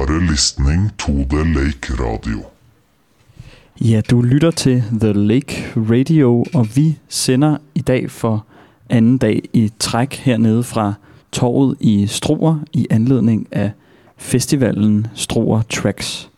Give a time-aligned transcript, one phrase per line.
[0.00, 2.44] Du are listening to The Lake Radio.
[3.80, 8.46] Ja, du lytter til The Lake Radio, og vi sender i dag for
[8.90, 10.94] anden dag i træk hernede fra
[11.32, 13.70] torvet i Struer i anledning af
[14.16, 16.30] festivalen Struer Tracks.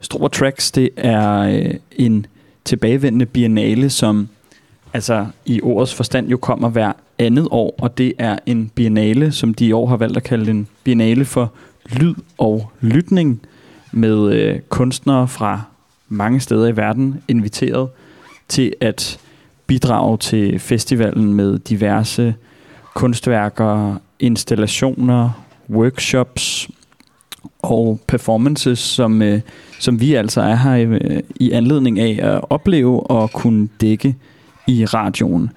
[0.00, 2.26] Struer Tracks, det er øh, en
[2.64, 4.28] tilbagevendende biennale, som
[4.92, 9.54] altså i ordets forstand jo kommer hver andet år, og det er en biennale, som
[9.54, 11.52] de i år har valgt at kalde en biennale for
[11.90, 13.40] lyd og lytning,
[13.92, 15.62] med øh, kunstnere fra
[16.08, 17.88] mange steder i verden inviteret
[18.48, 19.18] til at
[19.66, 22.34] bidrage til festivalen med diverse
[22.94, 25.30] kunstværker, installationer,
[25.70, 26.70] workshops
[27.58, 29.40] og performances, som, øh,
[29.80, 34.16] som vi altså er her i, øh, i anledning af at opleve og kunne dække
[34.66, 35.50] i radioen.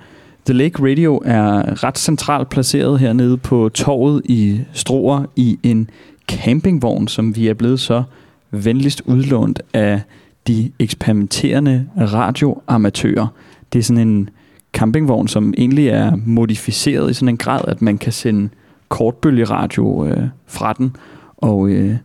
[0.46, 5.90] The Lake Radio er ret centralt placeret hernede på torvet i Struer i en
[6.30, 8.04] campingvogn, som vi er blevet så
[8.52, 10.02] venligst udlånt af
[10.48, 13.28] de eksperimenterende radioamatører.
[13.74, 14.30] Det er sådan en
[14.74, 18.50] campingvogn, som egentlig er modificeret i sådan en grad, at man kan sende
[18.90, 20.96] kortbølgeradio øh, fra den.
[21.38, 21.96] Og øh,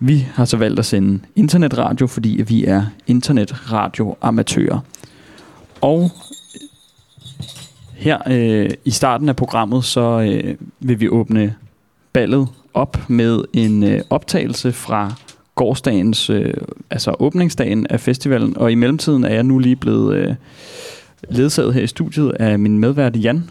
[0.00, 4.78] vi har så valgt at sende internetradio, fordi vi er internetradioamatører.
[5.80, 6.10] Og øh,
[7.94, 11.54] her øh, i starten af programmet, så øh, vil vi åbne
[12.12, 15.12] ballet op med en øh, optagelse fra
[15.54, 16.54] gårdsdagens, øh,
[16.90, 20.34] altså åbningsdagen af festivalen, og i mellemtiden er jeg nu lige blevet øh,
[21.28, 23.50] ledsaget her i studiet af min medvært Jan.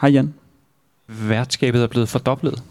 [0.00, 0.34] Hej Jan.
[1.28, 2.62] Værtskabet er blevet fordoblet.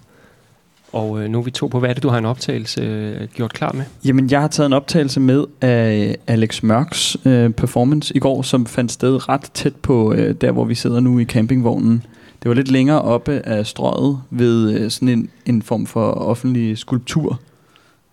[0.93, 3.27] Og øh, nu er vi to på, hvad er det, du har en optagelse øh,
[3.27, 3.83] gjort klar med?
[4.05, 8.65] Jamen, jeg har taget en optagelse med af Alex Mørks øh, performance i går, som
[8.65, 12.03] fandt sted ret tæt på øh, der, hvor vi sidder nu i campingvognen.
[12.43, 16.77] Det var lidt længere oppe af strøget ved øh, sådan en, en form for offentlig
[16.77, 17.39] skulptur.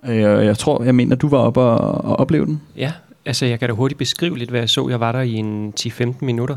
[0.07, 2.61] Øh, jeg tror, jeg mener, du var oppe og, og opleve den.
[2.77, 2.93] Ja,
[3.25, 4.89] altså jeg kan da hurtigt beskrive lidt, hvad jeg så.
[4.89, 6.57] Jeg var der i en 10-15 minutter.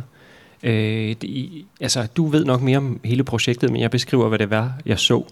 [0.64, 1.50] Øh, det,
[1.82, 5.00] altså, du ved nok mere om hele projektet, men jeg beskriver, hvad det var, jeg
[5.00, 5.24] så.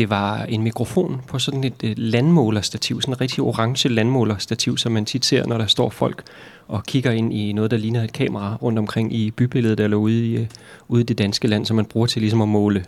[0.00, 4.92] Det var en mikrofon på sådan et øh, landmålerstativ, sådan et rigtig orange landmålerstativ, som
[4.92, 6.22] man tit ser, når der står folk
[6.68, 10.26] og kigger ind i noget, der ligner et kamera rundt omkring i bybilledet eller ude
[10.26, 10.46] i, øh,
[10.88, 12.84] ude i det danske land, som man bruger til ligesom at måle,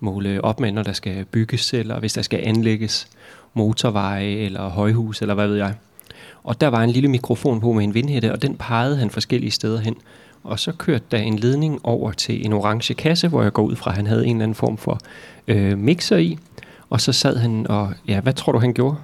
[0.00, 3.08] måle op med, når der skal bygges, eller hvis der skal anlægges
[3.54, 5.74] motorveje eller højhus, eller hvad ved jeg.
[6.44, 9.50] Og der var en lille mikrofon på med en vindhætte, og den pegede han forskellige
[9.50, 9.96] steder hen.
[10.44, 13.76] Og så kørte der en ledning over til en orange kasse, hvor jeg går ud
[13.76, 14.98] fra, at han havde en eller anden form for
[15.48, 16.38] øh, mixer i.
[16.90, 18.96] Og så sad han og, ja, hvad tror du, han gjorde?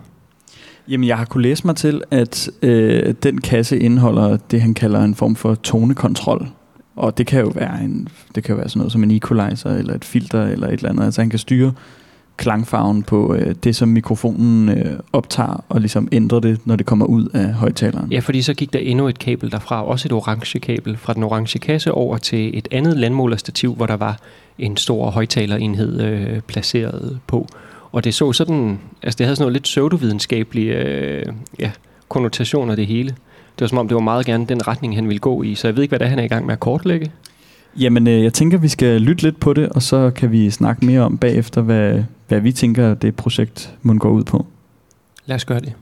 [0.88, 5.00] Jamen, jeg har kunne læse mig til, at øh, den kasse indeholder det, han kalder
[5.00, 6.48] en form for tonekontrol.
[6.96, 9.70] Og det kan jo være, en, det kan jo være sådan noget som en equalizer,
[9.70, 11.04] eller et filter, eller et eller andet.
[11.04, 11.72] Altså han kan styre
[12.36, 17.06] klangfarven på øh, det, som mikrofonen øh, optager, og ligesom ændre det, når det kommer
[17.06, 18.12] ud af højtaleren.
[18.12, 21.22] Ja, fordi så gik der endnu et kabel derfra, også et orange kabel, fra den
[21.22, 24.18] orange kasse over til et andet landmålerstativ, hvor der var
[24.58, 27.48] en stor højtalerenhed øh, placeret på.
[27.96, 31.26] Og det så sådan, altså det havde sådan noget lidt pseudovidenskabelige øh,
[31.58, 31.70] ja,
[32.08, 33.08] konnotationer det hele.
[33.08, 35.54] Det var som om, det var meget gerne den retning, han ville gå i.
[35.54, 37.12] Så jeg ved ikke, hvad det er, han er i gang med at kortlægge.
[37.76, 40.86] Jamen, øh, jeg tænker, vi skal lytte lidt på det, og så kan vi snakke
[40.86, 44.46] mere om bagefter, hvad, hvad vi tænker, det projekt må gå ud på.
[45.26, 45.72] Lad os gøre det.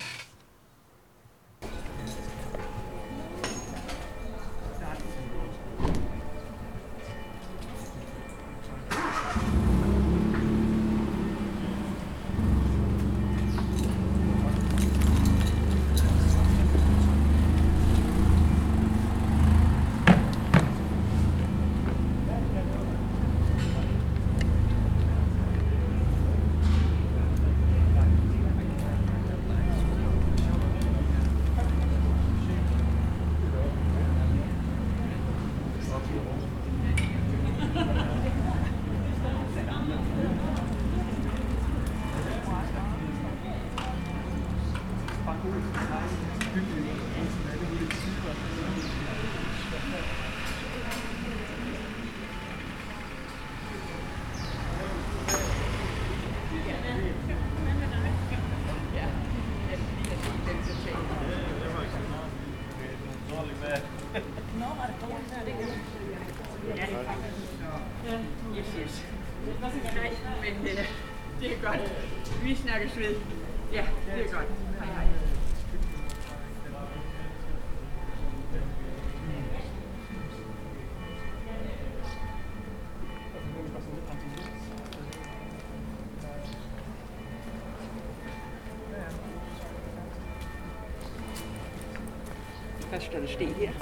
[93.04, 93.72] Står der ske her?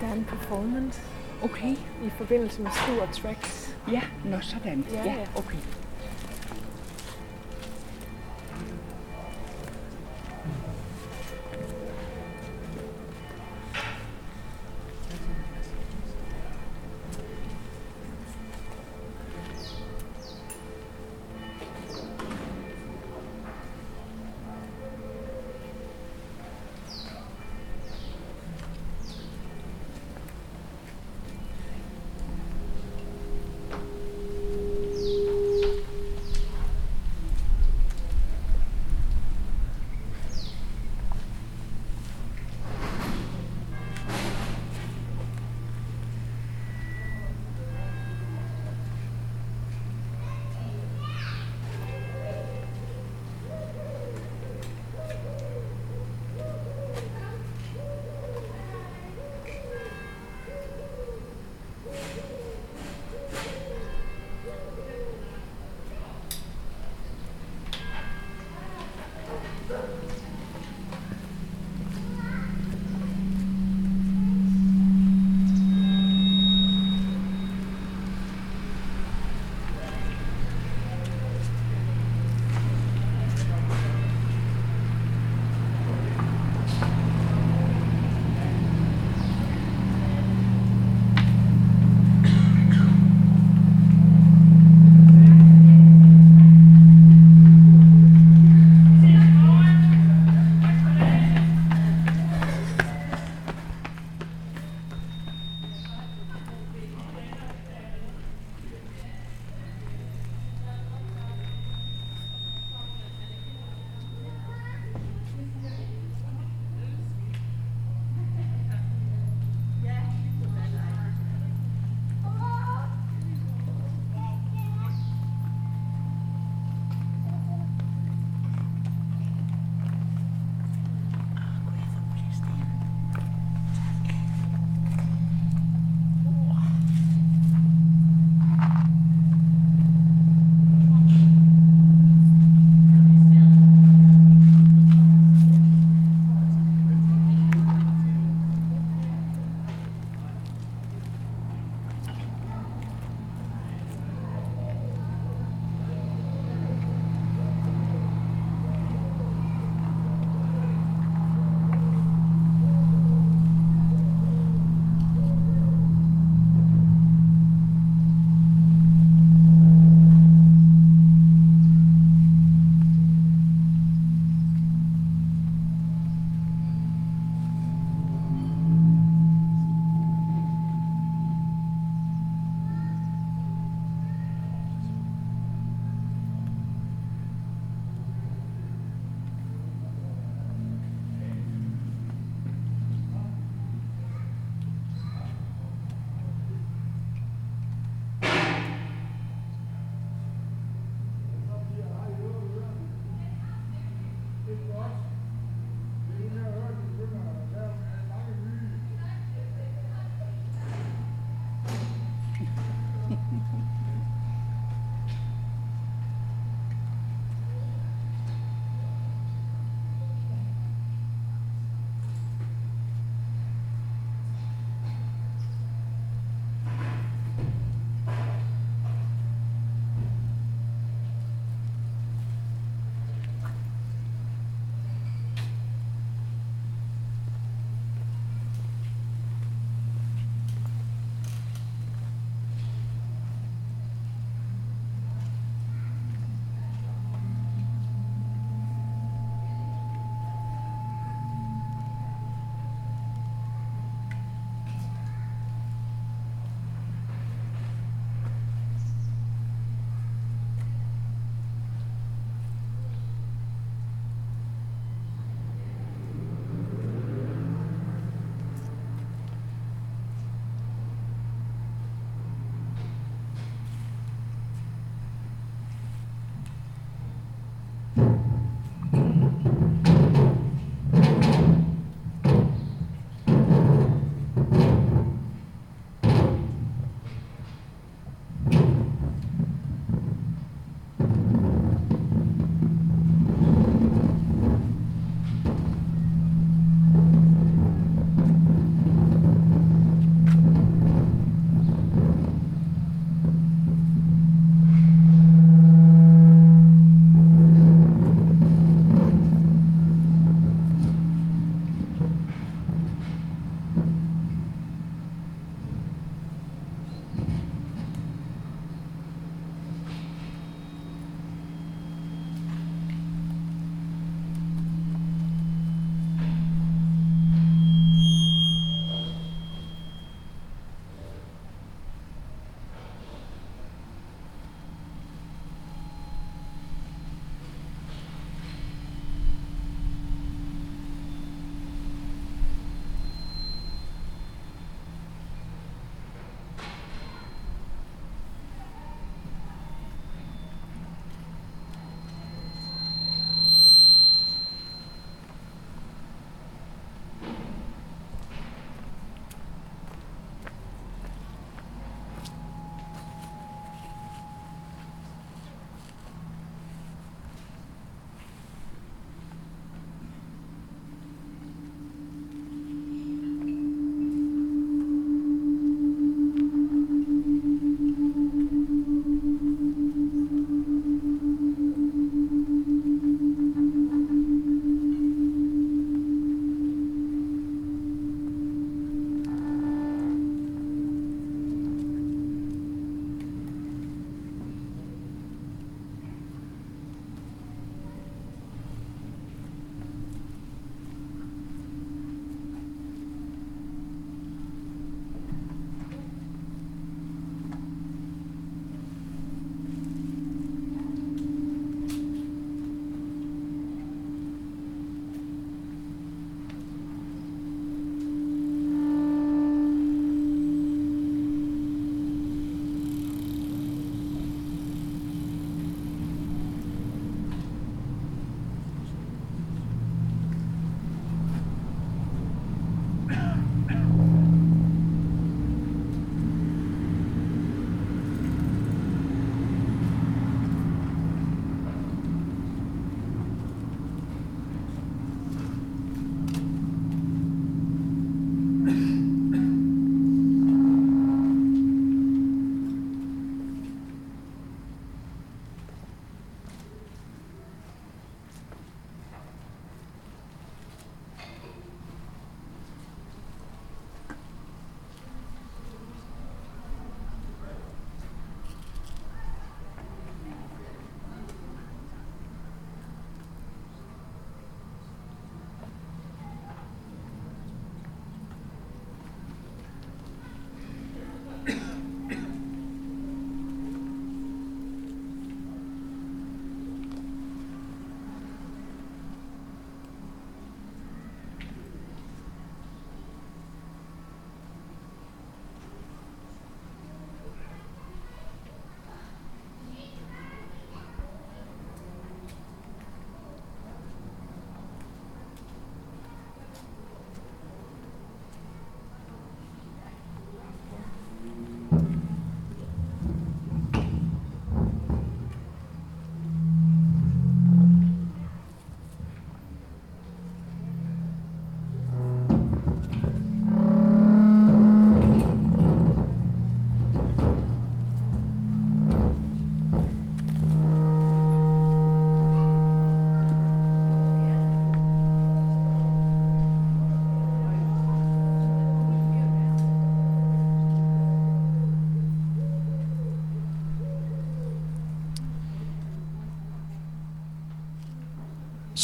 [0.00, 1.00] Der er en performance
[1.42, 1.72] Okay.
[2.06, 3.76] i forbindelse med Stuart Tracks.
[3.92, 4.86] Ja, nå sådan.
[4.92, 5.14] Ja, ja.
[5.36, 5.58] okay.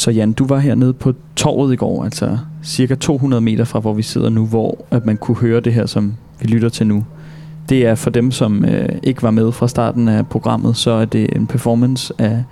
[0.01, 3.93] Så Jan, du var hernede på torvet i går, altså cirka 200 meter fra, hvor
[3.93, 7.05] vi sidder nu, hvor at man kunne høre det her, som vi lytter til nu.
[7.69, 11.05] Det er for dem, som øh, ikke var med fra starten af programmet, så er
[11.05, 12.43] det en performance af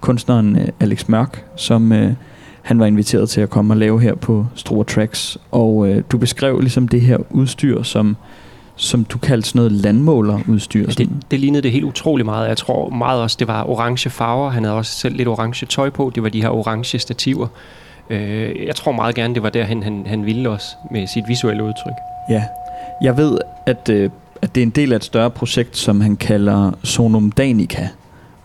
[0.00, 2.12] kunstneren øh, Alex Mørk, som øh,
[2.62, 5.38] han var inviteret til at komme og lave her på Struer Tracks.
[5.50, 8.16] Og øh, du beskrev ligesom det her udstyr, som,
[8.76, 10.80] som du kaldte sådan noget landmålerudstyr.
[10.80, 12.48] Ja, det, det lignede det helt utrolig meget.
[12.48, 14.50] Jeg tror meget også, det var orange farver.
[14.50, 16.12] Han havde også selv lidt orange tøj på.
[16.14, 17.46] Det var de her orange stativer.
[18.10, 21.62] Øh, jeg tror meget gerne, det var derhen, han, han ville også med sit visuelle
[21.62, 21.94] udtryk.
[22.30, 22.44] Ja,
[23.02, 24.10] jeg ved, at, øh,
[24.42, 27.88] at det er en del af et større projekt, som han kalder Sonum Danica.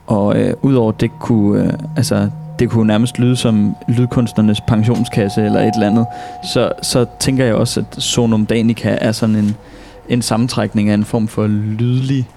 [0.08, 5.60] Og øh, udover det kunne, øh, altså, det kunne nærmest lyde som lydkunstnernes pensionskasse eller
[5.60, 6.06] et eller andet,
[6.54, 9.56] så, så tænker jeg også, at Sonum Danica er sådan en,
[10.10, 12.30] en sammentrækning af en form for lydlig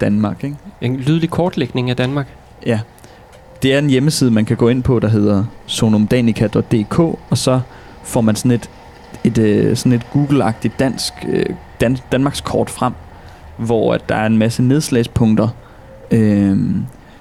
[0.00, 0.44] Danmark.
[0.44, 0.56] Ikke?
[0.80, 2.26] En lydlig kortlægning af Danmark.
[2.66, 2.80] Ja.
[3.62, 7.60] Det er en hjemmeside, man kan gå ind på, der hedder sonumdanica.dk, og så
[8.02, 8.70] får man sådan et,
[9.24, 11.46] et, øh, sådan et Google-agtigt dansk, øh,
[11.80, 12.92] Dan, Danmarks kort frem,
[13.56, 15.48] hvor at der er en masse nedslagspunkter,
[16.10, 16.56] øh,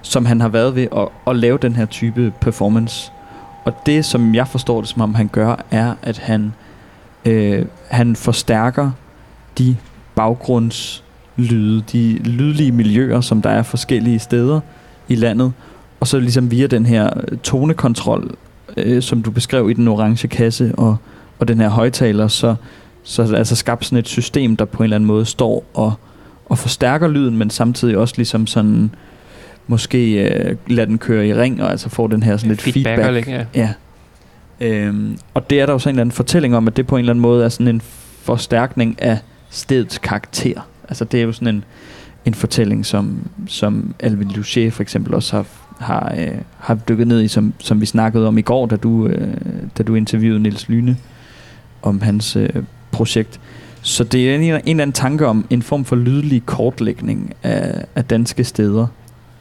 [0.02, 3.12] som han har været ved at, at lave den her type performance.
[3.66, 6.54] Og det, som jeg forstår det, som om han gør, er, at han,
[7.26, 8.92] øh, han forstærker
[9.58, 9.76] de
[10.16, 14.60] baggrundslyde, de lydlige miljøer, som der er forskellige steder
[15.08, 15.54] i landet,
[16.00, 17.10] og så ligesom via den her
[17.44, 18.36] tonekontrol,
[18.78, 20.98] øh, som du beskrev i den orange kasse, og,
[21.40, 22.56] og den her højtaler, så,
[23.04, 25.66] så er der altså skabt sådan et system, der på en eller anden måde står
[25.74, 25.94] og,
[26.46, 28.90] og forstærker lyden, men samtidig også ligesom sådan,
[29.68, 33.02] måske øh, lader den køre i ring, og altså får den her sådan lidt Feedback,
[33.02, 33.28] feedback.
[33.28, 33.46] Ja.
[33.56, 33.74] Ja.
[34.62, 36.96] Øhm, og det er der jo så en eller anden fortælling om, at det på
[36.96, 37.82] en eller anden måde er sådan en
[38.22, 40.62] forstærkning af stedets karakter.
[40.90, 41.64] Altså det er jo sådan en,
[42.26, 45.46] en fortælling, som, som Alvin Luché for eksempel også har,
[45.80, 49.08] har, øh, har dykket ned i, som, som vi snakkede om i går, da du,
[49.08, 49.34] øh,
[49.78, 50.98] da du interviewede Niels Lyne
[51.82, 52.50] om hans øh,
[52.92, 53.40] projekt.
[53.82, 57.86] Så det er en, en eller anden tanke om en form for lydlig kortlægning af,
[57.96, 58.88] af danske steder.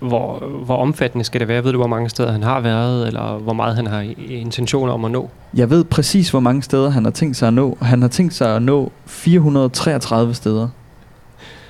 [0.00, 1.64] Hvor, hvor omfattende skal det være?
[1.64, 5.04] Ved du, hvor mange steder han har været, eller hvor meget han har intentioner om
[5.04, 5.30] at nå?
[5.54, 7.78] Jeg ved præcis, hvor mange steder han har tænkt sig at nå.
[7.82, 10.68] Han har tænkt sig at nå 433 steder.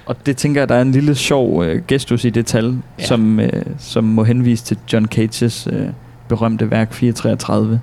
[0.07, 3.05] Og det tænker jeg, der er en lille sjov øh, gestus i det tal, ja.
[3.05, 5.89] som, øh, som må henvise til John Cages øh,
[6.29, 7.81] berømte værk 433,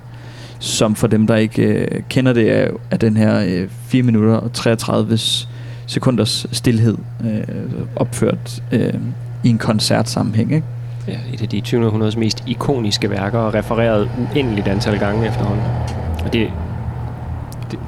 [0.58, 4.34] som for dem, der ikke øh, kender det, er, er den her øh, 4 minutter
[4.34, 5.18] og 33
[5.86, 8.94] sekunders stillhed øh, opført øh,
[9.44, 10.52] i en koncertsammenhæng.
[10.52, 10.66] Ikke?
[11.08, 12.12] Ja, et af de 20.
[12.16, 15.64] mest ikoniske værker, og refereret uendeligt antal gange efterhånden.
[16.24, 16.48] Og det,
[17.70, 17.78] det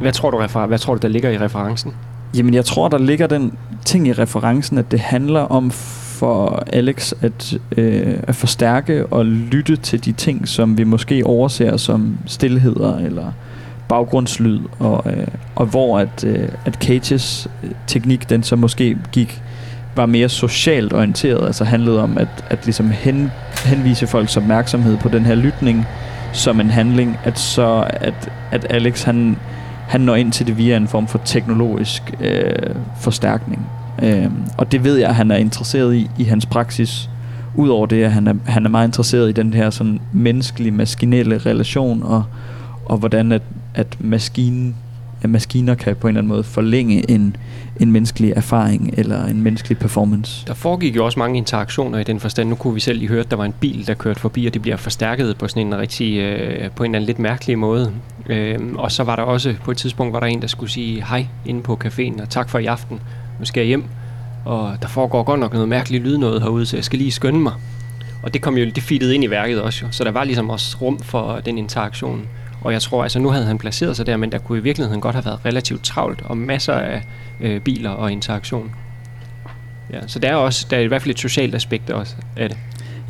[0.00, 1.92] hvad, tror du, refer, hvad tror du, der ligger i referencen?
[2.36, 3.52] Jamen, jeg tror, der ligger den
[3.84, 9.76] ting i referencen, at det handler om for Alex at, øh, at forstærke og lytte
[9.76, 13.32] til de ting, som vi måske overser som stillheder eller
[13.88, 19.42] baggrundslyd, og, øh, og hvor at, øh, at Cages øh, teknik, den så måske gik
[20.00, 23.30] var mere socialt orienteret, altså handlede om at, at ligesom hen,
[23.64, 25.86] henvise folks opmærksomhed på den her lytning
[26.32, 29.36] som en handling, at så at, at Alex han,
[29.88, 33.66] han når ind til det via en form for teknologisk øh, forstærkning.
[34.02, 37.10] Øh, og det ved jeg, at han er interesseret i i hans praksis.
[37.54, 41.38] Udover det, at han er, han er meget interesseret i den her sådan menneskelige, maskinelle
[41.38, 42.24] relation, og,
[42.86, 43.42] og hvordan at,
[43.74, 44.76] at maskinen,
[45.22, 47.36] at maskiner kan på en eller anden måde forlænge en,
[47.80, 50.46] en menneskelig erfaring eller en menneskelig performance.
[50.46, 52.48] Der foregik jo også mange interaktioner i den forstand.
[52.48, 54.54] Nu kunne vi selv lige høre, at der var en bil, der kørte forbi, og
[54.54, 57.92] det bliver forstærket på sådan en rigtig, øh, på en eller anden lidt mærkelig måde.
[58.26, 61.04] Øh, og så var der også, på et tidspunkt var der en, der skulle sige
[61.08, 63.00] hej inde på caféen, og tak for i aften.
[63.38, 63.84] Nu skal jeg hjem.
[64.44, 67.40] Og der foregår godt nok noget mærkeligt lyd noget herude, så jeg skal lige skynde
[67.40, 67.52] mig.
[68.22, 69.92] Og det kom jo, det fittede ind i værket også jo.
[69.92, 72.26] Så der var ligesom også rum for den interaktion.
[72.60, 75.00] Og jeg tror, altså nu havde han placeret sig der, men der kunne i virkeligheden
[75.00, 77.02] godt have været relativt travlt, og masser af
[77.40, 78.70] øh, biler og interaktion.
[79.92, 82.48] Ja, så der er også der er i hvert fald et socialt aspekt også af
[82.48, 82.58] det.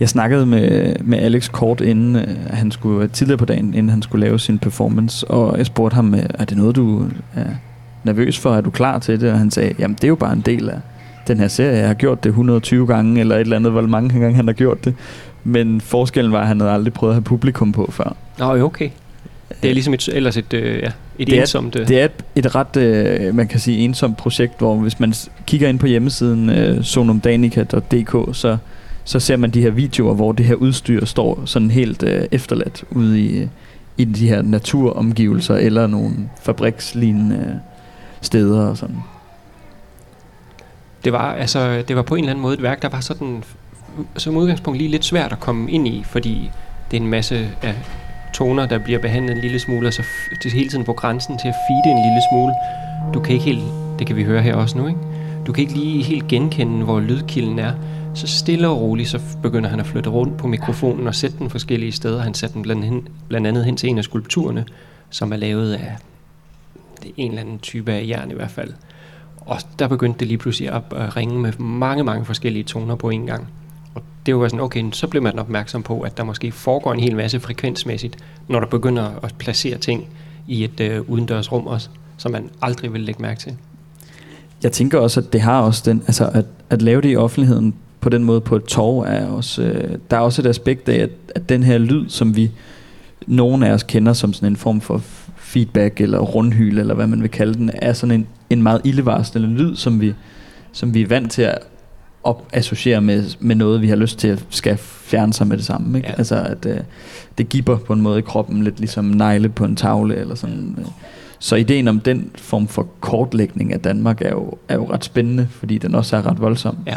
[0.00, 4.02] Jeg snakkede med, med Alex kort inden øh, han skulle tidligere på dagen, inden han
[4.02, 7.44] skulle lave sin performance, og jeg spurgte ham, øh, er det noget, du er
[8.04, 8.54] nervøs for?
[8.54, 9.32] Er du klar til det?
[9.32, 10.80] Og han sagde, jamen det er jo bare en del af
[11.26, 11.78] den her serie.
[11.78, 14.52] Jeg har gjort det 120 gange, eller et eller andet, hvor mange gange han har
[14.52, 14.94] gjort det.
[15.44, 18.16] Men forskellen var, at han havde aldrig prøvet at have publikum på før.
[18.38, 18.90] Nå, okay.
[19.62, 21.76] Det er ligesom et, ellers et, øh, ja, et Det er- ensomt...
[21.76, 25.14] Øh, Det er et, et ret, øh, man kan sige, ensomt projekt, hvor hvis man
[25.46, 28.56] kigger ind på hjemmesiden øh, sonumdanica.dk, så,
[29.04, 32.84] så ser man de her videoer, hvor det her udstyr står sådan helt øh, efterladt
[32.90, 33.48] ude i,
[33.96, 36.10] i de her naturomgivelser eller nogle
[36.42, 37.60] fabrikslignende
[38.20, 38.96] steder og sådan.
[41.04, 43.42] det, var, altså, det var på en eller anden måde et værk, der var sådan
[44.16, 46.50] som udgangspunkt lige lidt svært at komme ind i, fordi
[46.90, 47.74] det er en masse af
[48.34, 50.92] toner, der bliver behandlet en lille smule, og så f- det er hele tiden på
[50.92, 52.54] grænsen til at feede en lille smule.
[53.14, 53.62] Du kan ikke helt,
[53.98, 55.00] det kan vi høre her også nu, ikke?
[55.46, 57.72] Du kan ikke lige helt genkende, hvor lydkilden er.
[58.14, 61.50] Så stille og roligt, så begynder han at flytte rundt på mikrofonen og sætte den
[61.50, 62.22] forskellige steder.
[62.22, 64.64] Han satte den blandt, hen, blandt andet hen til en af skulpturerne,
[65.10, 65.96] som er lavet af
[67.02, 68.72] det er en eller anden type af jern i hvert fald.
[69.36, 73.10] Og der begyndte det lige pludselig at at ringe med mange, mange forskellige toner på
[73.10, 73.48] en gang.
[73.94, 77.00] Og det var sådan, okay, så blev man opmærksom på, at der måske foregår en
[77.00, 78.16] hel masse frekvensmæssigt,
[78.48, 80.08] når der begynder at placere ting
[80.46, 83.56] i et øh, udendørsrum også, som man aldrig vil lægge mærke til.
[84.62, 87.74] Jeg tænker også, at det har også den, altså at, at lave det i offentligheden
[88.00, 90.98] på den måde på et torv er også, øh, der er også et aspekt af,
[91.02, 92.50] at, at den her lyd, som vi,
[93.26, 95.02] nogen af os kender som sådan en form for
[95.36, 99.48] feedback eller rundhyl, eller hvad man vil kalde den, er sådan en, en meget ildevarslende
[99.48, 100.14] lyd, som vi,
[100.72, 101.58] som vi er vant til at
[102.24, 105.64] op associere med, med noget, vi har lyst til at skal fjerne sig med det
[105.64, 105.98] samme.
[105.98, 106.08] Ikke?
[106.08, 106.14] Ja.
[106.18, 106.78] Altså at øh,
[107.38, 110.76] det giver på en måde i kroppen lidt ligesom negle på en tavle eller sådan.
[110.78, 110.84] Øh.
[111.38, 115.48] Så ideen om den form for kortlægning af Danmark er jo, er jo ret spændende,
[115.50, 116.76] fordi den også er ret voldsom.
[116.86, 116.96] Ja.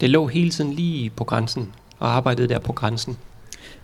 [0.00, 3.16] Det lå hele tiden lige på grænsen, og arbejdede der på grænsen.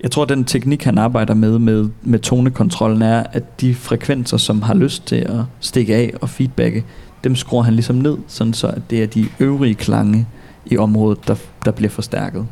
[0.03, 4.37] Jeg tror, at den teknik, han arbejder med, med med tonekontrollen, er, at de frekvenser,
[4.37, 6.85] som har lyst til at stikke af og feedbacke,
[7.25, 10.27] dem skruer han ligesom ned, sådan så at det er de øvrige klange
[10.67, 11.35] i området, der,
[11.65, 12.47] der bliver forstærket.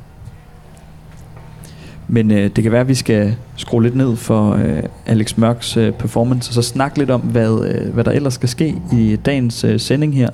[2.08, 5.76] Men øh, det kan være, at vi skal skrue lidt ned for øh, Alex Mørks
[5.76, 9.16] øh, performance, og så snakke lidt om, hvad, øh, hvad der ellers skal ske i
[9.16, 10.28] dagens øh, sending her.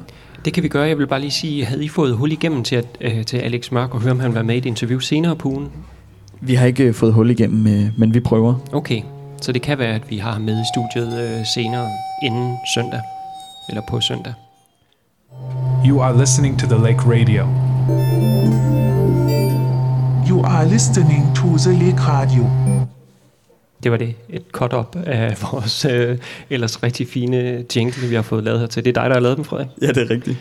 [0.44, 0.88] Det kan vi gøre.
[0.88, 3.72] Jeg vil bare lige sige, havde I fået hul igennem til, at, øh, til Alex
[3.72, 5.68] Mørk og høre, om han var med i et interview senere på ugen?
[6.40, 8.54] Vi har ikke øh, fået hul igennem, øh, men vi prøver.
[8.72, 9.02] Okay,
[9.42, 11.88] så det kan være, at vi har ham med i studiet øh, senere
[12.22, 13.00] inden søndag,
[13.68, 14.34] eller på søndag.
[15.86, 17.46] You are listening to the Lake Radio.
[20.30, 22.50] You are listening to the Lake Radio.
[23.82, 24.14] Det var det.
[24.30, 26.18] Et cut-up af vores øh,
[26.50, 28.84] ellers rigtig fine jingle, vi har fået lavet her til.
[28.84, 29.68] Det er dig, der har lavet dem, Frederik.
[29.82, 30.38] Ja, det er rigtigt.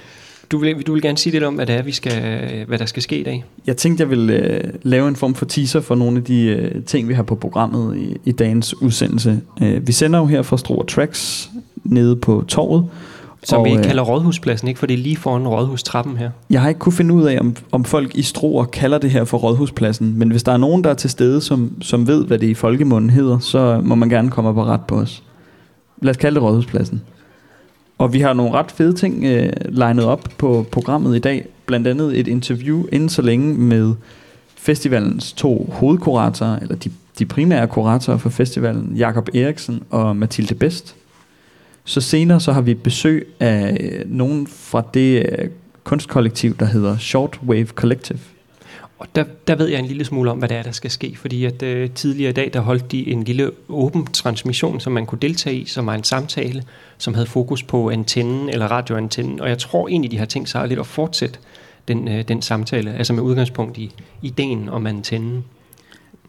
[0.51, 2.85] Du vil, du vil gerne sige lidt om, hvad, det er, vi skal, hvad der
[2.85, 3.43] skal ske i dag.
[3.67, 6.83] Jeg tænkte, jeg ville øh, lave en form for teaser for nogle af de øh,
[6.83, 9.41] ting, vi har på programmet i, i dagens udsendelse.
[9.61, 11.49] Øh, vi sender jo her fra Struer Tracks
[11.83, 12.85] nede på torvet.
[13.47, 14.79] Som vi øh, kalder Rådhuspladsen, ikke?
[14.79, 16.29] For det er lige foran Rådhustrappen her.
[16.49, 19.23] Jeg har ikke kunne finde ud af, om, om folk i Struer kalder det her
[19.23, 20.13] for Rådhuspladsen.
[20.19, 22.53] Men hvis der er nogen, der er til stede, som, som ved, hvad det i
[22.53, 25.23] folkemunden hedder, så må man gerne komme op og ret på os.
[26.01, 27.01] Lad os kalde det Rådhuspladsen.
[27.97, 31.47] Og vi har nogle ret fede ting øh, legnet op på programmet i dag.
[31.65, 33.93] Blandt andet et interview inden så længe med
[34.55, 40.95] festivalens to hovedkuratorer, eller de, de primære kuratorer for festivalen, Jakob Eriksen og Mathilde Best.
[41.87, 45.49] Så senere så har vi besøg af øh, nogen fra det øh,
[45.83, 48.19] kunstkollektiv, der hedder Shortwave Collective.
[48.99, 51.15] Og der, der ved jeg en lille smule om, hvad det er, der skal ske,
[51.17, 55.05] fordi at øh, tidligere i dag, der holdt de en lille åben transmission, som man
[55.05, 56.63] kunne deltage i, som var en samtale,
[56.97, 60.67] som havde fokus på antennen eller radioantennen, og jeg tror egentlig, de har tænkt sig
[60.67, 61.39] lidt at fortsætte
[61.87, 65.43] den, øh, den samtale, altså med udgangspunkt i ideen om antennen.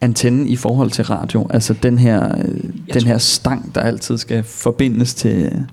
[0.01, 4.43] Antennen i forhold til radio, altså den her, øh, den her stang, der altid skal
[4.43, 5.67] forbindes til,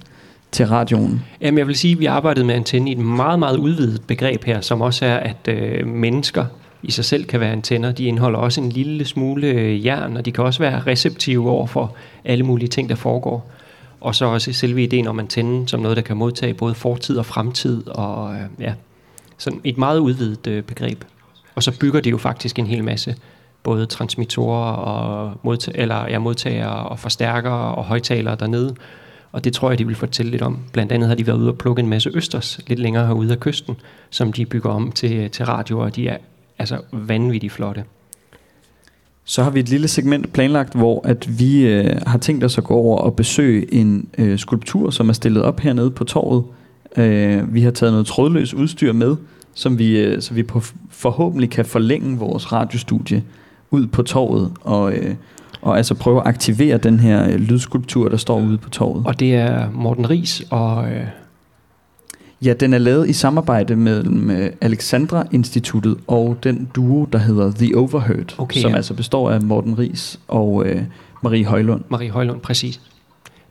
[0.51, 1.21] til radioen.
[1.41, 4.43] Jamen, jeg vil sige, at vi arbejdede med antenne i et meget, meget udvidet begreb
[4.43, 6.45] her, som også er, at øh, mennesker
[6.83, 7.91] i sig selv kan være antenner.
[7.91, 11.67] De indeholder også en lille smule øh, jern, og de kan også være receptive over
[11.67, 13.51] for alle mulige ting, der foregår.
[14.01, 17.25] Og så også selve ideen om antennen som noget, der kan modtage både fortid og
[17.25, 18.73] fremtid, og øh, ja,
[19.37, 21.03] sådan et meget udvidet øh, begreb.
[21.55, 23.15] Og så bygger det jo faktisk en hel masse
[23.65, 28.75] både transmittorer og modta- eller, ja, modtagere og forstærkere og højtalere dernede.
[29.31, 30.59] Og det tror jeg, de vil fortælle lidt om.
[30.73, 33.39] Blandt andet har de været ude og plukke en masse østers lidt længere herude af
[33.39, 33.75] kysten,
[34.09, 36.17] som de bygger om til, til radio, og de er
[36.59, 37.83] altså vanvittigt flotte.
[39.25, 42.63] Så har vi et lille segment planlagt, hvor at vi øh, har tænkt os at
[42.63, 46.43] gå over og besøge en øh, skulptur, som er stillet op hernede på torvet.
[46.97, 49.15] Øh, vi har taget noget trådløs udstyr med,
[49.53, 53.23] som vi, øh, så vi på, forhåbentlig kan forlænge vores radiostudie
[53.75, 55.15] ud på torvet og, øh,
[55.61, 59.07] og altså prøve at aktivere den her øh, lydskulptur, der står ude på torvet.
[59.07, 61.05] Og det er Morten Ries og øh,
[62.41, 67.51] Ja, den er lavet i samarbejde mellem øh, Alexandra Instituttet og den duo, der hedder
[67.51, 68.75] The Overheard, Okay, som ja.
[68.75, 70.81] altså består af Morten Ries og øh,
[71.23, 71.83] Marie Højlund.
[71.89, 72.81] Marie Højlund, præcis.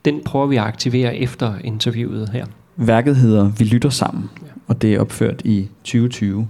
[0.04, 2.46] Den prøver vi at aktivere efter interviewet her.
[2.76, 4.30] Værket hedder Vi lytter sammen,
[4.66, 6.48] og det er opført i 2020.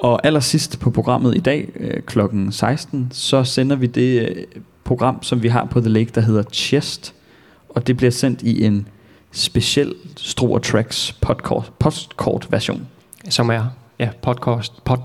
[0.00, 2.18] Og allersidst på programmet i dag øh, kl.
[2.50, 4.44] 16, så sender vi det øh,
[4.84, 7.14] program, som vi har på The Lake, der hedder Chest.
[7.68, 8.88] Og det bliver sendt i en
[9.32, 12.88] speciel Struer Tracks podcast, postkort version.
[13.28, 13.64] som er
[13.98, 14.98] ja, podcast, pod,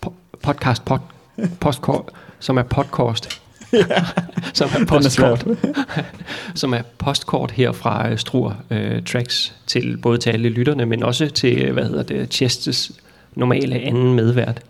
[0.00, 0.12] pod,
[0.42, 0.98] podcast, pod,
[1.60, 2.02] podcast,
[2.38, 3.40] som er podcast,
[4.54, 5.46] som er er postkort,
[6.54, 11.02] som er postkort her fra øh, Struer øh, Tracks til både til alle lytterne, men
[11.02, 12.92] også til, øh, hvad hedder det, Chestes
[13.36, 14.62] normale anden medvært,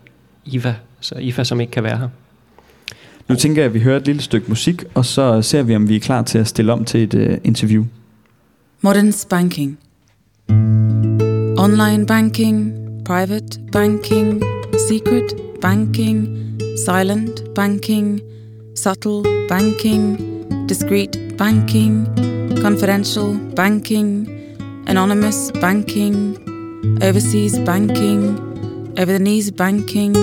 [0.45, 0.75] Iva.
[0.99, 2.09] Så Iva, som ikke kan være her.
[3.29, 5.89] Nu tænker jeg, at vi hører et lille stykke musik, og så ser vi, om
[5.89, 7.85] vi er klar til at stille om til et uh, interview.
[8.81, 9.77] Modern banking.
[11.57, 12.73] Online banking,
[13.05, 14.43] private banking,
[14.89, 16.27] secret banking,
[16.85, 18.21] silent banking,
[18.75, 20.19] subtle banking,
[20.69, 22.07] discreet banking,
[22.61, 24.27] confidential banking,
[24.87, 26.37] anonymous banking,
[27.01, 28.52] overseas banking,
[28.97, 30.15] over the knees banking,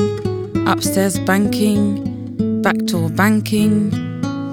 [0.69, 3.91] upstairs banking, backdoor banking,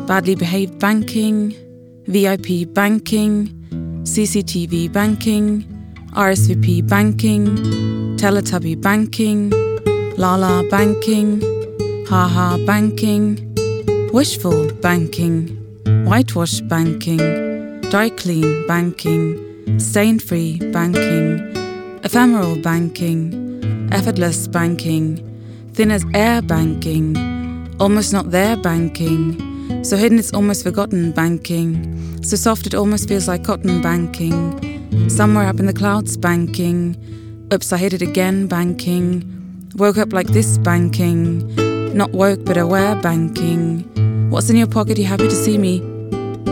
[0.08, 1.54] badly behaved banking,
[2.08, 3.48] VIP banking,
[4.04, 5.64] CCTV banking,
[6.14, 7.46] RSVP banking,
[8.18, 9.52] Teletubby banking,
[10.18, 11.42] Lala banking,
[12.08, 13.38] Haha banking,
[14.12, 15.50] Wishful banking,
[16.06, 21.38] Whitewash banking, Dry clean banking, Stain free banking,
[22.04, 23.47] Ephemeral banking,
[23.92, 25.24] Effortless banking,
[25.74, 27.16] Thin as air banking,
[27.80, 33.28] Almost not there banking, so hidden it's almost forgotten banking, so soft it almost feels
[33.28, 36.98] like cotton banking, somewhere up in the clouds banking,
[37.54, 42.96] oops I hit it again banking, woke up like this banking, not woke but aware
[42.96, 43.84] banking,
[44.32, 44.98] what's in your pocket?
[44.98, 45.82] You happy to see me?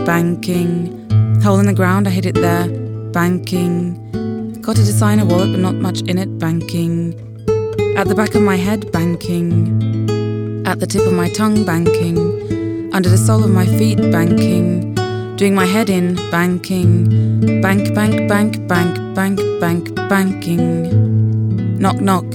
[0.04, 2.68] Banking, hole in the ground I hit it there,
[3.10, 3.98] banking,
[4.66, 7.14] got a designer wallet but not much in it banking,
[7.96, 12.18] at the back of my head banking, at the tip of my tongue banking,
[12.92, 14.92] under the sole of my feet banking,
[15.36, 21.78] doing my head in banking, bank, bank, bank, bank, bank, bank, banking.
[21.78, 22.26] Knock, knock.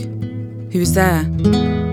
[0.71, 1.25] Who's there?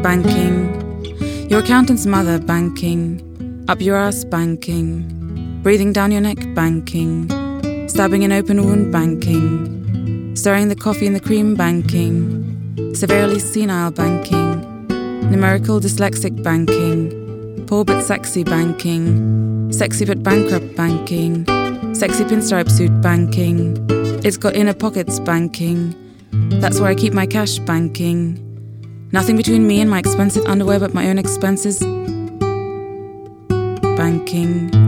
[0.04, 1.50] Banking.
[1.50, 3.64] Your accountant's mother banking.
[3.66, 5.60] Up your ass banking.
[5.64, 7.28] Breathing down your neck banking.
[7.88, 9.77] Stabbing an open wound banking.
[10.38, 12.94] Stirring the coffee in the cream banking.
[12.94, 14.48] Severely senile banking
[15.30, 21.44] numerical dyslexic banking, poor but sexy banking, sexy but bankrupt banking,
[21.92, 23.76] sexy pinstripe suit banking.
[24.24, 25.94] It's got inner pockets banking.
[26.60, 28.38] That's where I keep my cash banking.
[29.10, 31.80] Nothing between me and my expensive underwear but my own expenses.
[33.96, 34.87] Banking.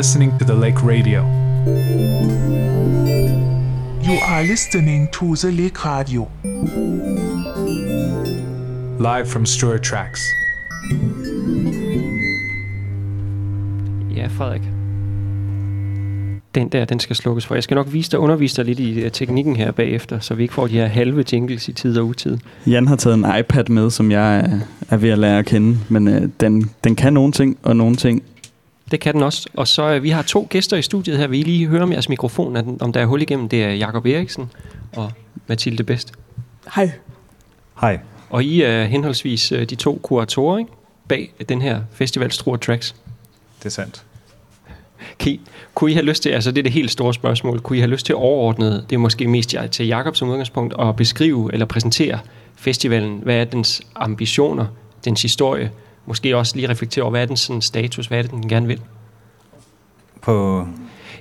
[0.00, 1.20] Listening to the Lake Radio.
[4.02, 6.26] You are listening to the Lake Radio.
[8.98, 10.20] Live from Struer Tracks.
[14.16, 14.62] Ja, Frederik.
[16.54, 17.54] Den der, den skal slukkes for.
[17.54, 20.42] Jeg skal nok vise dig, undervise dig lidt i uh, teknikken her bagefter, så vi
[20.42, 22.38] ikke får de her halve jingles i tid og utid.
[22.66, 24.58] Jan har taget en iPad med, som jeg er,
[24.90, 27.96] er ved at lære at kende, men øh, den, den kan nogle ting, og nogle
[27.96, 28.22] ting
[28.90, 29.48] Det kan den også.
[29.54, 31.26] Og så uh, vi har to gæster i studiet her.
[31.26, 33.48] Vi lige høre om jeres mikrofon, at om der er hul igennem.
[33.48, 34.50] Det er Jakob Eriksen
[34.96, 35.12] og
[35.46, 36.12] Mathilde Best.
[36.74, 36.90] Hej.
[37.80, 37.98] Hej.
[38.30, 40.70] Og I er henholdsvis uh, de to kuratorer ikke?
[41.08, 42.94] bag den her festival Struer Tracks.
[43.58, 44.04] Det er sandt.
[45.18, 45.40] Kan I,
[45.74, 47.90] kunne I have lyst til, altså det er det helt store spørgsmål, kunne I have
[47.90, 51.66] lyst til overordnet, det er måske mest jer- til Jakob som udgangspunkt, at beskrive eller
[51.66, 52.18] præsentere
[52.56, 53.18] festivalen?
[53.22, 54.66] Hvad er dens ambitioner,
[55.04, 55.70] dens historie?
[56.06, 58.66] Måske også lige reflektere over, hvad er dens sådan, status, hvad er det, den gerne
[58.66, 58.80] vil?
[60.22, 60.66] På,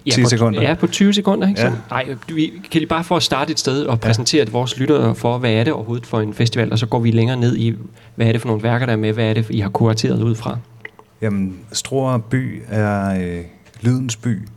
[0.05, 0.61] Ja, 10 på, sekunder.
[0.61, 1.47] Ja, på 20 sekunder.
[1.47, 1.61] Ikke?
[1.61, 1.67] Ja.
[1.67, 1.73] Ja.
[1.89, 2.05] Nej,
[2.71, 4.51] kan lige bare få at starte et sted og præsentere ja.
[4.51, 7.37] vores lyttere for, hvad er det overhovedet for en festival, og så går vi længere
[7.37, 7.75] ned i,
[8.15, 10.23] hvad er det for nogle værker, der er med, hvad er det, I har kurateret
[10.23, 10.57] ud fra.
[11.21, 13.43] Jamen, Struer by er øh,
[13.81, 14.47] lydens by,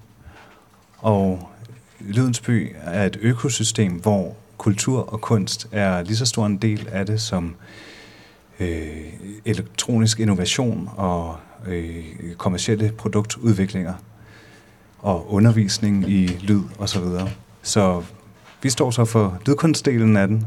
[0.98, 1.48] og
[2.00, 6.88] lydens by er et økosystem, hvor kultur og kunst er lige så stor en del
[6.92, 7.52] af det som øh,
[8.62, 9.12] Øh,
[9.44, 11.36] elektronisk innovation og
[11.68, 12.04] øh,
[12.38, 13.94] kommersielle produktudviklinger
[14.98, 16.86] og undervisning i lyd osv.
[16.86, 17.28] Så, videre.
[17.62, 18.02] så
[18.62, 20.46] vi står så for lydkunstdelen af den,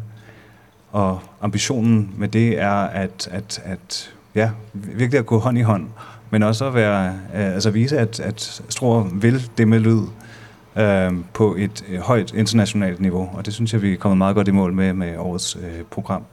[0.91, 5.88] og ambitionen med det er at, at, at ja, virkelig at gå hånd i hånd,
[6.30, 10.01] men også at være, øh, altså vise, at, at Struer vil det med lyd
[10.75, 14.36] øh, på et øh, højt internationalt niveau, og det synes jeg, vi er kommet meget
[14.36, 16.23] godt i mål med med årets øh, program.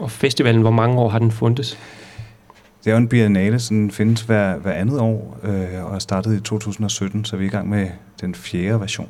[0.00, 1.78] Og festivalen, hvor mange år har den fundet?
[2.84, 6.36] Det er jo en biennale, den findes hver, hver andet år, øh, og er startet
[6.36, 7.86] i 2017, så vi er i gang med
[8.20, 9.08] den fjerde version.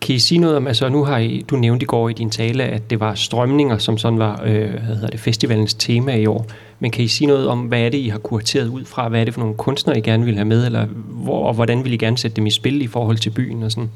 [0.00, 2.30] Kan I sige noget om, altså nu har I, du nævnte i går i din
[2.30, 6.26] tale, at det var strømninger, som sådan var øh, hvad hedder det, festivalens tema i
[6.26, 6.46] år.
[6.80, 9.08] Men kan I sige noget om, hvad er det, I har kurateret ud fra?
[9.08, 10.66] Hvad er det for nogle kunstnere, I gerne vil have med?
[10.66, 13.62] Eller hvor, og hvordan vil I gerne sætte dem i spil i forhold til byen
[13.62, 13.90] og sådan?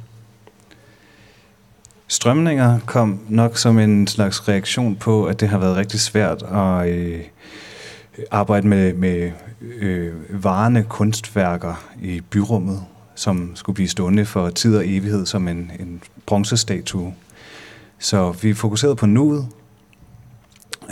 [2.13, 6.89] Strømninger kom nok som en slags reaktion på, at det har været rigtig svært at
[6.89, 7.21] øh,
[8.31, 10.13] arbejde med, med øh,
[10.45, 12.83] varende kunstværker i byrummet,
[13.15, 17.15] som skulle blive stående for tid og evighed som en, en bronzestatue.
[17.99, 19.49] Så vi fokuserede på nuet,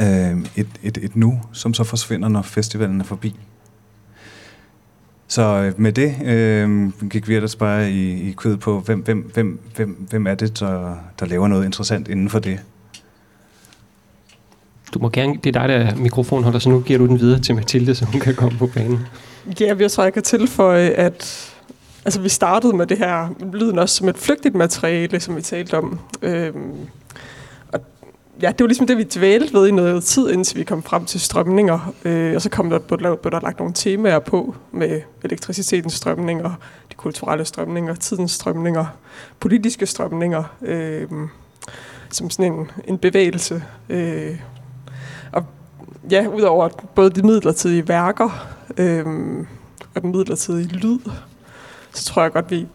[0.01, 3.37] øh, et, et, et nu, som så forsvinder, når festivalen er forbi.
[5.31, 9.31] Så øh, med det øh, gik vi ellers bare i, i kød på, hvem, hvem,
[9.35, 12.61] hvem, hvem, hvem er det, der, der laver noget interessant inden for det.
[14.95, 17.41] Du må gerne, det er dig, der er mikrofonholder, så nu giver du den videre
[17.41, 18.99] til Mathilde, så hun kan komme på banen.
[19.61, 21.53] Ja, jeg tror, jeg kan tilføje, at
[22.05, 25.79] altså, vi startede med det her lyden også som et flygtigt materiale, som vi talte
[25.79, 25.99] om.
[26.23, 26.75] Øhm,
[28.43, 31.05] ja, det var ligesom det, vi dvælte ved i noget tid, indtil vi kom frem
[31.05, 31.95] til strømninger.
[32.05, 35.95] Øh, og så kom der, blev, der, blev der lagt nogle temaer på med elektricitetens
[35.95, 36.51] strømninger,
[36.91, 38.87] de kulturelle strømninger, tidens strømninger,
[39.41, 41.09] politiske strømninger, øh,
[42.11, 43.63] som sådan en, en bevægelse.
[43.89, 44.41] Øh,
[45.33, 45.45] og
[46.11, 49.07] ja, udover både de midlertidige værker øh,
[49.95, 50.99] og den midlertidige lyd,
[51.93, 52.67] så tror jeg godt, vi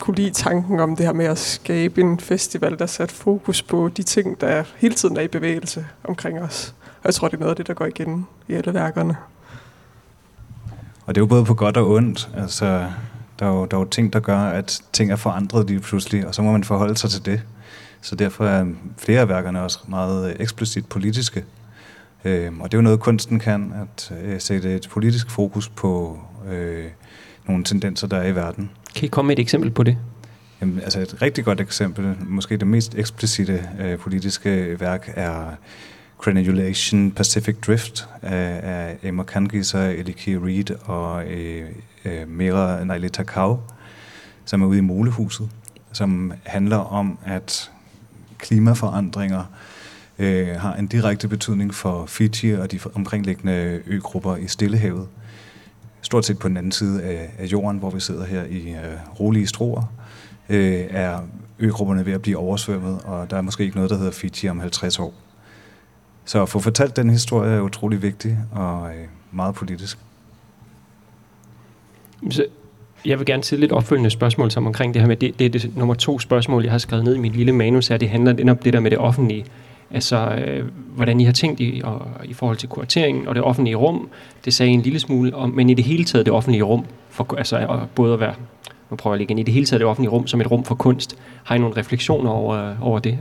[0.00, 3.90] kunne lide tanken om det her med at skabe en festival, der satte fokus på
[3.96, 6.74] de ting, der hele tiden er i bevægelse omkring os.
[6.82, 9.16] Og jeg tror, det er noget af det, der går igen i alle værkerne.
[11.06, 12.30] Og det er jo både på godt og ondt.
[12.36, 12.90] Altså,
[13.38, 16.26] der er, jo, der er jo ting, der gør, at ting er forandret lige pludselig,
[16.26, 17.42] og så må man forholde sig til det.
[18.00, 18.66] Så derfor er
[18.98, 21.44] flere af værkerne også meget øh, eksplicit politiske.
[22.24, 26.18] Øhm, og det er jo noget, kunsten kan, at øh, sætte et politisk fokus på
[26.48, 26.84] øh,
[27.48, 28.70] nogle tendenser, der er i verden.
[28.94, 29.98] Kan I komme med et eksempel på det?
[30.60, 35.56] Jamen, altså et rigtig godt eksempel, måske det mest eksplicite øh, politiske værk, er
[36.18, 41.66] Granulation Pacific Drift af, af Emma Kangis og Eliki Reed og øh,
[42.04, 43.60] øh, Mira Naili Takao,
[44.44, 45.48] som er ude i Molehuset,
[45.92, 47.70] som handler om, at
[48.38, 49.44] klimaforandringer
[50.18, 55.06] øh, har en direkte betydning for Fiji og de omkringliggende øgrupper i Stillehavet.
[56.04, 59.20] Stort set på den anden side af, af jorden, hvor vi sidder her i øh,
[59.20, 59.82] rolige stroer,
[60.48, 61.18] øh, er
[61.58, 64.60] øgrupperne ved at blive oversvømmet, og der er måske ikke noget, der hedder Fiji om
[64.60, 65.14] 50 år.
[66.24, 69.98] Så at få fortalt den historie er utrolig vigtig og øh, meget politisk.
[72.30, 72.44] Så
[73.04, 75.50] jeg vil gerne stille lidt opfølgende spørgsmål som omkring det her med, det, det er
[75.50, 78.32] det nummer to spørgsmål, jeg har skrevet ned i mit lille manus her, det handler
[78.32, 79.44] lidt om det der med det offentlige.
[79.90, 80.16] Altså,
[80.46, 84.08] øh, hvordan I har tænkt i, og, i forhold til kurateringen og det offentlige rum.
[84.44, 86.84] Det sagde I en lille smule om, men i det hele taget det offentlige rum,
[87.10, 88.34] for, altså og både at være,
[88.90, 90.64] nu prøver jeg lige igen, i det hele taget det offentlige rum som et rum
[90.64, 91.18] for kunst.
[91.44, 93.18] Har I nogle refleksioner over, over det?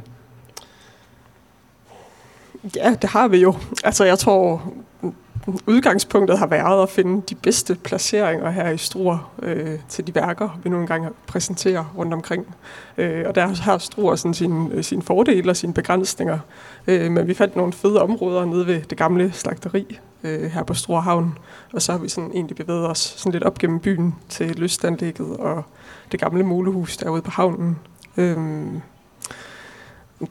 [2.76, 3.56] Ja, det har vi jo.
[3.84, 4.74] Altså, jeg tror,
[5.68, 10.60] udgangspunktet har været at finde de bedste placeringer her i Struer øh, til de værker,
[10.64, 12.56] vi nu engang præsenterer rundt omkring.
[12.98, 16.40] Øh, og der har Struer sådan sine, øh, sine fordele og sine begrænsninger.
[16.88, 20.74] Øh, men vi fandt nogle fede områder nede ved det gamle slagteri øh, her på
[20.74, 21.38] Struer Havn.
[21.74, 25.38] Og så har vi sådan egentlig bevæget os sådan lidt op gennem byen til lystanlægget
[25.38, 25.64] og
[26.12, 27.80] det gamle mulehus derude på havnen.
[28.18, 28.38] Øh,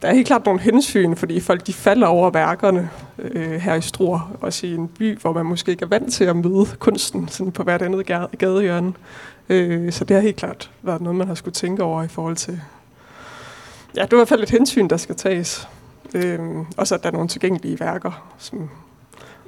[0.01, 2.89] der er helt klart nogle hensyn, fordi folk de falder over værkerne
[3.19, 6.23] øh, her i Struer, også i en by, hvor man måske ikke er vant til
[6.23, 8.05] at møde kunsten sådan på hvert andet
[8.37, 8.93] gadehjørne.
[9.49, 12.35] Øh, så det har helt klart været noget, man har skulle tænke over i forhold
[12.35, 12.61] til...
[13.95, 15.67] Ja, det er i hvert fald et hensyn, der skal tages.
[16.13, 16.39] Øh,
[16.77, 18.69] og så at der er nogle tilgængelige værker, som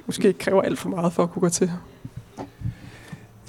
[0.06, 1.72] måske ikke kræver alt for meget for at kunne gå til.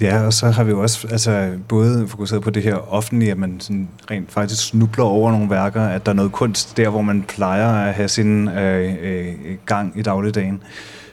[0.00, 3.38] Ja, og så har vi jo også altså, både fokuseret på det her offentlige, at
[3.38, 7.02] man sådan rent faktisk snubler over nogle værker, at der er noget kunst der, hvor
[7.02, 9.34] man plejer at have sin øh, øh,
[9.66, 10.62] gang i dagligdagen,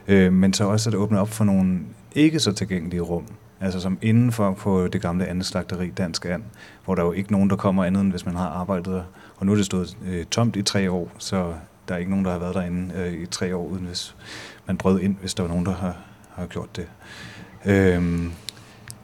[0.07, 1.79] øh, men så også at åbne op for nogle
[2.15, 3.23] ikke så tilgængelige rum,
[3.61, 6.43] altså som indenfor på det gamle andet slagteri, Dansk And,
[6.86, 9.03] hvor der jo ikke nogen, der kommer andet end hvis man har arbejdet der.
[9.38, 11.53] Og nu er det stået øh, tomt i tre år, så
[11.88, 14.15] der er ikke nogen, der har været derinde øh, i tre år, uden hvis
[14.67, 15.95] man brød ind, hvis der var nogen, der har,
[16.36, 16.88] har gjort det.
[17.65, 18.31] Øhm,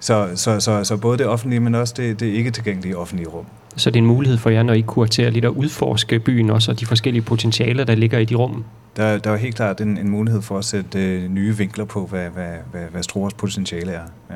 [0.02, 3.46] så, så, så, så både det offentlige, men også det, det ikke tilgængelige offentlige rum.
[3.76, 6.72] Så det er en mulighed for jer, når I kuraterer lidt at udforske byen også,
[6.72, 8.64] og de forskellige potentialer, der ligger i de rum.
[8.98, 12.06] Der, der er helt klart en, en mulighed for at sætte øh, nye vinkler på,
[12.06, 14.04] hvad, hvad, hvad, hvad Struers potentiale er.
[14.30, 14.36] Ja.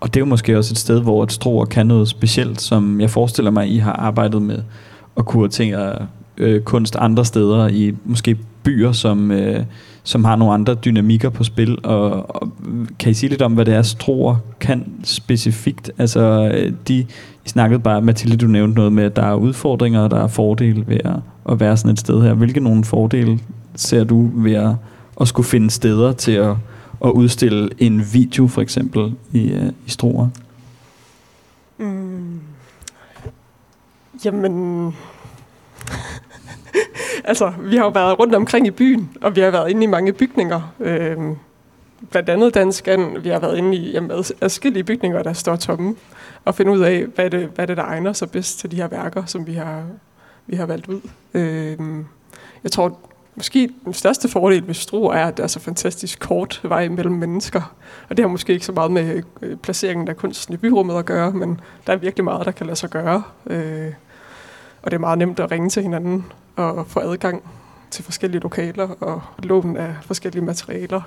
[0.00, 3.00] Og det er jo måske også et sted, hvor et Struer kan noget specielt, som
[3.00, 4.62] jeg forestiller mig, I har arbejdet med
[5.16, 6.06] at kuratere
[6.36, 9.64] øh, kunst andre steder, i måske byer, som, øh,
[10.04, 11.78] som har nogle andre dynamikker på spil.
[11.84, 12.52] Og, og
[12.98, 15.90] kan I sige lidt om, hvad det er, Struer kan specifikt?
[15.98, 16.52] Altså,
[16.88, 16.94] de,
[17.44, 20.26] I snakkede bare, Mathilde, du nævnte noget med, at der er udfordringer, og der er
[20.26, 21.16] fordele ved at,
[21.48, 22.34] at være sådan et sted her.
[22.34, 23.38] Hvilke nogle fordele
[23.74, 24.74] ser du ved at,
[25.20, 26.54] at skulle finde steder til at,
[27.04, 30.28] at udstille en video, for eksempel, i, øh, i Struer?
[31.78, 32.40] Mm.
[34.24, 34.94] Jamen
[37.24, 39.86] altså, vi har jo været rundt omkring i byen, og vi har været inde i
[39.86, 40.74] mange bygninger.
[40.80, 41.16] Øh,
[42.10, 43.24] blandt andet Dansk An.
[43.24, 44.10] Vi har været inde i jamen,
[44.40, 45.94] adskillige bygninger, der står tomme,
[46.44, 48.88] og finde ud af, hvad det, hvad det der egner sig bedst til de her
[48.88, 49.84] værker, som vi har,
[50.46, 51.00] vi har valgt ud.
[51.34, 51.78] Øh,
[52.64, 52.98] jeg tror,
[53.34, 57.14] måske den største fordel ved Stro er, at der er så fantastisk kort vej mellem
[57.14, 57.74] mennesker.
[58.08, 61.04] Og det har måske ikke så meget med øh, placeringen af kunsten i byrummet at
[61.04, 63.22] gøre, men der er virkelig meget, der kan lade sig gøre.
[63.46, 63.92] Øh,
[64.84, 66.24] og det er meget nemt at ringe til hinanden
[66.56, 67.42] og få adgang
[67.90, 71.00] til forskellige lokaler og lån af forskellige materialer.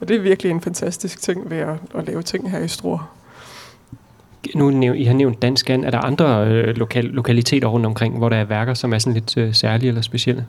[0.00, 3.12] Og det er virkelig en fantastisk ting ved at, at lave ting her i Struer.
[4.54, 5.84] Nu I har nævnt Dansk An.
[5.84, 9.14] Er der andre øh, lokal, lokaliteter rundt omkring, hvor der er værker, som er sådan
[9.14, 10.46] lidt øh, særlige eller specielle?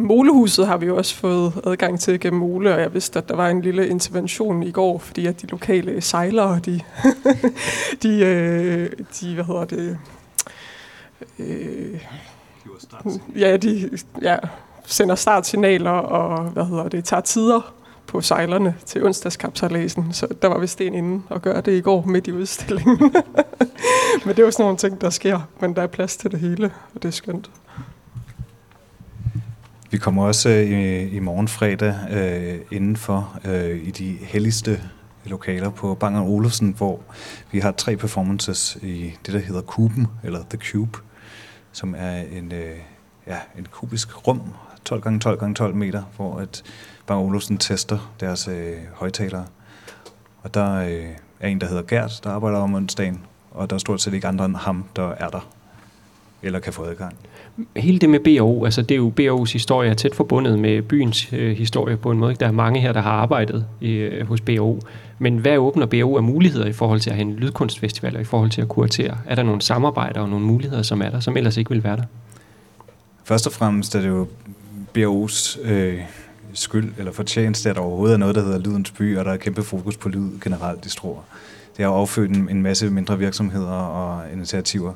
[0.00, 3.36] Molehuset har vi jo også fået adgang til gennem Mole, og jeg vidste, at der
[3.36, 6.80] var en lille intervention i går, fordi at de lokale sejlere, de,
[8.02, 8.90] de, øh,
[9.20, 9.98] de hvad hedder det,
[11.38, 12.00] øh,
[13.36, 13.90] ja, de
[14.22, 14.36] ja,
[14.86, 17.74] sender startsignaler og hvad hedder det, tager tider
[18.06, 22.04] på sejlerne til onsdagskapsalæsen, så der var vist en inde og gøre det i går
[22.04, 22.98] midt i udstillingen.
[24.24, 26.40] men det er jo sådan nogle ting, der sker, men der er plads til det
[26.40, 27.50] hele, og det er skønt.
[29.90, 34.80] Vi kommer også i, i morgen fredag øh, indenfor øh, i de helligste
[35.24, 37.00] lokaler på Bang Olufsen, hvor
[37.52, 40.98] vi har tre performances i det, der hedder Kuben, eller The Cube,
[41.72, 42.76] som er en, øh,
[43.26, 44.42] ja, en kubisk rum,
[44.84, 46.62] 12 x 12 x 12 meter, hvor at
[47.06, 49.46] Bang Olufsen tester deres øh, højtalere.
[50.42, 51.08] Og der øh,
[51.40, 54.28] er en, der hedder Gert, der arbejder om onsdagen, og der er stort set ikke
[54.28, 55.48] andre end ham, der er der,
[56.42, 57.16] eller kan få adgang.
[57.76, 61.32] Hele det med BO, altså det er jo BO's historie er tæt forbundet med byens
[61.32, 62.34] øh, historie på en måde.
[62.34, 64.80] Der er mange her, der har arbejdet øh, hos BO.
[65.18, 68.24] Men hvad åbner BO af muligheder i forhold til at have en lydkunstfestival og i
[68.24, 69.18] forhold til at kuratere?
[69.26, 71.96] Er der nogle samarbejder og nogle muligheder, som er der, som ellers ikke vil være
[71.96, 72.04] der?
[73.24, 74.26] Først og fremmest er det jo
[74.98, 76.00] BO's øh,
[76.52, 79.36] skyld eller fortjeneste, at der overhovedet er noget, der hedder Lydens By, og der er
[79.36, 81.22] kæmpe fokus på lyd generelt i Struer.
[81.76, 84.92] Det har affødt en, en masse mindre virksomheder og initiativer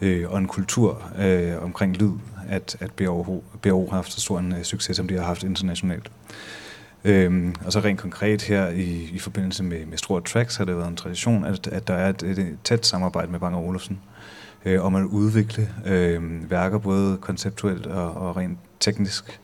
[0.00, 2.12] øh, og en kultur øh, omkring lyd,
[2.48, 5.42] at, at BO, BO har haft så stor en øh, succes, som de har haft
[5.42, 6.10] internationalt.
[7.04, 10.76] Øhm, og så rent konkret her i, i forbindelse med, med Struer Tracks har det
[10.76, 13.98] været en tradition, at, at der er et, et tæt samarbejde med Bang Olufsen
[14.64, 19.40] øh, om at udvikle øh, værker både konceptuelt og, og rent teknisk.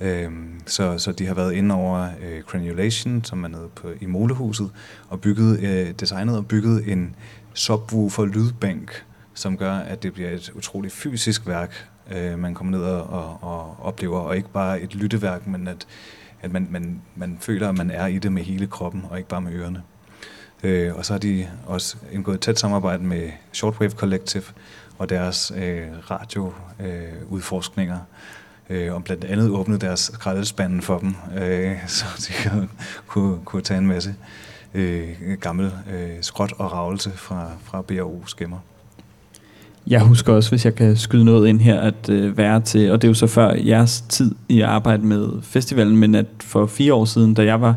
[0.00, 0.30] Øh,
[0.66, 4.70] så, så de har været inde over øh, Cranulation, som er nede på, i Molehuset,
[5.08, 7.16] og bygget, øh, designet og bygget en
[7.54, 9.04] subwoofer lydbænk,
[9.38, 13.38] som gør, at det bliver et utroligt fysisk værk, øh, man kommer ned og, og,
[13.42, 15.86] og oplever, og ikke bare et lytteværk, men at,
[16.42, 19.28] at man, man, man føler, at man er i det med hele kroppen, og ikke
[19.28, 19.82] bare med ørerne.
[20.62, 24.44] Øh, og så har de også indgået et tæt samarbejde med Shortwave Collective
[24.98, 27.98] og deres øh, radioudforskninger,
[28.70, 32.70] øh, øh, og blandt andet åbnet deres skraldespanden for dem, øh, så de kan,
[33.06, 34.14] kunne, kunne tage en masse
[34.74, 38.58] øh, gammel øh, skråt og ravelse fra, fra BRO's gemmer.
[39.88, 43.02] Jeg husker også, hvis jeg kan skyde noget ind her, at øh, være til, og
[43.02, 46.94] det er jo så før jeres tid i arbejde med festivalen, men at for fire
[46.94, 47.74] år siden, da jeg var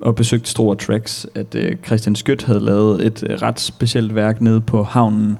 [0.00, 4.40] og besøgte Store Tracks, at øh, Christian Skødt havde lavet et øh, ret specielt værk
[4.40, 5.38] nede på havnen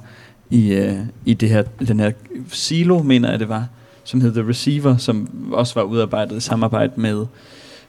[0.50, 2.10] i, øh, i det her, den her
[2.48, 3.66] silo, mener jeg det var,
[4.04, 7.26] som hed The Receiver, som også var udarbejdet i samarbejde med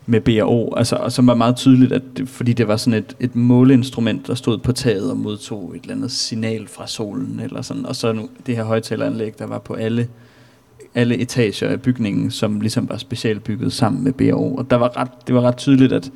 [0.06, 3.16] med BRO, altså, og som var meget tydeligt, at det, fordi det var sådan et,
[3.20, 7.62] et måleinstrument, der stod på taget og modtog et eller andet signal fra solen, eller
[7.62, 10.08] sådan, og så nu, det her højtaleranlæg, der var på alle,
[10.96, 14.98] alle etager af bygningen, som ligesom var specielt bygget sammen med BRO, og der var
[14.98, 16.12] ret, det var ret tydeligt, at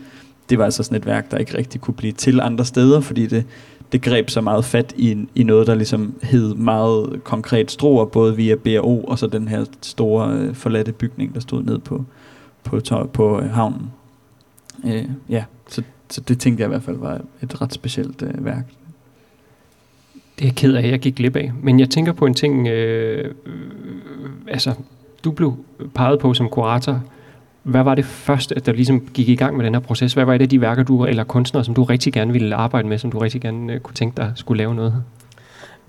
[0.50, 3.26] det var altså sådan et værk, der ikke rigtig kunne blive til andre steder, fordi
[3.26, 3.46] det,
[3.92, 8.36] det greb så meget fat i, i noget, der ligesom hed meget konkret stroer, både
[8.36, 12.06] via BRO og så den her store øh, forladte bygning, der stod ned på,
[12.68, 13.92] på, på, på øh, havnen.
[14.86, 18.46] Øh, ja, så, så det tænkte jeg i hvert fald var et ret specielt øh,
[18.46, 18.66] værk.
[20.14, 21.52] Det er jeg ked af, jeg gik glip af.
[21.62, 23.62] Men jeg tænker på en ting, øh, øh,
[24.48, 24.74] altså,
[25.24, 25.58] du blev
[25.96, 27.02] peget på som kurator.
[27.64, 30.14] Hvad var det første, at der ligesom gik i gang med den her proces?
[30.14, 32.88] Hvad var det af de værker, du, eller kunstnere, som du rigtig gerne ville arbejde
[32.88, 35.04] med, som du rigtig gerne øh, kunne tænke dig skulle lave noget?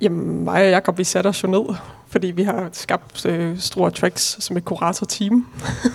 [0.01, 1.74] Jamen, mig og Jacob, vi satte os jo ned,
[2.11, 5.47] fordi vi har skabt øh, store tracks som et kurator-team.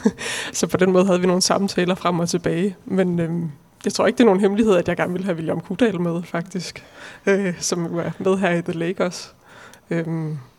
[0.54, 2.76] så på den måde havde vi nogle samtaler frem og tilbage.
[2.86, 3.32] Men øh,
[3.86, 6.24] jeg tror ikke, det er nogen hemmelighed, at jeg gerne ville have William Kudal med,
[6.24, 6.86] faktisk.
[7.26, 9.36] Øh, som er med her i The Lakers.
[9.90, 10.08] Øh,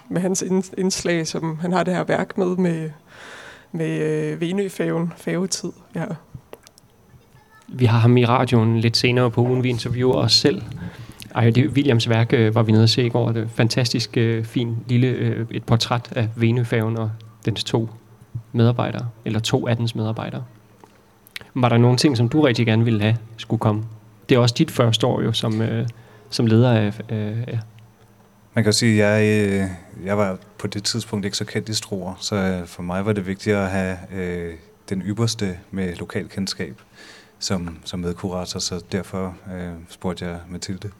[0.08, 0.44] med hans
[0.78, 2.90] indslag, som han har det her værk med, med,
[3.72, 5.72] med øh, Venø-fæven, fævetid.
[5.94, 6.04] Ja.
[7.68, 10.62] Vi har ham i radioen lidt senere på ugen, vi interviewer os selv.
[11.34, 13.32] Ej, det er Williams værk, øh, var vi nede og se i går.
[13.32, 17.10] Det er fantastisk øh, fin lille øh, et portræt af Venøfærgen og
[17.44, 17.90] dens to
[18.52, 20.44] medarbejdere, eller to af dens medarbejdere.
[21.54, 23.84] Var der nogle ting, som du rigtig gerne ville have skulle komme?
[24.28, 25.88] Det er også dit første år jo, som, øh,
[26.30, 27.00] som leder af...
[27.10, 27.58] Øh, ja.
[28.54, 29.68] Man kan jo sige, at jeg, øh,
[30.04, 33.12] jeg var på det tidspunkt ikke så kendt i Struer, så øh, for mig var
[33.12, 34.54] det vigtigt at have øh,
[34.88, 36.80] den ypperste med lokalkendskab
[37.38, 40.90] som, som medkurator, så derfor øh, spurgte jeg Mathilde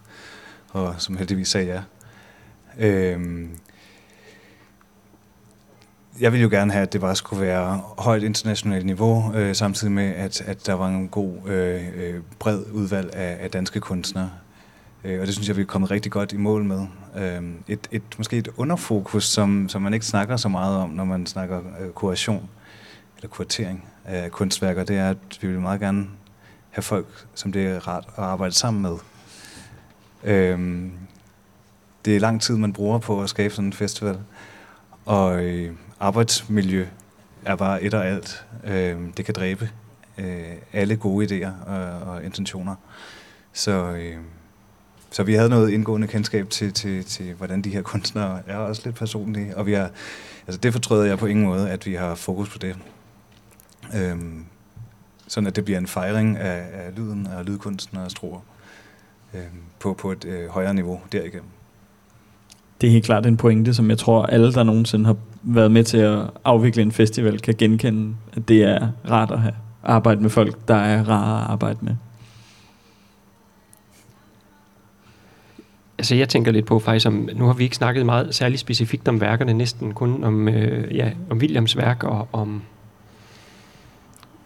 [0.75, 1.83] og som heldigvis sagde ja.
[2.79, 3.51] Øhm,
[6.21, 9.93] jeg ville jo gerne have, at det bare skulle være højt internationalt niveau, øh, samtidig
[9.93, 14.31] med, at, at der var en god, øh, øh bred udvalg af, af danske kunstnere.
[15.05, 16.87] Øh, og det synes jeg, vi er kommet rigtig godt i mål med.
[17.17, 21.05] Øh, et, et, måske et underfokus, som, som man ikke snakker så meget om, når
[21.05, 22.49] man snakker øh, kuration
[23.17, 26.07] eller kuratering af kunstværker, det er, at vi vil meget gerne
[26.71, 28.97] have folk, som det er rart at arbejde sammen med.
[30.25, 30.93] Øhm,
[32.05, 34.19] det er lang tid, man bruger på at skabe sådan en festival.
[35.05, 36.87] Og øh, arbejdsmiljø
[37.45, 38.45] er bare et og alt.
[38.65, 39.71] Øh, det kan dræbe
[40.19, 42.75] øh, alle gode idéer og, og intentioner.
[43.53, 44.17] Så, øh,
[45.11, 48.83] så vi havde noget indgående kendskab til, til, til, hvordan de her kunstnere er også
[48.85, 49.57] lidt personlige.
[49.57, 49.91] Og vi har,
[50.47, 52.77] altså det fortrøder jeg på ingen måde, at vi har fokus på det.
[53.95, 54.19] Øh,
[55.29, 58.41] sådan at det bliver en fejring af, af lyden og lydkunsten og stroer
[59.35, 59.41] øh,
[59.79, 61.49] på, på et øh, højere niveau derigennem.
[62.81, 65.85] Det er helt klart en pointe, som jeg tror, alle, der nogensinde har været med
[65.85, 70.31] til at afvikle en festival, kan genkende, at det er rart at have arbejde med
[70.31, 71.97] folk, der er rare at arbejde med.
[75.99, 79.09] Altså jeg tænker lidt på faktisk, om, nu har vi ikke snakket meget særligt specifikt
[79.09, 82.63] om værkerne, næsten kun om, øh, ja, om Williams værk og om...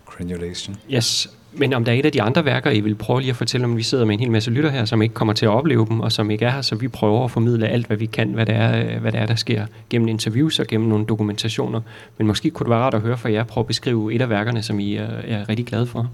[0.07, 0.77] Granulation.
[0.91, 3.37] Yes, men om der er et af de andre værker, I vil prøve lige at
[3.37, 5.51] fortælle om, vi sidder med en hel masse lytter her, som ikke kommer til at
[5.51, 8.07] opleve dem, og som ikke er her, så vi prøver at formidle alt, hvad vi
[8.07, 11.07] kan, hvad det er, øh, hvad det er der sker gennem interviews og gennem nogle
[11.07, 11.81] dokumentationer.
[12.19, 14.31] Men måske kunne det være rart at høre fra jer, prøve at beskrive et af
[14.31, 16.11] værkerne, som I er, er rigtig glade for.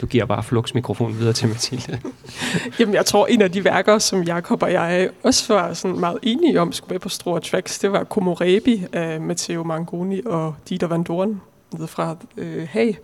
[0.00, 2.00] Du giver bare flux mikrofonen videre til Mathilde.
[2.80, 6.18] Jamen, jeg tror, en af de værker, som Jakob og jeg også var sådan meget
[6.22, 10.86] enige om, skulle med på Store Tracks, det var Komorebi af Matteo Mangoni og Dieter
[10.86, 11.40] Van Doren
[11.72, 12.94] nede fra øh, Hague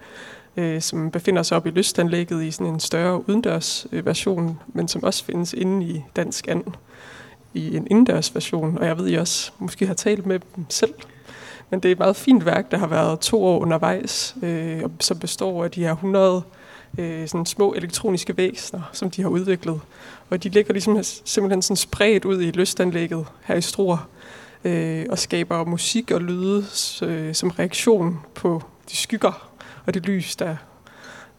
[0.57, 4.89] øh, som befinder sig op i lystanlægget i sådan en større udendørs øh, version, men
[4.89, 6.65] som også findes inde i Dansk And
[7.55, 8.79] i en indendørs version.
[8.79, 10.95] Og jeg ved, I også måske har talt med dem selv.
[11.71, 15.19] Men det er et meget fint værk, der har været to år undervejs, øh, som
[15.19, 16.43] består af de her 100
[16.99, 19.81] øh, sådan små elektroniske væsener, som de har udviklet.
[20.31, 24.09] Og de ligger ligesom simpelthen sådan spredt ud i lystanlægget her i Struer,
[24.65, 26.65] øh, og skaber musik og lyde
[27.03, 29.49] øh, som reaktion på de skygger,
[29.87, 30.57] og det lys, der,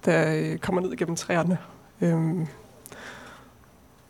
[0.05, 1.57] der øh, kommer ned gennem træerne.
[2.01, 2.47] Øhm,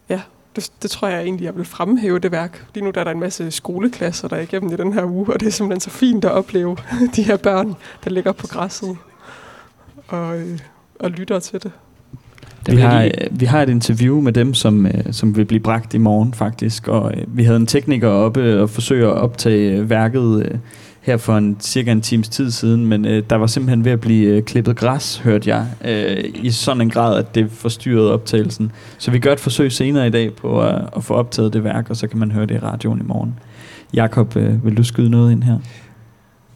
[0.10, 0.22] ja,
[0.56, 2.66] det, det tror jeg egentlig, jeg vil fremhæve det værk.
[2.74, 5.34] Lige nu der er der en masse skoleklasser, der er igennem i den her uge,
[5.34, 6.78] og det er simpelthen så fint at opleve
[7.16, 8.98] de her børn, der ligger på græsset
[10.08, 10.60] og, øh,
[11.00, 11.72] og lytter til det.
[12.70, 15.98] Vi har, vi har et interview med dem, som, øh, som vil blive bragt i
[15.98, 20.60] morgen faktisk, og vi havde en tekniker oppe og forsøge at optage værket
[21.06, 24.02] her for en cirka en times tid siden, men øh, der var simpelthen ved at
[24.02, 28.72] blive øh, klippet græs, hørte jeg, øh, i sådan en grad, at det forstyrrede optagelsen.
[28.98, 31.90] Så vi gør et forsøg senere i dag på at, at få optaget det værk,
[31.90, 33.40] og så kan man høre det i radioen i morgen.
[33.94, 35.60] Jakob, øh, vil du skyde noget ind her?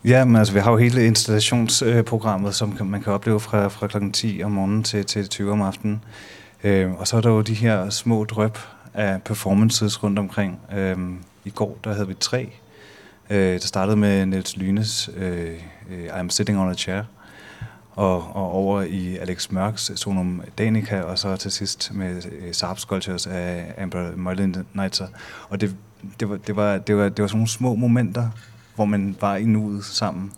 [0.06, 3.98] Ja, men altså, vi har jo hele installationsprogrammet, som man kan opleve fra, fra kl.
[4.14, 6.02] 10 om morgenen til, til 20 om aftenen.
[6.64, 8.58] Øh, og så er der jo de her små drøb
[8.94, 10.60] af performances rundt omkring.
[10.78, 10.96] Øh,
[11.46, 12.50] I går, der havde vi tre.
[13.30, 15.62] Øh, det startede med Niels Lynes øh,
[15.92, 17.04] øh, I'm Sitting on a Chair,
[17.92, 22.80] og, og over i Alex Mørks Sonum Danica, og så til sidst med øh, Sarp
[22.80, 25.08] Sculptures af Amber Møllendneitzer.
[25.50, 25.76] Og det,
[26.20, 28.30] det, var, det, var, det, var, det var sådan nogle små momenter,
[28.76, 30.32] hvor man var i nuet sammen,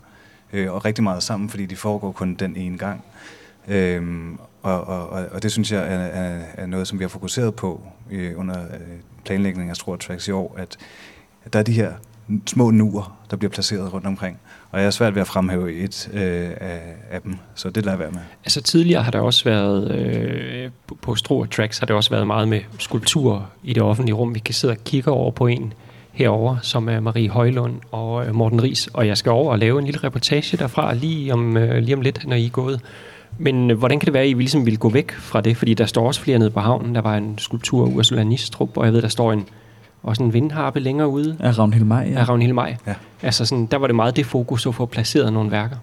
[0.54, 3.04] øh, og rigtig meget sammen, fordi de foregår kun den ene gang.
[3.68, 7.10] Øhm, og, og, og, og det synes jeg er, er, er noget, som vi har
[7.10, 7.82] fokuseret på
[8.12, 8.80] øh, under øh,
[9.26, 10.78] planlægningen af Store Tracks i år, at
[11.54, 11.94] der er de her
[12.48, 14.38] små nuer, der bliver placeret rundt omkring.
[14.72, 16.22] Og jeg er svært ved at fremhæve et øh,
[16.62, 16.80] af,
[17.12, 18.20] af dem, så det lader jeg være med.
[18.46, 20.70] Altså tidligere har der også været, øh,
[21.02, 24.36] på- Stro Tracks har det også været meget med skulpturer i det offentlige rum.
[24.36, 25.74] Vi kan sidde og kigge over på en
[26.12, 29.80] herover, som er Marie Højlund og øh, Morten Ries, og jeg skal over og lave
[29.80, 32.82] en lille reportage derfra lige om, øh, lige om lidt, når I er gået.
[33.38, 35.58] Men øh, hvordan kan det være, at I ligesom ville gå væk fra det?
[35.58, 36.96] Fordi der står også flere nede på havnen.
[36.96, 39.46] Der var en skulptur af Ursula Nistrup, og jeg ved, der står en,
[40.04, 42.20] også en vindharpe længere ude Af Ragnhild Maj, ja.
[42.20, 42.78] af Ragnhild Maj.
[42.88, 42.96] Ja.
[43.22, 45.76] Altså sådan, der var det meget det fokus at få placeret nogle værker.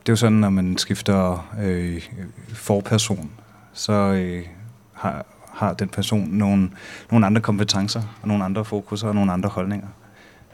[0.00, 2.08] Det er jo sådan, når man skifter øh,
[2.48, 3.30] forperson,
[3.72, 4.44] så øh,
[4.92, 6.70] har, har den person nogle,
[7.10, 9.86] nogle andre kompetencer, og nogle andre fokuser og nogle andre holdninger.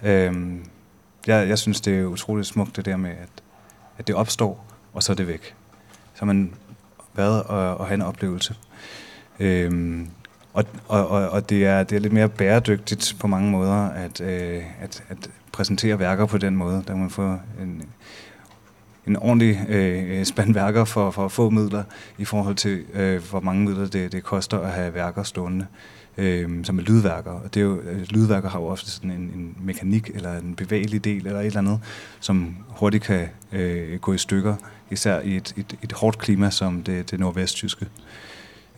[0.03, 0.65] Øhm,
[1.27, 3.43] jeg, jeg synes, det er utroligt smukt det der med, at,
[3.99, 5.55] at det opstår, og så er det væk.
[6.15, 6.55] Så har man
[7.15, 8.55] været og, og have en oplevelse.
[9.41, 10.09] Øhm,
[10.55, 14.21] og, og, og, og det, er, det er lidt mere bæredygtigt på mange måder at,
[14.21, 16.85] øh, at, at præsentere værker på den måde.
[16.87, 17.83] Der man får en,
[19.07, 21.83] en ordentlig øh, spand værker for, for få midler
[22.19, 25.67] i forhold til, øh, hvor mange midler det, det koster at have værker stående,
[26.19, 27.31] øh, som er lydværker.
[27.31, 30.55] Og det er jo, øh, lydværker har jo ofte sådan en, en mekanik eller en
[30.55, 31.81] bevægelig del eller et eller andet,
[32.21, 34.55] som hurtigt kan øh, gå i stykker,
[34.91, 37.85] især i et, et, et hårdt klima som det, det nordvesttyske.
[37.85, 37.91] Øh,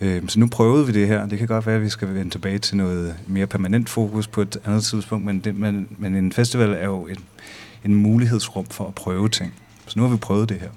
[0.01, 1.27] Øhm, så nu prøvede vi det her.
[1.27, 4.43] Det kan godt være, at vi skal vende tilbage til noget mere permanent fokus på
[4.43, 7.19] et andet tidspunkt, men, det, men, men en festival er jo en,
[7.85, 9.55] en mulighedsrum for at prøve ting.
[9.87, 10.69] Så nu har vi prøvet det her.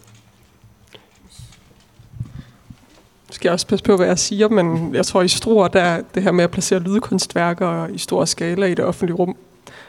[3.39, 6.23] skal jeg også passe på, hvad jeg siger, men jeg tror, i Struer, der det
[6.23, 9.35] her med at placere lydkunstværker i stor skala i det offentlige rum.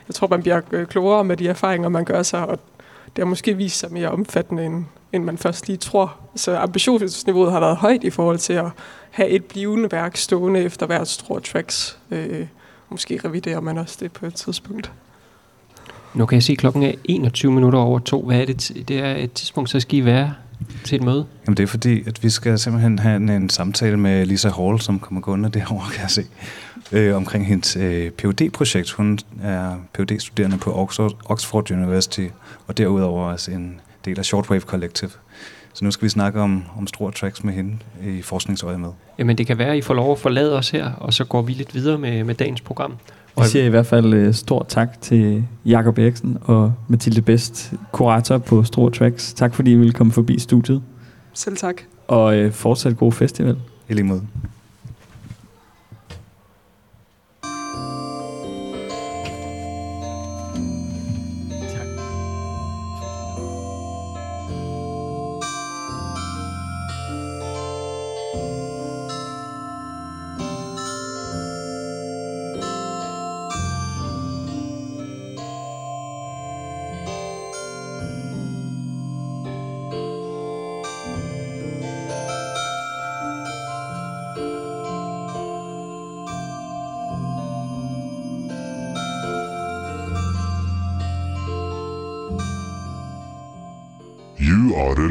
[0.09, 2.59] Jeg tror, man bliver øh, klogere med de erfaringer, man gør sig, og
[3.17, 6.17] det har måske vist sig mere omfattende, end, end man først lige tror.
[6.37, 8.67] Så ambitionsniveauet har været højt i forhold til at
[9.11, 11.99] have et blivende værk stående efter hvert Struer Tracks.
[12.11, 12.47] Øh,
[12.91, 14.93] måske reviderer man også det på et tidspunkt.
[16.15, 18.23] Nu kan jeg se, at klokken er 21 minutter over to.
[18.23, 18.71] Hvad er det?
[18.71, 20.35] t- Det er et tidspunkt, så skal I være
[20.85, 21.27] til et møde.
[21.47, 24.81] Jamen det er fordi, at vi skal simpelthen have en, en samtale med Lisa Hall,
[24.81, 26.25] som kommer gående derovre, kan jeg se,
[26.93, 32.27] øh, omkring hendes øh, phd projekt Hun er phd studerende på Oxford, Oxford University,
[32.67, 33.81] og derudover også en
[34.11, 35.11] del af Shortwave Collective.
[35.73, 38.89] Så nu skal vi snakke om, om store tracks med hende i forskningsøje med.
[39.19, 41.43] Jamen, det kan være, at I får lov at forlade os her, og så går
[41.43, 42.93] vi lidt videre med, med dagens program.
[43.39, 48.39] Vi siger i hvert fald uh, stort tak til Jakob Eriksen og Mathilde Best, kurator
[48.39, 49.33] på Store Tracks.
[49.35, 50.83] Tak fordi I ville komme forbi studiet,
[51.33, 51.75] Selv tak.
[52.09, 53.57] og uh, fortsat god festival.
[53.89, 54.23] I lige måde.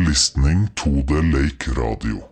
[0.10, 2.24] You listening to the Lake Radio.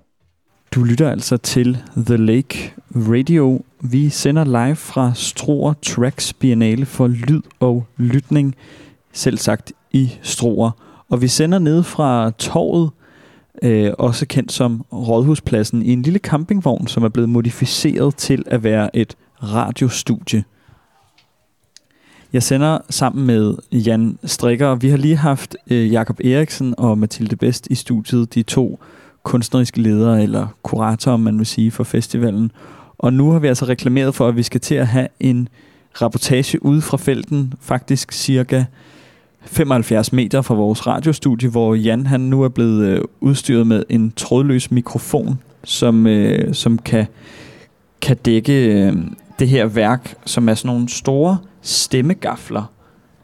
[0.76, 3.62] Du lytter altså til The Lake Radio.
[3.82, 8.56] Vi sender live fra Struer Tracks Biennale for lyd og lytning,
[9.12, 10.72] selv sagt i Struer.
[11.10, 12.92] Og vi sender ned fra torvet,
[13.64, 18.64] øh, også kendt som Rådhuspladsen, i en lille campingvogn, som er blevet modificeret til at
[18.64, 20.44] være et radiostudie.
[22.34, 24.76] Jeg sender sammen med Jan Strikker.
[24.76, 28.80] Vi har lige haft øh, Jakob Eriksen og Mathilde Best i studiet, de to
[29.24, 32.52] kunstneriske ledere, eller kuratorer, om man vil sige, for festivalen.
[32.98, 35.50] Og nu har vi altså reklameret for, at vi skal til at have en
[36.02, 38.64] rapportage ude fra felten, faktisk cirka
[39.42, 44.14] 75 meter fra vores radiostudie, hvor Jan han nu er blevet øh, udstyret med en
[44.16, 47.06] trådløs mikrofon, som, øh, som kan,
[48.02, 48.94] kan dække øh,
[49.40, 51.38] det her værk, som er sådan nogle store
[51.68, 52.72] stemmegafler,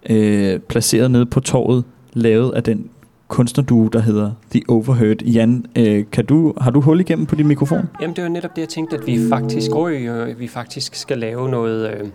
[0.10, 1.84] øh, placeret nede på torvet
[2.14, 2.90] lavet af den
[3.28, 5.22] kunstnerduo, der hedder The Overheard.
[5.22, 7.90] Jan, øh, kan du, har du hul igennem på din mikrofon?
[8.02, 11.50] Jamen, det var netop det, jeg tænkte, at vi faktisk, øh, vi faktisk skal lave
[11.50, 12.08] noget, øh,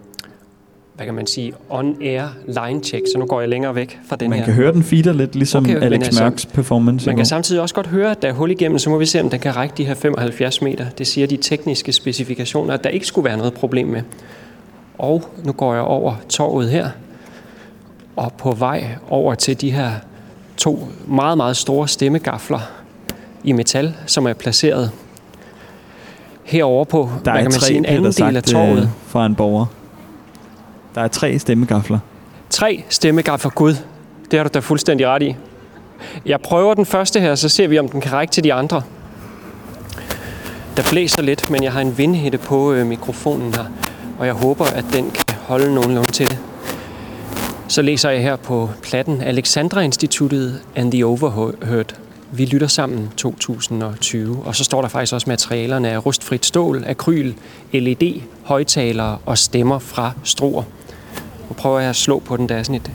[0.96, 4.30] hvad kan man sige, on-air line check, så nu går jeg længere væk fra den
[4.30, 4.44] Man her.
[4.44, 7.06] kan høre den feeder lidt, ligesom Okay, Alex altså, Mørks performance.
[7.06, 9.20] Man kan samtidig også godt høre, at der er hul igennem, så må vi se,
[9.20, 10.86] om den kan række de her 75 meter.
[10.98, 14.02] Det siger de tekniske specifikationer, at der ikke skulle være noget problem med.
[14.98, 16.90] Og nu går jeg over torvet her,
[18.16, 19.90] og på vej over til de her
[20.56, 22.60] to meget, meget store stemmegafler
[23.44, 24.90] i metal, som er placeret
[26.44, 28.82] herovre på, der hvad er kan man tre, sige, en anden del af sagt, torvet.
[28.82, 29.66] øh, fra en borger.
[30.94, 31.98] Der er tre stemmegafler.
[32.50, 33.50] Tre stemmegafler.
[33.50, 33.74] Gud,
[34.30, 35.36] det har du da fuldstændig ret i.
[36.26, 38.82] Jeg prøver den første her, så ser vi, om den kan række til de andre.
[40.76, 43.64] Der blæser lidt, men jeg har en vindhætte på øh, mikrofonen her,
[44.18, 46.38] og jeg håber, at den kan holde nogenlunde til det.
[47.68, 51.94] Så læser jeg her på platten Alexandra Instituttet and the Overheard.
[52.32, 54.42] Vi lytter sammen 2020.
[54.44, 57.32] Og så står der faktisk også materialerne af rustfrit stål, akryl,
[57.72, 60.62] LED, højtalere og stemmer fra Struer.
[61.48, 62.48] Nu prøver jeg at slå på den.
[62.48, 62.90] Der er sådan et,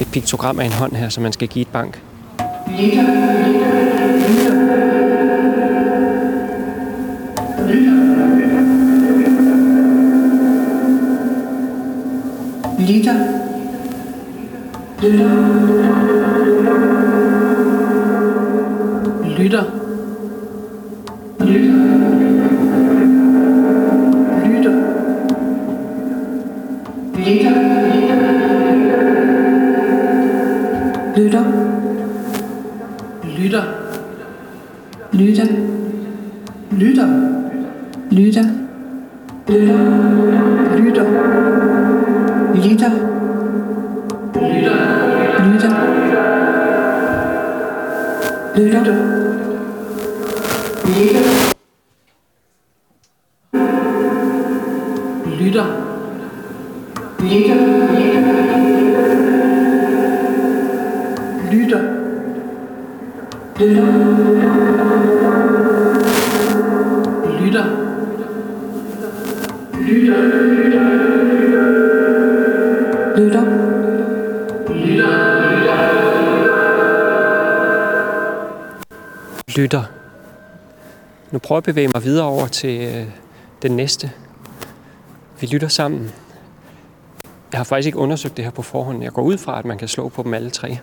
[0.00, 2.00] et piktogram af en hånd her, som man skal give et bank.
[2.78, 3.48] Lytter.
[3.48, 3.91] Lytter.
[12.82, 13.14] Lytter.
[15.00, 15.28] Lytter.
[19.36, 19.66] Lytter.
[21.38, 21.72] Lytter.
[27.14, 27.44] Lytter.
[27.44, 27.44] Lytter.
[31.14, 31.44] Lytter.
[33.32, 33.64] Lytter.
[35.12, 35.48] Lytter.
[36.72, 37.08] Lytter.
[38.10, 38.46] Lytter.
[39.46, 39.76] Lytter.
[40.76, 41.61] Lytter.
[42.62, 43.21] leader
[81.52, 83.06] prøve at bevæge mig videre over til øh,
[83.62, 84.10] den næste.
[85.40, 86.12] Vi lytter sammen.
[87.52, 89.02] Jeg har faktisk ikke undersøgt det her på forhånd.
[89.02, 90.78] Jeg går ud fra, at man kan slå på dem alle tre.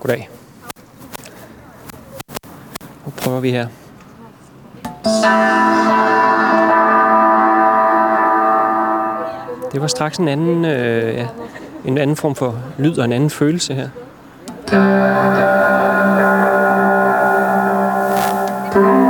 [0.00, 0.28] Goddag.
[3.06, 3.66] Nu prøver vi her.
[9.72, 11.28] Det var straks en anden, øh, ja,
[11.84, 13.88] en anden form for lyd og en anden følelse her.
[18.72, 19.09] thank you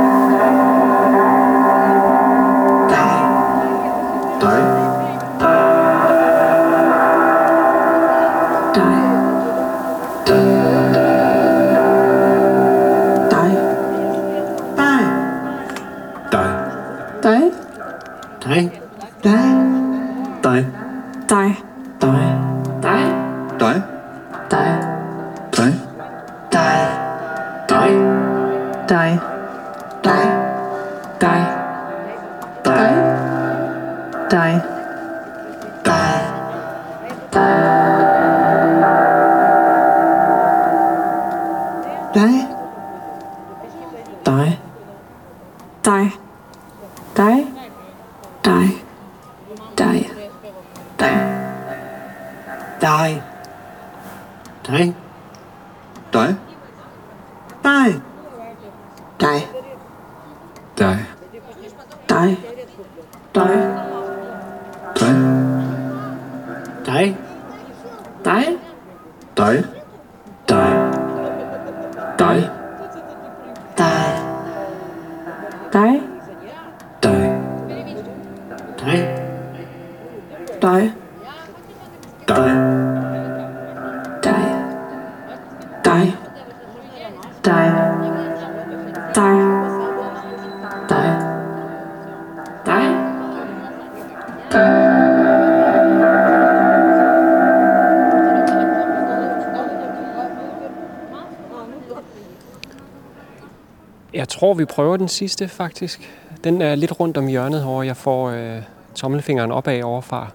[104.51, 106.11] tror, vi prøver den sidste, faktisk.
[106.43, 108.61] Den er lidt rundt om hjørnet, hvor jeg får øh,
[108.95, 110.27] tommelfingeren opad overfra.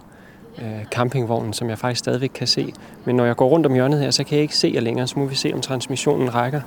[0.59, 2.73] øh, campingvognen, som jeg faktisk stadigvæk kan se.
[3.05, 5.07] Men når jeg går rundt om hjørnet her, så kan jeg ikke se jer længere,
[5.07, 6.61] så må vi se, om transmissionen rækker.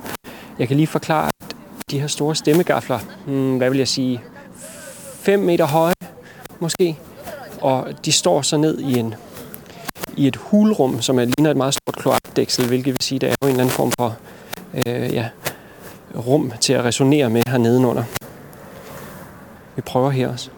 [0.58, 1.56] Jeg kan lige forklare, at
[1.90, 4.20] de her store stemmegafler, hmm, hvad vil jeg sige,
[5.20, 5.94] 5 meter høje
[6.60, 6.98] måske,
[7.60, 9.14] og de står så ned i en
[10.16, 13.28] i et hulrum, som er, ligner et meget stort kloakdæksel, hvilket vil sige, at der
[13.28, 14.16] er jo en eller anden form for
[14.74, 15.28] øh, ja,
[16.14, 18.04] rum til at resonere med her nedenunder.
[19.76, 20.50] Vi prøver her også.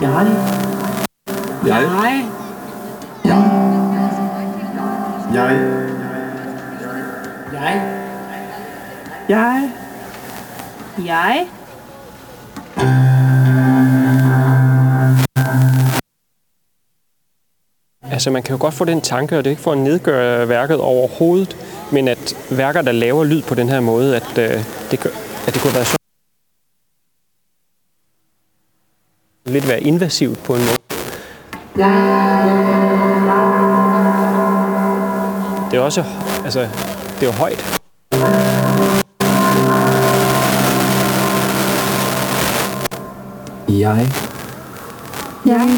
[0.00, 0.26] Jeg.
[1.66, 1.82] Jeg.
[3.24, 3.46] Jeg.
[5.34, 5.60] Jeg.
[7.52, 7.82] Jeg.
[9.28, 9.70] Jeg.
[11.06, 11.48] Jeg.
[18.16, 20.48] Altså man kan jo godt få den tanke, og det er ikke for at nedgøre
[20.48, 21.56] værket overhovedet,
[21.92, 25.10] men at værker, der laver lyd på den her måde, at, øh, det, gør-
[25.46, 25.96] at det kunne være så
[29.46, 30.76] lidt være invasivt på en måde.
[35.70, 36.04] Det er også,
[36.44, 36.60] altså,
[37.20, 37.80] det er jo højt.
[43.68, 44.08] Jeg.
[45.46, 45.68] Jeg.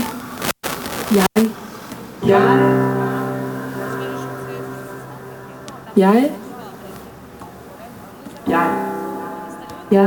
[1.14, 1.67] Jeg.
[2.28, 2.40] Jeg.
[5.96, 6.30] Jeg.
[8.48, 8.70] Jeg.
[9.90, 10.02] Jeg.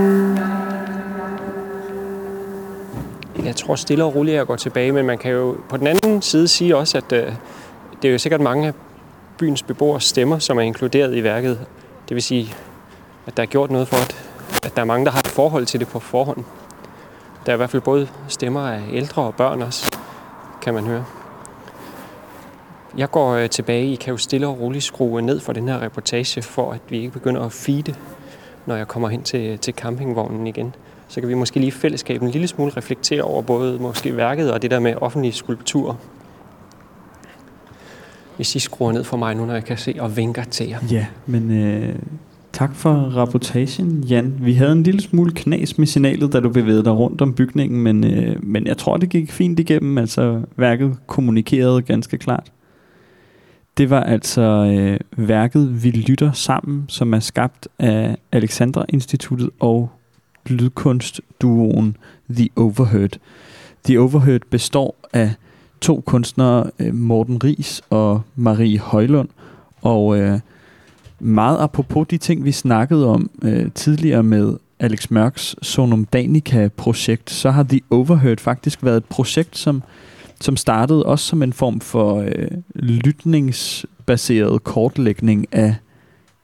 [3.45, 5.87] Jeg tror stille og roligt, at jeg går tilbage, men man kan jo på den
[5.87, 7.33] anden side sige også, at øh,
[8.03, 8.75] det er jo sikkert mange
[9.39, 11.67] byens beboers stemmer, som er inkluderet i værket.
[12.09, 12.55] Det vil sige,
[13.27, 14.17] at der er gjort noget for, at,
[14.65, 16.45] at der er mange, der har et forhold til det på forhånd.
[17.47, 19.97] Der er i hvert fald både stemmer af ældre og børn også,
[20.63, 21.05] kan man høre.
[22.97, 23.93] Jeg går øh, tilbage.
[23.93, 26.97] I kan jo stille og roligt skrue ned for den her reportage, for at vi
[26.99, 27.95] ikke begynder at feede,
[28.67, 30.75] når jeg kommer hen til, til campingvognen igen.
[31.09, 34.53] Så kan vi måske lige i fællesskab en lille smule reflektere over både måske værket
[34.53, 35.95] og det der med offentlige skulpturer.
[38.39, 40.79] Hvis I skruer ned for mig nu, når jeg kan se og vinker til jer.
[40.91, 41.95] Ja, men øh,
[42.53, 44.35] tak for rapportagen, Jan.
[44.41, 47.83] Vi havde en lille smule knas med signalet, da du bevægede dig rundt om bygningen,
[47.83, 49.99] men, øh, men jeg tror, det gik fint igennem.
[49.99, 52.53] Altså, værket kommunikerede ganske klart.
[53.79, 59.91] Det var altså øh, værket Vi Lytter Sammen, som er skabt af Alexandra Instituttet og
[60.47, 61.97] lydkunstduoen
[62.31, 63.19] The Overheard.
[63.85, 65.35] The Overheard består af
[65.81, 69.29] to kunstnere, øh, Morten Ries og Marie Højlund,
[69.83, 70.41] og øh,
[71.19, 77.51] meget apropos de ting, vi snakkede om øh, tidligere med Alex Mørks Sonum Danica-projekt, så
[77.51, 79.83] har The Overheard faktisk været et projekt, som,
[80.41, 85.75] som startede også som en form for øh, lytningsbaseret kortlægning af,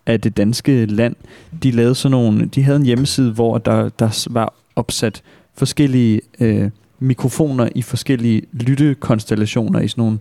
[0.07, 1.16] af det danske land.
[1.62, 5.22] De lavede sådan nogle, de havde en hjemmeside, hvor der, der var opsat
[5.55, 10.18] forskellige øh, mikrofoner i forskellige lyttekonstellationer i sådan nogle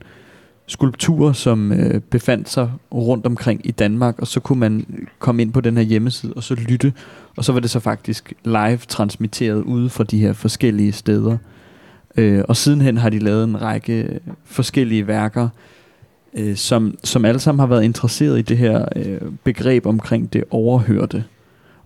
[0.67, 4.86] skulpturer, som øh, befandt sig rundt omkring i Danmark, og så kunne man
[5.19, 6.93] komme ind på den her hjemmeside og så lytte,
[7.38, 11.38] og så var det så faktisk live transmitteret ude fra de her forskellige steder.
[12.17, 15.49] Øh, og sidenhen har de lavet en række øh, forskellige værker,
[16.34, 20.43] øh, som, som alle sammen har været interesseret i det her øh, begreb omkring det
[20.49, 21.24] overhørte.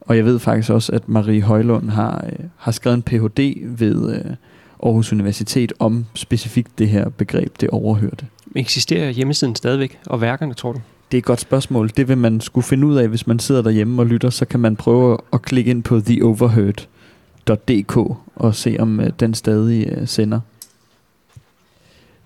[0.01, 3.57] Og jeg ved faktisk også, at Marie Højlund har, øh, har skrevet en Ph.D.
[3.79, 4.35] ved øh,
[4.83, 8.25] Aarhus Universitet om specifikt det her begreb, det overhørte.
[8.55, 10.79] Eksisterer hjemmesiden stadigvæk, og værkerne, tror du?
[11.11, 11.91] Det er et godt spørgsmål.
[11.97, 14.59] Det vil man skulle finde ud af, hvis man sidder derhjemme og lytter, så kan
[14.59, 17.97] man prøve at klikke ind på theoverheard.dk
[18.35, 20.39] og se, om øh, den stadig øh, sender.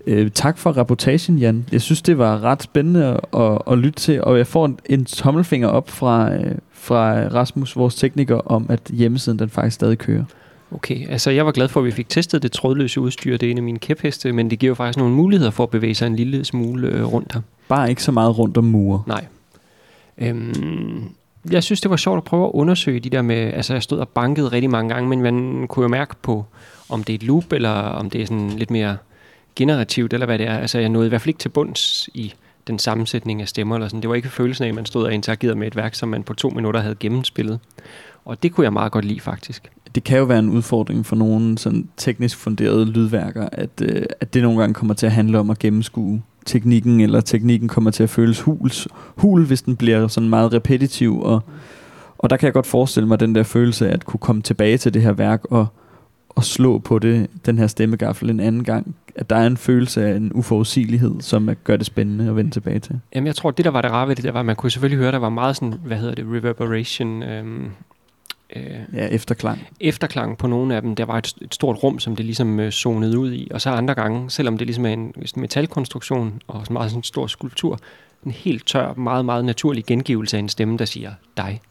[0.08, 1.66] Øh, tak for rapportagen, Jan.
[1.72, 4.80] Jeg synes, det var ret spændende at, at, at lytte til, og jeg får en,
[4.86, 9.98] en tommelfinger op fra, øh, fra Rasmus, vores tekniker, om at hjemmesiden den faktisk stadig
[9.98, 10.24] kører.
[10.72, 13.38] Okay, altså jeg var glad for, at vi fik testet det trådløse udstyr.
[13.38, 15.70] Det er en af mine kæpheste, men det giver jo faktisk nogle muligheder for at
[15.70, 17.42] bevæge sig en lille smule øh, rundt her.
[17.68, 19.04] Bare ikke så meget rundt om mure.
[19.08, 19.26] Nej.
[20.18, 21.10] Øhm,
[21.52, 23.36] jeg synes, det var sjovt at prøve at undersøge de der med...
[23.36, 26.46] Altså, jeg stod og bankede rigtig mange gange, men man kunne jo mærke på,
[26.90, 28.98] om det er et loop, eller om det er sådan lidt mere
[29.56, 30.58] generativt, eller hvad det er.
[30.58, 32.34] Altså, jeg nåede i hvert fald ikke til bunds i
[32.68, 33.76] den sammensætning af stemmer.
[33.76, 34.02] Eller sådan.
[34.02, 36.24] Det var ikke følelsen af, at man stod og interagerede med et værk, som man
[36.24, 37.60] på to minutter havde gennemspillet.
[38.26, 39.72] Og det kunne jeg meget godt lide, faktisk.
[39.96, 44.34] Det kan jo være en udfordring for nogle sådan teknisk funderede lydværker, at, øh, at
[44.34, 48.04] det nogle gange kommer til at handle om at gennemskue teknikken, eller teknikken kommer til
[48.04, 51.22] at føles huls, hul, hvis den bliver sådan meget repetitiv.
[51.22, 51.44] Og,
[52.18, 54.78] og der kan jeg godt forestille mig den der følelse af at kunne komme tilbage
[54.78, 55.68] til det her værk og,
[56.30, 58.96] og slå på det, den her stemmegaffel en anden gang.
[59.16, 62.80] At der er en følelse af en uforudsigelighed, som gør det spændende at vende tilbage
[62.80, 63.00] til.
[63.16, 64.72] Jamen, jeg tror, det der var det rare ved det, der var, at man kunne
[64.72, 67.72] selvfølgelig høre, der var meget sådan, hvad hedder det, reverberation, øhm,
[68.56, 69.68] øh, Ja, efterklang.
[69.80, 70.96] efterklang på nogle af dem.
[70.96, 73.48] Der var et, et stort rum, som det ligesom øh, zonede ud i.
[73.54, 77.04] Og så andre gange, selvom det ligesom er en metalkonstruktion og sådan meget sådan en
[77.04, 77.80] stor skulptur,
[78.26, 81.62] en helt tør, meget, meget naturlig gengivelse af en stemme, der siger dig.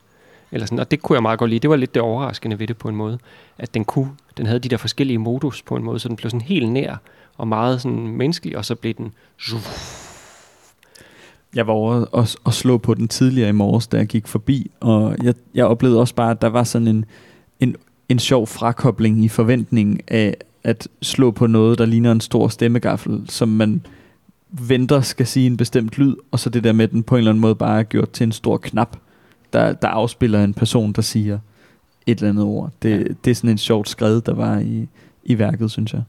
[0.53, 1.61] Eller sådan, og det kunne jeg meget godt lide.
[1.61, 3.19] Det var lidt det overraskende ved det på en måde.
[3.59, 6.31] At den kunne, den havde de der forskellige modus på en måde, så den blev
[6.31, 6.97] sådan helt nær
[7.37, 9.13] og meget sådan menneskelig, og så blev den
[11.55, 14.71] Jeg var over at, at slå på den tidligere i morges, da jeg gik forbi,
[14.81, 17.05] og jeg, jeg oplevede også bare, at der var sådan en,
[17.61, 17.77] en,
[18.09, 23.25] en sjov frakobling i forventningen af at slå på noget, der ligner en stor stemmegaffel,
[23.29, 23.87] som man
[24.51, 27.19] venter skal sige en bestemt lyd, og så det der med, at den på en
[27.19, 28.97] eller anden måde bare er gjort til en stor knap,
[29.53, 31.39] der, der afspiller en person, der siger
[32.07, 32.71] et eller andet ord.
[32.83, 33.05] Det, ja.
[33.25, 34.89] det er sådan en sjovt skred, der var i,
[35.25, 36.03] i værket, synes jeg.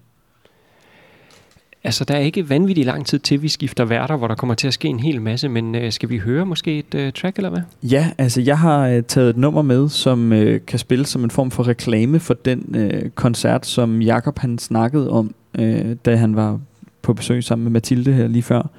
[1.83, 4.67] Altså, der er ikke vanvittig lang tid til, vi skifter værter, hvor der kommer til
[4.67, 7.49] at ske en hel masse, men øh, skal vi høre måske et øh, track, eller
[7.49, 7.61] hvad?
[7.83, 11.31] Ja, altså jeg har øh, taget et nummer med, som øh, kan spille som en
[11.31, 16.35] form for reklame for den øh, koncert, som Jakob han snakkede om, øh, da han
[16.35, 16.59] var
[17.01, 18.69] på besøg sammen med Mathilde her lige før.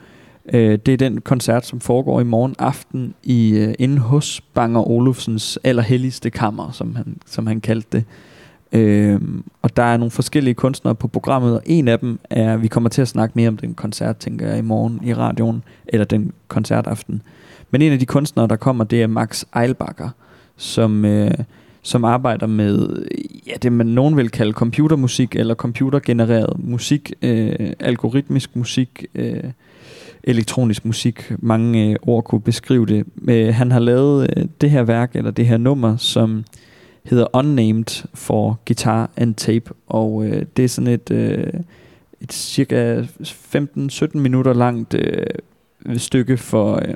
[0.52, 4.88] Øh, det er den koncert, som foregår i morgen aften i øh, inde hos Banger
[4.90, 8.04] Olufsens allerhelligste kammer, som han, som han kaldte det.
[8.72, 9.20] Øh,
[9.62, 12.90] og der er nogle forskellige kunstnere på programmet, og en af dem er, vi kommer
[12.90, 16.32] til at snakke mere om den koncert, tænker jeg, i morgen i radioen, eller den
[16.48, 17.22] koncertaften.
[17.70, 20.08] Men en af de kunstnere, der kommer, det er Max Eilbacher,
[20.56, 21.30] som, øh,
[21.82, 23.06] som arbejder med
[23.46, 29.44] ja, det, man nogen vil kalde computermusik, eller computergenereret musik, øh, algoritmisk musik, øh,
[30.24, 31.32] elektronisk musik.
[31.38, 33.04] Mange øh, ord kunne beskrive det.
[33.28, 36.44] Øh, han har lavet øh, det her værk, eller det her nummer, som
[37.04, 41.52] hedder Unnamed for Guitar and Tape, og øh, det er sådan et, øh,
[42.20, 45.26] et cirka 15-17 minutter langt øh,
[45.96, 46.94] stykke for, øh,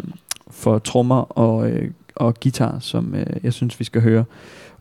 [0.51, 4.25] for trommer og, øh, og guitar, som øh, jeg synes, vi skal høre.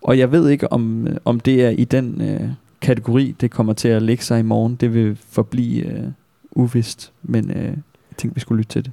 [0.01, 2.49] Og jeg ved ikke, om, øh, om det er i den øh,
[2.81, 4.75] kategori, det kommer til at lægge sig i morgen.
[4.75, 6.03] Det vil forblive øh,
[6.51, 8.91] uvist, men øh, jeg tænkte, vi skulle lytte til det.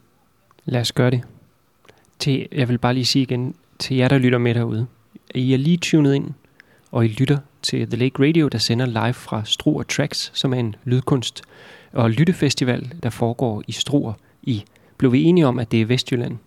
[0.65, 1.21] Lad os gøre det.
[2.19, 4.87] Til, jeg vil bare lige sige igen, til jer, der lytter med derude.
[5.35, 6.31] I er lige tunet ind,
[6.91, 10.59] og I lytter til The Lake Radio, der sender live fra Struer Tracks, som er
[10.59, 11.43] en lydkunst
[11.93, 14.13] og lyttefestival, der foregår i Struer
[14.43, 14.65] i.
[14.97, 16.39] Blev vi enige om, at det er Vestjylland?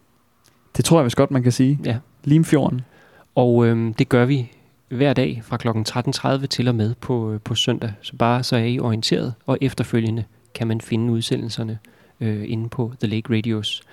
[0.78, 1.80] Det tror jeg vist godt, man kan sige.
[1.86, 1.98] Ja.
[2.24, 2.82] Limfjorden.
[3.36, 4.52] Og øhm, det gør vi
[4.90, 5.68] hver dag fra kl.
[5.68, 7.94] 13.30 til og med på, øh, på søndag.
[8.02, 10.24] Så bare så er I orienteret, og efterfølgende
[10.54, 11.80] kan man finde udsendelserne
[12.22, 13.84] øh, inde på The Lake Radios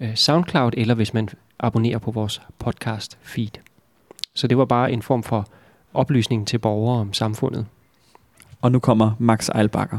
[0.00, 1.28] øh, SoundCloud, eller hvis man
[1.58, 3.71] abonnerer på vores podcast feed.
[4.34, 5.48] Så det var bare en form for
[5.94, 7.66] oplysning til borgere om samfundet.
[8.60, 9.98] Og nu kommer Max Eilbacher.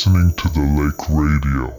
[0.00, 1.72] Listening to the Lake Radio.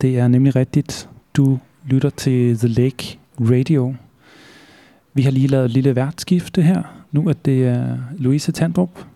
[0.00, 1.08] Det er nemlig rigtigt.
[1.36, 3.94] Du lytter til The Lake Radio.
[5.12, 6.82] Vi har lige lavet et lille værtskifte her.
[7.12, 9.06] Nu er det uh, Louise Tandrup.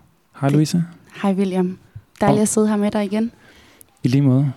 [0.41, 0.83] Hej Louise.
[1.21, 1.77] Hej William.
[2.21, 3.31] Dejligt at sidde her med dig igen.
[4.03, 4.51] I lige måde.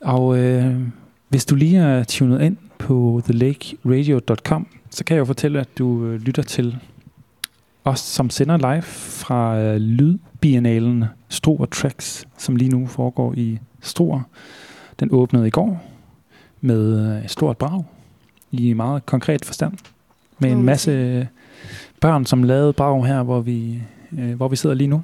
[0.00, 0.80] Og øh,
[1.28, 6.04] hvis du lige er tunet ind på thelakeradio.com, så kan jeg jo fortælle, at du
[6.04, 6.78] øh, lytter til
[7.84, 9.76] os, som sender live fra øh,
[10.46, 14.20] Lydbiennalen Struer Tracks, som lige nu foregår i Struer.
[15.00, 15.84] Den åbnede i går
[16.60, 17.84] med øh, et stort brag
[18.50, 19.72] i meget konkret forstand.
[20.38, 21.26] Med en masse øh,
[22.00, 23.82] børn, som lavede brag her, hvor vi,
[24.18, 25.02] øh, hvor vi sidder lige nu.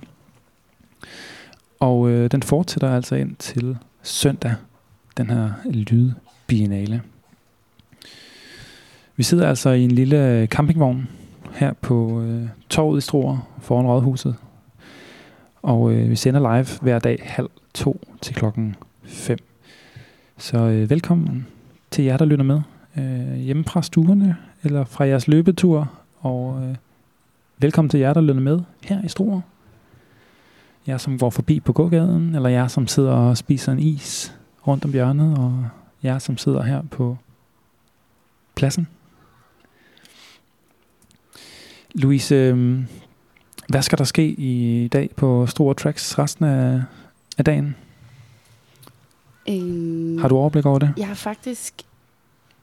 [1.81, 4.55] Og øh, den fortsætter altså ind til søndag,
[5.16, 7.02] den her lydbiennale.
[9.16, 11.09] Vi sidder altså i en lille campingvogn
[11.55, 14.36] her på øh, torvet i Struer foran Rådhuset.
[15.62, 19.39] Og øh, vi sender live hver dag halv to til klokken 5.
[20.39, 21.47] Så øh, velkommen
[21.90, 22.60] til jer, der lytter med.
[22.97, 25.93] Øh, hjemme fra stuerne eller fra jeres løbetur.
[26.20, 26.74] Og øh,
[27.59, 29.40] velkommen til jer, der lytter med her i Struer.
[30.89, 34.34] Jer, som går forbi på gågaden, eller jer, som sidder og spiser en is
[34.66, 35.66] rundt om hjørnet, og
[36.02, 37.16] jer, som sidder her på
[38.55, 38.89] pladsen.
[41.94, 42.86] Louise, øhm,
[43.73, 46.82] hvad skal der ske i dag på Store Tracks resten af,
[47.39, 47.77] af dagen?
[49.49, 50.94] Øhm, Har du overblik over det?
[50.97, 51.74] Jeg har faktisk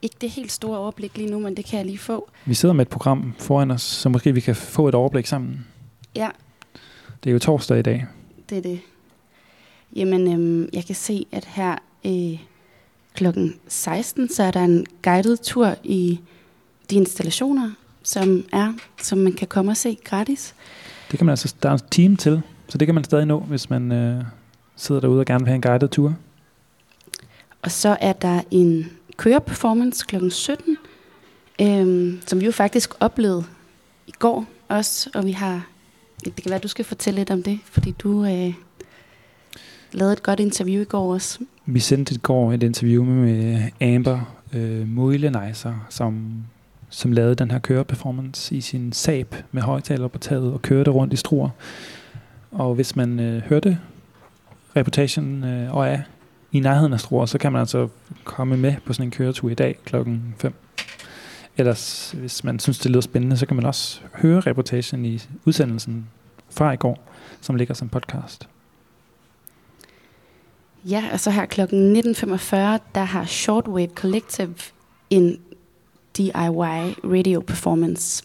[0.01, 2.29] ikke det helt store overblik lige nu, men det kan jeg lige få.
[2.45, 5.67] Vi sidder med et program foran os, så måske vi kan få et overblik sammen.
[6.15, 6.29] Ja,
[7.23, 8.05] Det er jo torsdag i dag.
[8.49, 8.79] det er det.
[9.95, 11.75] Jamen, øhm, jeg kan se, at her
[12.05, 12.39] øh,
[13.13, 16.19] klokken 16, så er der en guided tur i
[16.89, 17.71] de installationer,
[18.03, 20.55] som er, som man kan komme og se gratis.
[21.11, 23.39] Det kan man altså, der er en team til, så det kan man stadig nå,
[23.39, 24.23] hvis man øh,
[24.75, 26.15] sidder derude og gerne vil have en guided tur.
[27.61, 30.29] Og så er der en køreperformance kl.
[30.29, 30.77] 17,
[31.61, 33.43] øhm, som vi jo faktisk oplevede
[34.07, 35.67] i går også, og vi har,
[36.25, 38.53] det kan være, du skal fortælle lidt om det, fordi du øh,
[39.91, 41.39] lavede et godt interview i går også.
[41.65, 46.43] Vi sendte i går et interview med Amber øh, Moileneiser, som,
[46.89, 51.13] som lavede den her køreperformance i sin Saab med højtaler på taget og kørte rundt
[51.13, 51.49] i Struer.
[52.51, 53.79] Og hvis man øh, hørte
[54.75, 55.99] reportagen øh, og er
[56.51, 57.87] i nærheden af Struer, så kan man altså
[58.23, 60.53] komme med på sådan en køretur i dag klokken 5.
[61.57, 66.07] Ellers, hvis man synes, det lyder spændende, så kan man også høre reportagen i udsendelsen
[66.49, 67.09] fra i går,
[67.41, 68.47] som ligger som podcast.
[70.85, 71.61] Ja, og så her kl.
[71.61, 71.65] 19.45,
[72.95, 74.55] der har Shortwave Collective
[75.09, 75.39] en
[76.17, 78.23] DIY radio performance.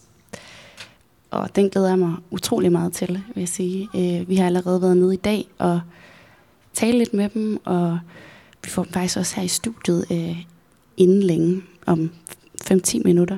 [1.31, 3.89] Og den glæder jeg mig utrolig meget til, vil jeg sige.
[3.95, 5.81] Øh, vi har allerede været nede i dag og
[6.73, 7.99] tale lidt med dem, og
[8.63, 10.37] vi får dem faktisk også her i studiet øh,
[10.97, 12.11] inden længe, om
[12.63, 13.37] 5-10 minutter.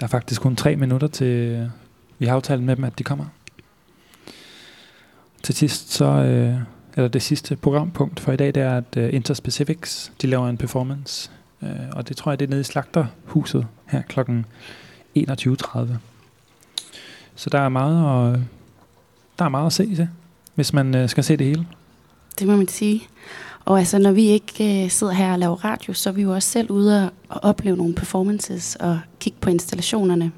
[0.00, 1.70] Der er faktisk kun 3 minutter til,
[2.18, 3.24] vi har aftalt med dem, at de kommer.
[5.42, 6.54] Til sidst så, øh,
[6.96, 10.56] eller det sidste programpunkt for i dag, det er, at øh, Interspecifics, de laver en
[10.56, 11.30] performance.
[11.62, 14.46] Øh, og det tror jeg, det er nede i Slagterhuset her klokken
[15.18, 15.78] 21.30.
[17.34, 18.40] Så der er meget at,
[19.38, 20.08] der er meget at se til,
[20.54, 21.66] hvis man øh, skal se det hele.
[22.38, 23.02] Det må man sige.
[23.64, 26.34] Og altså, når vi ikke øh, sidder her og laver radio, så er vi jo
[26.34, 30.32] også selv ude og, og opleve nogle performances og kigge på installationerne.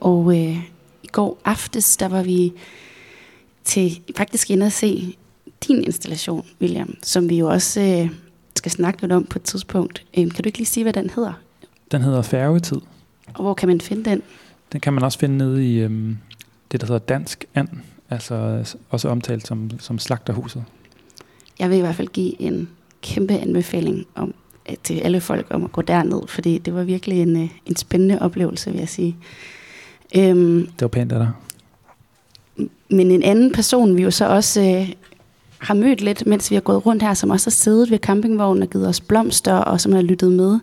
[0.00, 0.56] Og øh,
[1.02, 2.52] i går aftes, der var vi
[3.64, 5.16] til faktisk inde at se
[5.66, 8.10] din installation, William, som vi jo også øh,
[8.66, 10.04] skal snakke lidt om på et tidspunkt.
[10.18, 11.32] Øh, kan du ikke lige sige, hvad den hedder?
[11.92, 12.76] Den hedder Færgetid.
[13.34, 14.22] Og hvor kan man finde den?
[14.72, 16.18] Den kan man også finde nede i øhm,
[16.72, 17.68] det, der hedder Dansk And,
[18.10, 20.64] altså også omtalt som, som Slagterhuset.
[21.58, 22.68] Jeg vil i hvert fald give en
[23.02, 24.34] kæmpe anbefaling om,
[24.70, 27.76] øh, til alle folk om at gå derned, fordi det var virkelig en, øh, en
[27.76, 29.16] spændende oplevelse, vil jeg sige.
[30.16, 31.30] Øhm, Det var pænt af dig.
[32.90, 34.92] men en anden person, vi jo så også øh,
[35.66, 38.62] har mødt lidt, mens vi har gået rundt her, som også har siddet ved campingvognen
[38.62, 40.58] og givet os blomster, og som har lyttet med,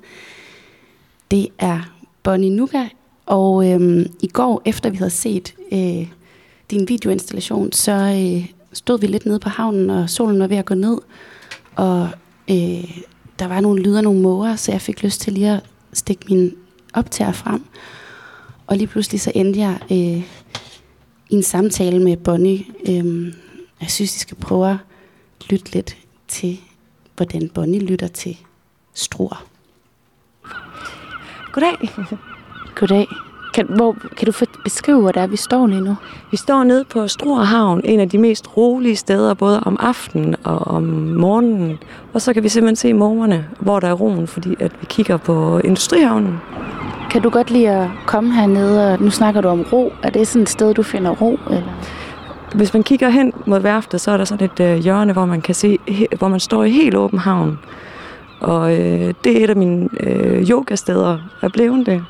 [1.31, 1.79] det er
[2.23, 2.83] Bonnie Nuka.
[3.25, 6.07] Og øhm, i går, efter vi havde set øh,
[6.71, 10.65] din videoinstallation, så øh, stod vi lidt nede på havnen, og solen var ved at
[10.65, 10.97] gå ned.
[11.75, 12.09] Og
[12.49, 12.97] øh,
[13.39, 15.63] der var nogle lyder, nogle måger, så jeg fik lyst til lige at
[15.93, 16.55] stikke min
[16.93, 17.63] optager frem.
[18.67, 20.23] Og lige pludselig så endte jeg øh,
[21.29, 22.65] i en samtale med Bonnie.
[22.89, 23.33] Øh,
[23.81, 24.77] jeg synes, I skal prøve at
[25.49, 25.97] lytte lidt
[26.27, 26.59] til,
[27.15, 28.37] hvordan Bonnie lytter til
[28.93, 29.45] Struer.
[31.51, 31.89] Goddag.
[32.75, 33.07] Goddag.
[33.53, 35.95] Kan, hvor, kan du få beskrive, hvor det er, vi står lige nu?
[36.31, 40.35] Vi står nede på Struer Havn, en af de mest rolige steder, både om aftenen
[40.43, 41.77] og om morgenen.
[42.13, 45.17] Og så kan vi simpelthen se morgerne, hvor der er roen, fordi at vi kigger
[45.17, 46.37] på Industrihavnen.
[47.11, 49.93] Kan du godt lide at komme hernede, og nu snakker du om ro.
[50.03, 51.39] Er det sådan et sted, du finder ro?
[51.49, 51.73] Eller?
[52.53, 55.41] Hvis man kigger hen mod værftet, så er der sådan et øh, hjørne, hvor man
[55.41, 57.59] kan se, he, hvor man står i helt åben havn.
[58.39, 62.05] Og øh, det er et af mine øh, yogasteder, er blevet det.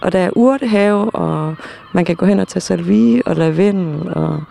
[0.00, 1.54] Og der er urtehave, og
[1.92, 4.42] man kan gå hen og tage salvie og lavendel, og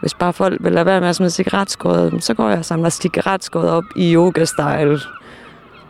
[0.00, 2.88] hvis bare folk vil lade være med at smide cigaretskåret, så går jeg og samler
[2.88, 5.00] cigaretskåret op i yoga-style.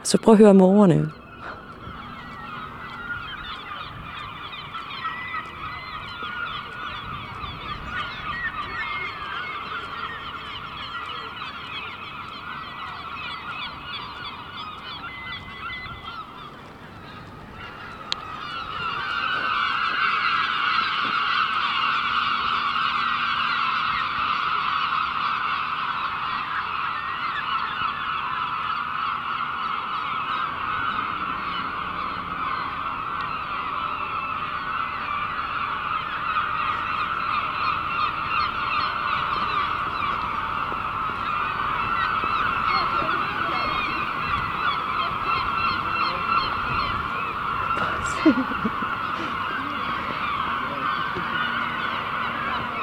[0.03, 1.11] Så prøv at høre morerne.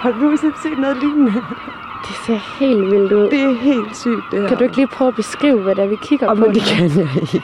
[0.02, 1.34] Har du nogensinde set noget lignende?
[2.08, 3.30] Det ser helt vildt ud.
[3.30, 4.48] Det er helt sygt, det her.
[4.48, 6.46] Kan du ikke lige prøve at beskrive, hvad det er, vi kigger Og på?
[6.46, 7.42] men det kan jeg ikke.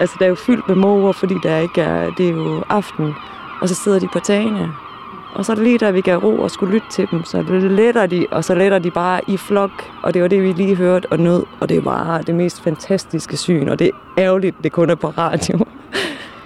[0.00, 3.14] Altså, der er jo fyldt med måger, fordi der ikke er, det er jo aften.
[3.60, 4.72] Og så sidder de på tagene.
[5.34, 7.24] Og så er det lige der, vi gav ro og skulle lytte til dem.
[7.24, 9.70] Så letter de, og så letter de bare i flok.
[10.02, 11.42] Og det var det, vi lige hørte og nød.
[11.60, 13.68] Og det var det mest fantastiske syn.
[13.68, 15.58] Og det er ærgerligt, det kun er på radio.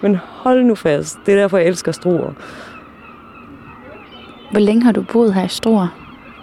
[0.03, 1.19] Men hold nu fast.
[1.27, 2.31] Det er derfor, jeg elsker Struer.
[4.53, 5.89] Hvor længe har du boet her i Struer?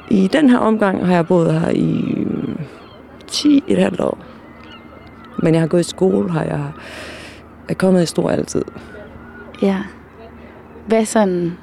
[0.10, 2.16] I den her omgang har jeg boet her i
[3.28, 4.18] 10 et halvt år.
[5.44, 6.72] Men jeg har gået i skole, har jeg
[7.70, 8.62] er kommet i Struer altid.
[9.62, 9.78] Ja.
[10.88, 11.58] Hvad sådan...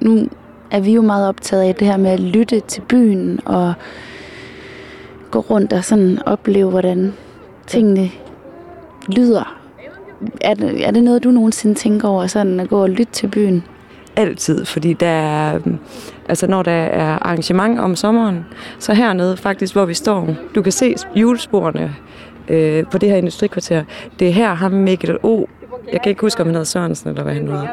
[0.00, 0.28] Nu
[0.70, 3.74] er vi jo meget optaget af det her med at lytte til byen og
[5.30, 7.14] gå rundt og sådan opleve, hvordan
[7.66, 8.10] tingene
[9.08, 9.56] lyder.
[10.40, 13.28] Er det, er det noget, du nogensinde tænker over, sådan at gå og lytte til
[13.28, 13.64] byen?
[14.16, 15.78] Altid, fordi der er, øhm,
[16.28, 18.44] altså når der er arrangement om sommeren,
[18.78, 21.94] så hernede faktisk, hvor vi står, du kan se julesporene
[22.48, 23.84] øh, på det her industrikvarter.
[24.18, 25.46] Det er her ham Mikkel O,
[25.92, 27.66] jeg kan ikke huske, om han hedder Sørensen eller hvad han hedder.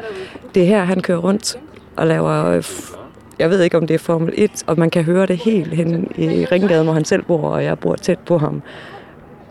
[0.56, 1.60] Det er her, han kører rundt
[1.95, 2.64] og laver, øh,
[3.40, 6.11] jeg ved ikke, om det er Formel 1, og man kan høre det helt hen
[6.15, 8.61] i Ringgaden, hvor han selv bor, og jeg bor tæt på ham.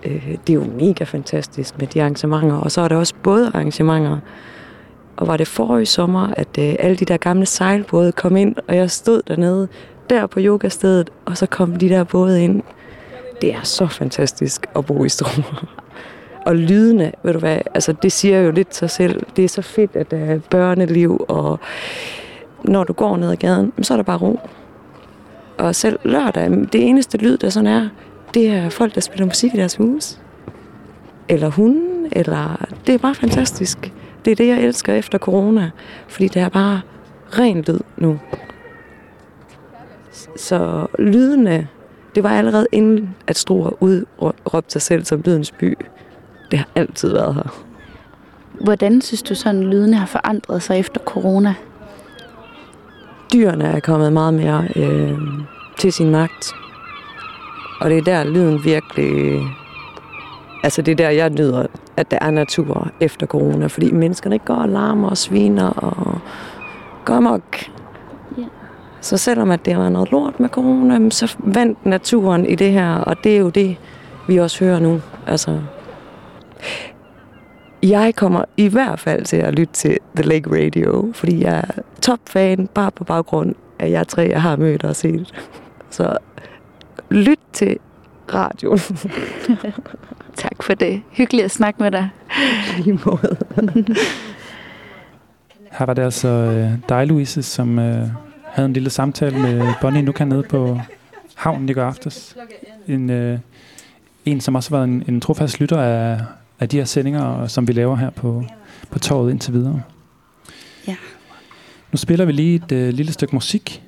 [0.05, 3.51] Øh, det er jo mega fantastisk med de arrangementer, og så er der også både
[3.55, 4.19] arrangementer,
[5.17, 8.77] og var det forrige sommer, at øh, alle de der gamle sejlbåde kom ind, og
[8.77, 9.69] jeg stod dernede,
[10.11, 12.63] der på yogastedet, og så kom de der både ind.
[13.41, 15.65] Det er så fantastisk at bo i Struer.
[16.47, 19.23] Og lydene, ved du hvad, altså det siger jo lidt sig selv.
[19.37, 21.61] Det er så fedt, at der er børneliv, og
[22.65, 24.41] når du går ned ad gaden, så er der bare ro.
[25.59, 27.89] Og selv lørdag, det eneste lyd, der sådan er,
[28.35, 30.19] det er folk, der spiller musik i deres hus.
[31.29, 32.67] Eller hunden, eller...
[32.87, 33.93] Det er bare fantastisk.
[34.25, 35.71] Det er det, jeg elsker efter corona.
[36.09, 36.81] Fordi det er bare
[37.39, 38.19] ren lyd nu.
[40.37, 41.69] Så lydene,
[42.15, 45.79] det var allerede inden, at Struer udråbte sig selv som lydens by.
[46.51, 47.65] Det har altid været her.
[48.61, 51.55] Hvordan synes du sådan, lydene har forandret sig efter corona?
[53.33, 55.19] Dyrene er kommet meget mere øh,
[55.79, 56.55] til sin magt.
[57.81, 59.43] Og det er der, lyden virkelig...
[60.63, 61.67] Altså det er der, jeg nyder,
[61.97, 63.67] at der er natur efter corona.
[63.67, 66.19] Fordi menneskerne ikke går og larmer og sviner og
[67.05, 67.57] går amok.
[68.39, 68.45] Ja.
[69.01, 72.73] Så selvom at det har været noget lort med corona, så vandt naturen i det
[72.73, 72.95] her.
[72.95, 73.77] Og det er jo det,
[74.29, 75.01] vi også hører nu.
[75.27, 75.61] Altså,
[77.83, 81.83] jeg kommer i hvert fald til at lytte til The Lake Radio, fordi jeg er
[82.03, 85.35] topfan, bare på baggrund af jer tre, jeg har mødt og set.
[85.91, 86.17] Så
[87.11, 87.79] lyt til
[88.35, 88.79] radioen.
[90.37, 91.03] tak for det.
[91.11, 92.09] Hyggeligt at snakke med dig.
[92.87, 93.37] I måde.
[95.73, 98.09] Her var det altså øh, dig, Louise, som øh,
[98.45, 100.81] havde en lille samtale med Bonnie Nuka nede på
[101.35, 102.37] havnen i går aftes.
[102.89, 103.39] En, øh,
[104.25, 106.21] en, som også har været en, en trofast lytter af,
[106.61, 108.45] af de her sendinger, som vi laver her på,
[108.91, 109.83] på torvet indtil videre.
[110.89, 110.97] Ja.
[111.93, 113.83] Nu spiller vi lige et øh, lille stykke musik,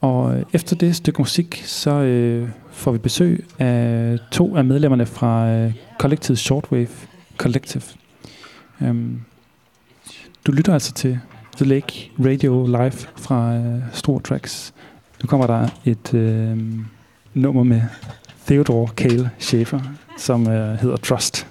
[0.00, 5.06] og øh, efter det stykke musik, så øh, får vi besøg af to af medlemmerne
[5.06, 6.88] fra øh, kollektivet Shortwave
[7.36, 7.82] Collective.
[8.80, 9.20] Um,
[10.46, 11.18] du lytter altså til
[11.56, 14.74] The Lake Radio live fra øh, Stor Tracks.
[15.22, 16.58] Nu kommer der et øh,
[17.34, 17.82] nummer med
[18.46, 19.80] Theodore Kale Schaefer,
[20.18, 21.46] som øh, hedder Trust.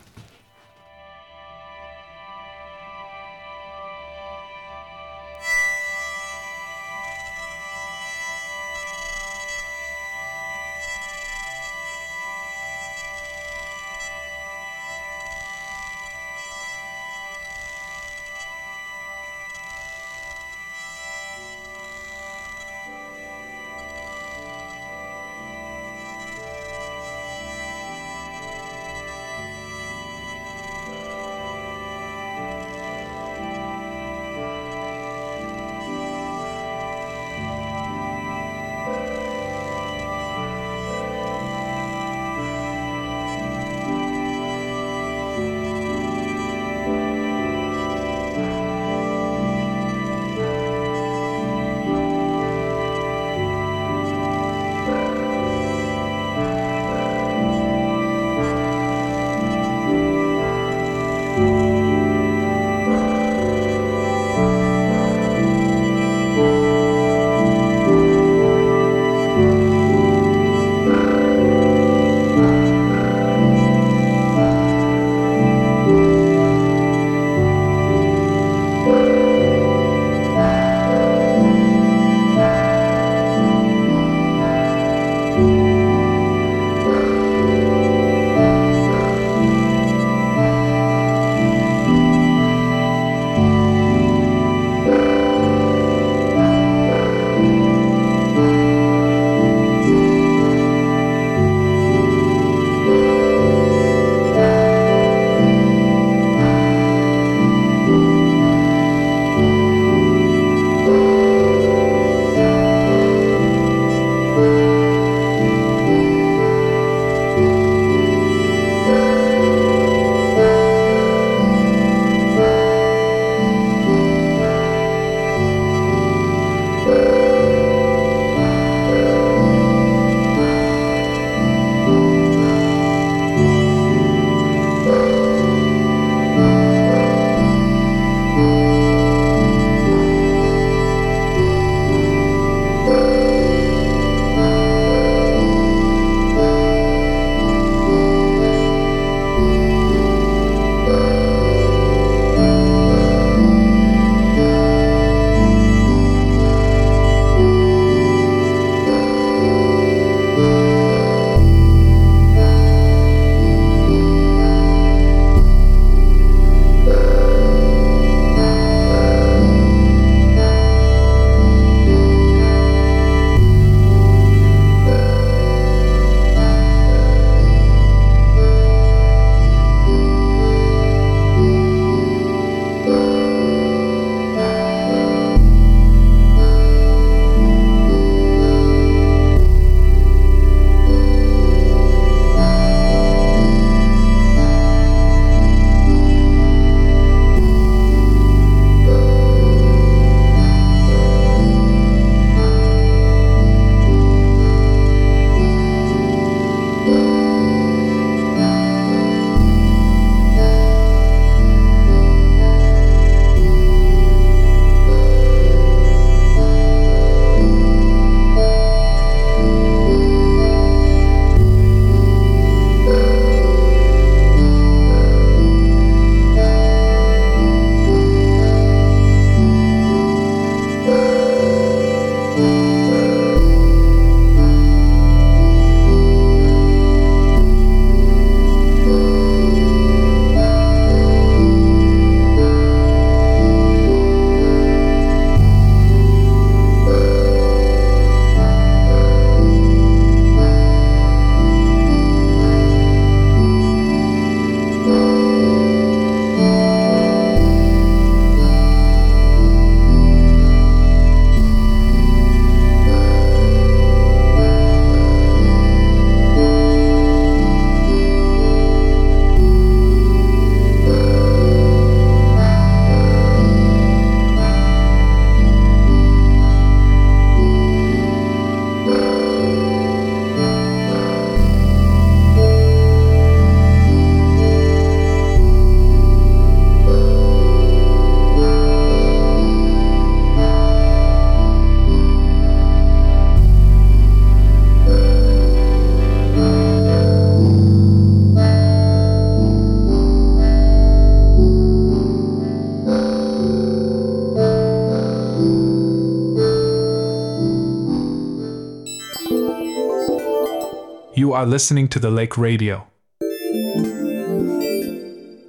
[311.48, 312.86] Listening to the Lake Radio.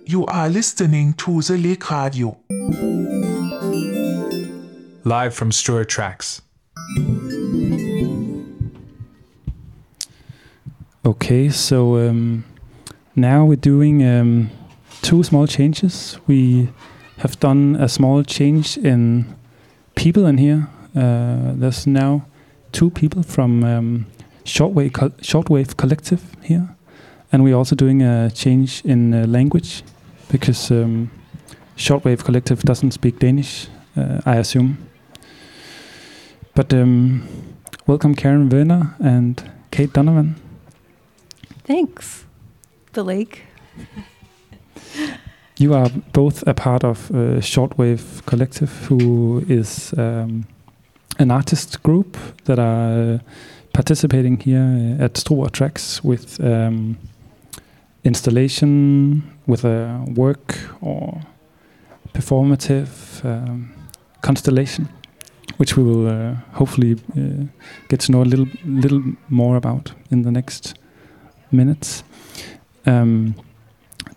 [0.06, 2.38] You are listening to the Lake Radio.
[5.04, 6.40] Live from Struer Tracks.
[11.04, 12.44] Okay, so um,
[13.16, 14.50] now we're doing um,
[15.02, 16.16] two small changes.
[16.28, 16.68] We
[17.18, 19.34] have done a small change in
[19.96, 20.68] people in here.
[20.94, 22.24] Uh, there's now
[22.70, 24.06] two people from um,
[24.48, 26.74] Shortwave, Co- Shortwave Collective here,
[27.30, 29.82] and we're also doing a change in uh, language
[30.30, 31.10] because um,
[31.76, 34.78] Shortwave Collective doesn't speak Danish, uh, I assume.
[36.54, 37.28] But um,
[37.86, 40.36] welcome, Karen Werner and Kate Donovan.
[41.64, 42.24] Thanks,
[42.92, 43.42] the lake.
[45.60, 50.46] You are both a part of uh, Shortwave Collective, who is um,
[51.18, 53.18] an artist group that are uh,
[53.78, 56.98] participating here at Struer Tracks with um,
[58.02, 61.20] installation, with a work or
[62.12, 63.70] performative um,
[64.20, 64.88] constellation,
[65.58, 67.44] which we will uh, hopefully uh,
[67.88, 70.74] get to know a little little more about in the next
[71.52, 72.02] minutes.
[72.84, 73.34] Um,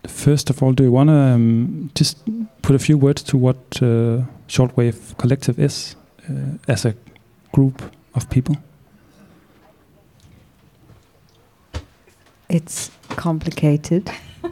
[0.07, 2.17] first of all, do you want to um, just
[2.63, 5.95] put a few words to what uh, Shortwave Collective is
[6.27, 6.95] uh, as a
[7.51, 7.83] group
[8.15, 8.55] of people?
[12.51, 14.11] It's complicated.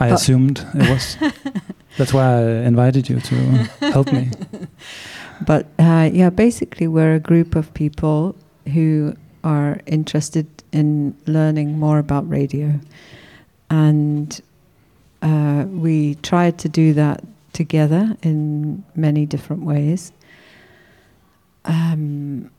[0.00, 1.16] I But- assumed it was.
[1.98, 3.34] That's why I invited you to
[3.92, 4.30] help me.
[5.46, 8.36] But uh, yeah, basically, we're a group of people
[8.72, 12.78] who are interested in learning more about radio.
[13.68, 14.40] And
[15.22, 20.12] uh, we tried to do that together in many different ways.
[21.64, 22.50] Um,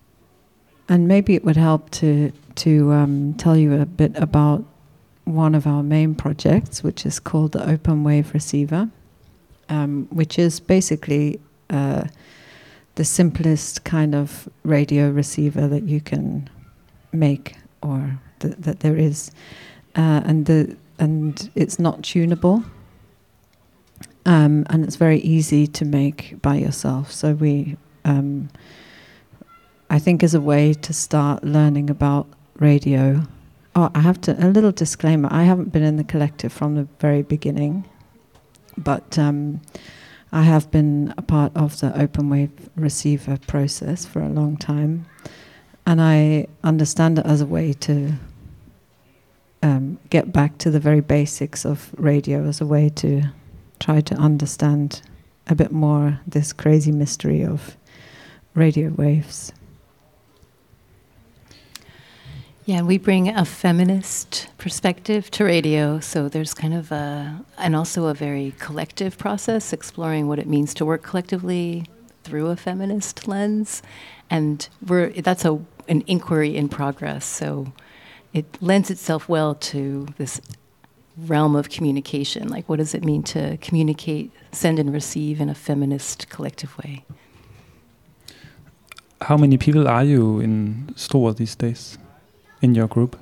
[0.88, 4.64] and maybe it would help to, to um, tell you a bit about
[5.26, 8.90] one of our main projects, which is called the Open Wave Receiver,
[9.70, 11.40] um, which is basically
[11.70, 12.06] uh,
[12.96, 16.50] the simplest kind of radio receiver that you can
[17.12, 19.32] make or th- that there is,
[19.96, 22.64] uh, and the and it's not tunable,
[24.26, 27.12] um, and it's very easy to make by yourself.
[27.12, 27.76] So we,
[28.06, 28.50] um,
[29.96, 32.28] I think, as a way to start learning about
[32.60, 33.22] radio.
[33.78, 35.30] Oh, I have to a little disclaimer.
[35.32, 37.86] I haven't been in the collective from the very beginning,
[38.78, 39.18] but.
[39.18, 39.62] Um,
[40.34, 45.06] I have been a part of the open wave receiver process for a long time,
[45.86, 48.16] and I understand it as a way to
[49.64, 53.22] um, get back to the very basics of radio, as a way to
[53.80, 55.02] try to understand
[55.48, 57.78] a bit more this crazy mystery of
[58.56, 59.54] radio waves.
[62.68, 66.00] Yeah, we bring a feminist perspective to radio.
[66.00, 70.74] So there's kind of a, and also a very collective process, exploring what it means
[70.76, 71.86] to work collectively
[72.24, 73.84] through a feminist lens.
[74.32, 77.24] And we're, that's a, an inquiry in progress.
[77.24, 77.72] So
[78.34, 80.42] it lends itself well to this
[81.18, 82.48] realm of communication.
[82.48, 87.06] Like, what does it mean to communicate, send, and receive in a feminist collective way?
[89.22, 92.00] How many people are you in Struer these days
[92.62, 93.18] in your group?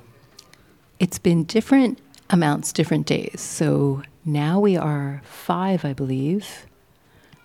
[0.98, 1.98] It's been different
[2.30, 3.40] amounts, different days.
[3.40, 6.66] So now we are five, I believe,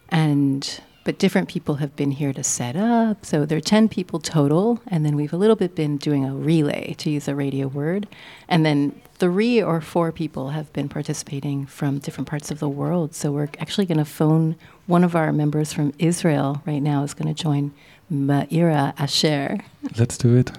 [0.09, 3.25] and but different people have been here to set up.
[3.25, 6.35] So there are ten people total, and then we've a little bit been doing a
[6.35, 8.07] relay, to use a radio word,
[8.47, 13.15] and then three or four people have been participating from different parts of the world.
[13.15, 14.55] So we're actually going to phone
[14.85, 17.73] one of our members from Israel right now is going to join
[18.11, 19.59] Ma'ira Asher.
[19.97, 20.51] Let's do it.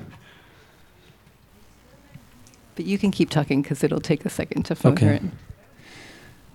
[2.81, 5.17] But you can keep talking because it'll take a second to phone her Okay.
[5.17, 5.33] in.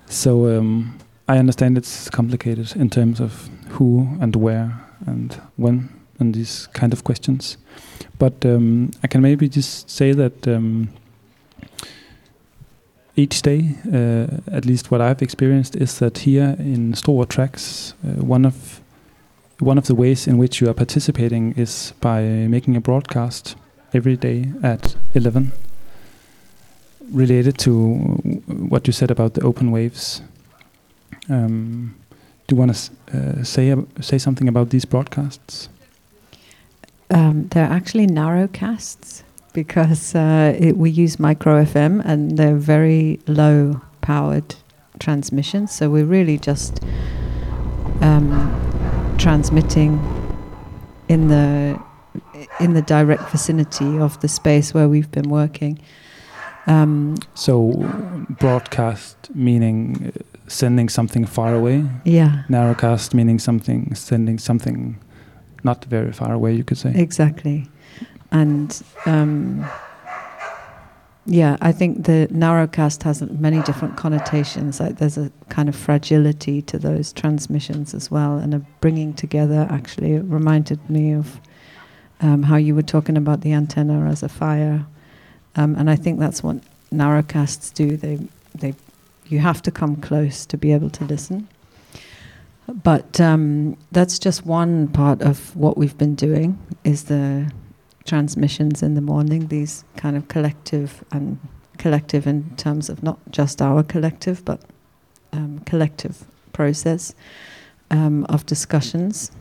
[0.07, 0.97] So um,
[1.27, 4.73] I understand it's complicated in terms of who and where
[5.05, 5.89] and when
[6.19, 7.57] and these kind of questions.
[8.17, 10.89] But um, I can maybe just say that um,
[13.15, 18.25] each day, uh, at least what I've experienced, is that here in Struer Tracks, uh,
[18.25, 18.81] one of
[19.59, 23.55] one of the ways in which you are participating is by making a broadcast
[23.93, 25.51] every day at 11
[27.11, 27.93] related to
[28.69, 30.21] what you said about the open waves.
[31.29, 31.95] Um,
[32.47, 35.69] do you want to uh, say ab- say something about these broadcasts?
[37.09, 39.23] Um, they're actually narrowcasts
[39.53, 44.55] because uh, it, we use micro FM and they're very low powered
[44.99, 45.71] transmissions.
[45.71, 46.83] So we're really just
[48.01, 49.99] um, transmitting
[51.07, 51.79] in the
[52.59, 55.79] in the direct vicinity of the space where we've been working.
[56.67, 57.71] Um, So
[58.39, 61.85] broadcast meaning uh, sending something far away.
[62.05, 62.43] Yeah.
[62.49, 64.97] Narrowcast meaning something sending something
[65.63, 66.53] not very far away.
[66.53, 66.93] You could say.
[66.95, 67.67] Exactly.
[68.31, 69.65] And um,
[71.25, 74.79] yeah, I think the narrowcast has many different connotations.
[74.79, 79.67] Like there's a kind of fragility to those transmissions as well, and a bringing together.
[79.69, 81.39] Actually, it reminded me of
[82.21, 84.85] um, how you were talking about the antenna as a fire,
[85.55, 86.57] um, and I think that's what
[86.91, 87.97] narrowcasts do.
[87.97, 88.19] They
[88.53, 88.75] they
[89.27, 91.47] you have to come close to be able to listen.
[92.67, 96.57] But um, that's just one part of what we've been doing.
[96.83, 97.51] Is the
[98.05, 101.39] transmissions in the morning, these kind of collective and
[101.77, 104.61] collective in terms of not just our collective, but
[105.33, 107.13] um, collective process
[107.91, 109.31] um, of discussions.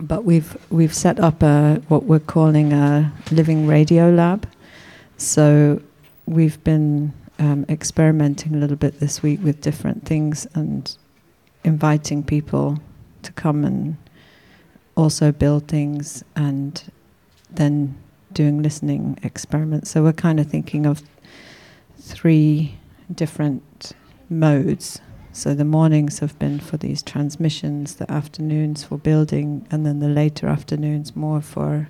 [0.00, 4.48] But we've we've set up a what we're calling a living radio lab.
[5.18, 5.82] So
[6.26, 10.96] we've been um, experimenting a little bit this week with different things and
[11.64, 12.78] inviting people
[13.22, 13.96] to come and
[14.94, 16.80] also build things and
[17.50, 17.96] then
[18.32, 19.90] doing listening experiments.
[19.90, 21.02] So we're kind of thinking of
[21.98, 22.78] three
[23.12, 23.94] different
[24.30, 25.00] modes.
[25.32, 30.08] So the mornings have been for these transmissions, the afternoons for building, and then the
[30.08, 31.88] later afternoons more for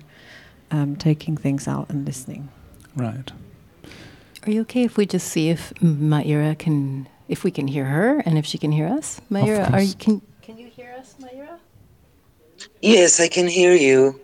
[0.71, 2.49] um, taking things out and listening.
[2.99, 3.31] Right.
[4.45, 8.19] Are you okay if we just see if Maira can, if we can hear her,
[8.25, 9.21] and if she can hear us?
[9.29, 11.59] Maira, are you can can you hear us, Maira?
[12.81, 14.19] Yes, I can hear you.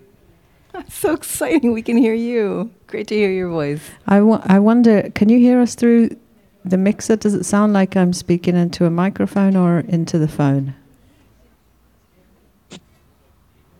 [0.74, 1.72] That's so exciting!
[1.72, 2.72] We can hear you.
[2.88, 3.82] Great to hear your voice.
[4.08, 6.18] I, wo- I wonder, can you hear us through
[6.64, 7.16] the mixer?
[7.16, 10.76] Does it sound like I'm speaking into a microphone or into the phone?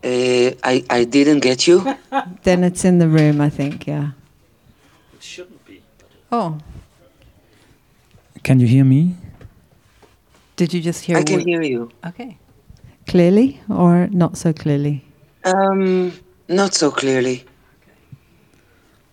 [0.04, 1.98] Uh, I, I didn't get you.
[2.44, 4.12] then it's in the room, I think, yeah.
[5.26, 5.82] It shouldn't be.
[6.32, 6.60] Oh.
[8.44, 9.16] Can you hear me?
[10.56, 11.16] Did you just hear?
[11.16, 11.22] Me?
[11.22, 11.90] I can hear you.
[12.06, 12.38] Okay.
[13.08, 15.04] Clearly or not so clearly?
[15.44, 16.14] Um,
[16.48, 17.44] not so clearly.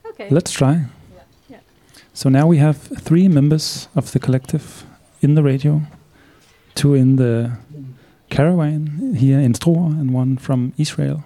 [0.05, 0.29] Okay.
[0.29, 0.85] Let's try.
[2.13, 4.85] So now we have three members of the collective
[5.23, 5.81] in the radio,
[6.75, 7.53] two in the
[8.29, 11.25] caravan here in Struer, and one from Israel.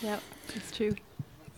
[0.00, 0.18] Yeah,
[0.54, 0.94] it's true.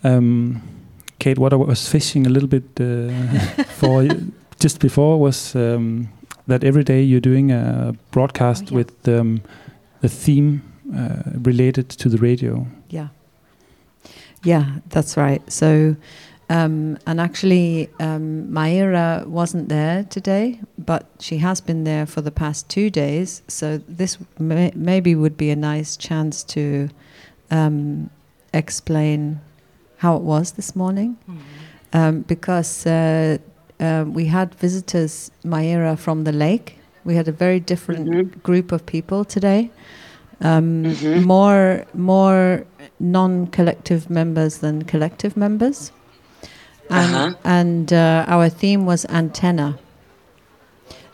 [0.03, 0.82] Um,
[1.23, 6.09] Kate, what I was fishing a little bit uh, for you- just before was um,
[6.49, 9.41] that every day you're doing a broadcast with um,
[10.01, 10.61] the theme
[10.97, 12.67] uh, related to the radio.
[12.91, 13.09] Yeah.
[14.45, 15.43] Yeah, that's right.
[15.53, 15.95] So,
[16.51, 22.33] um, and actually, um, Maira wasn't there today, but she has been there for the
[22.33, 23.43] past two days.
[23.47, 26.89] So this may, maybe would be a nice chance to
[27.51, 28.11] um,
[28.53, 29.41] explain
[30.03, 31.17] how it was this morning,
[31.93, 33.39] um, because uh,
[33.81, 36.79] uh, we had visitors, Maira from the lake.
[37.05, 39.71] We had a very different group of people today.
[40.45, 40.83] Um,
[41.25, 42.65] More more
[42.99, 45.93] non-collective members than collective members,
[46.91, 47.35] and, Uh-huh.
[47.45, 49.69] and uh, our theme was antenna.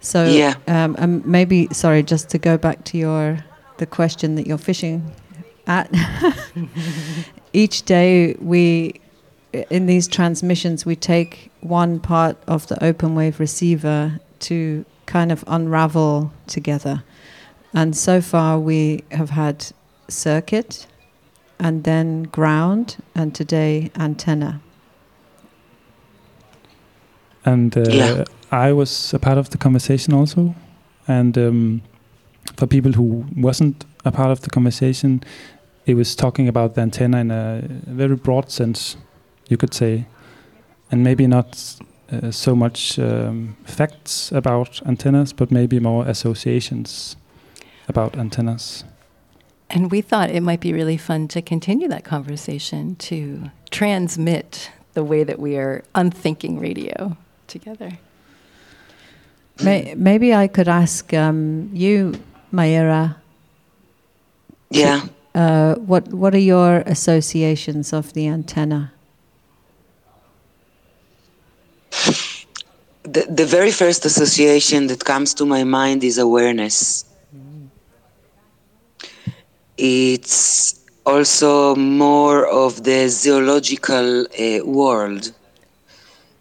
[0.01, 0.55] So Yeah.
[0.67, 3.37] um, um, maybe sorry, just to go back to your
[3.77, 5.03] the question that you're fishing
[5.67, 5.89] at.
[7.53, 9.01] Each day we
[9.71, 15.43] in these transmissions we take one part of the open wave receiver to kind of
[15.47, 17.03] unravel together.
[17.73, 19.67] And so far we have had
[20.09, 20.87] circuit
[21.59, 24.61] and then ground and today antenna.
[27.45, 28.25] And uh, Yeah.
[28.51, 30.55] I was a part of the conversation also.
[31.07, 31.83] And um,
[32.57, 35.23] for people who wasn't a part of the conversation,
[35.89, 38.97] it was talking about the antenna in a very broad sense,
[39.49, 40.07] you could say,
[40.91, 41.81] and maybe not
[42.13, 47.17] uh, so much um, facts about antennas, but maybe more associations
[47.89, 48.85] about antennas.
[49.71, 55.05] And we thought it might be really fun to continue that conversation to transmit the
[55.05, 57.17] way that we are unthinking radio
[57.47, 57.99] together.
[59.63, 62.13] May, maybe I could ask um, you,
[62.53, 63.17] Mayra.
[64.71, 65.01] Yeah.
[65.39, 68.93] Uh, what What are your associations of the antenna?
[73.05, 77.05] The, the very first association that comes to my mind is awareness.
[79.77, 85.33] It's also more of the zoological uh, world.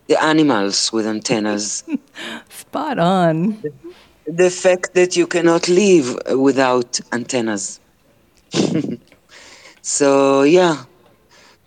[0.07, 1.83] The animals with antennas.
[2.49, 3.61] Spot on.
[4.25, 7.79] The fact that you cannot live without antennas.
[9.87, 10.83] So yeah,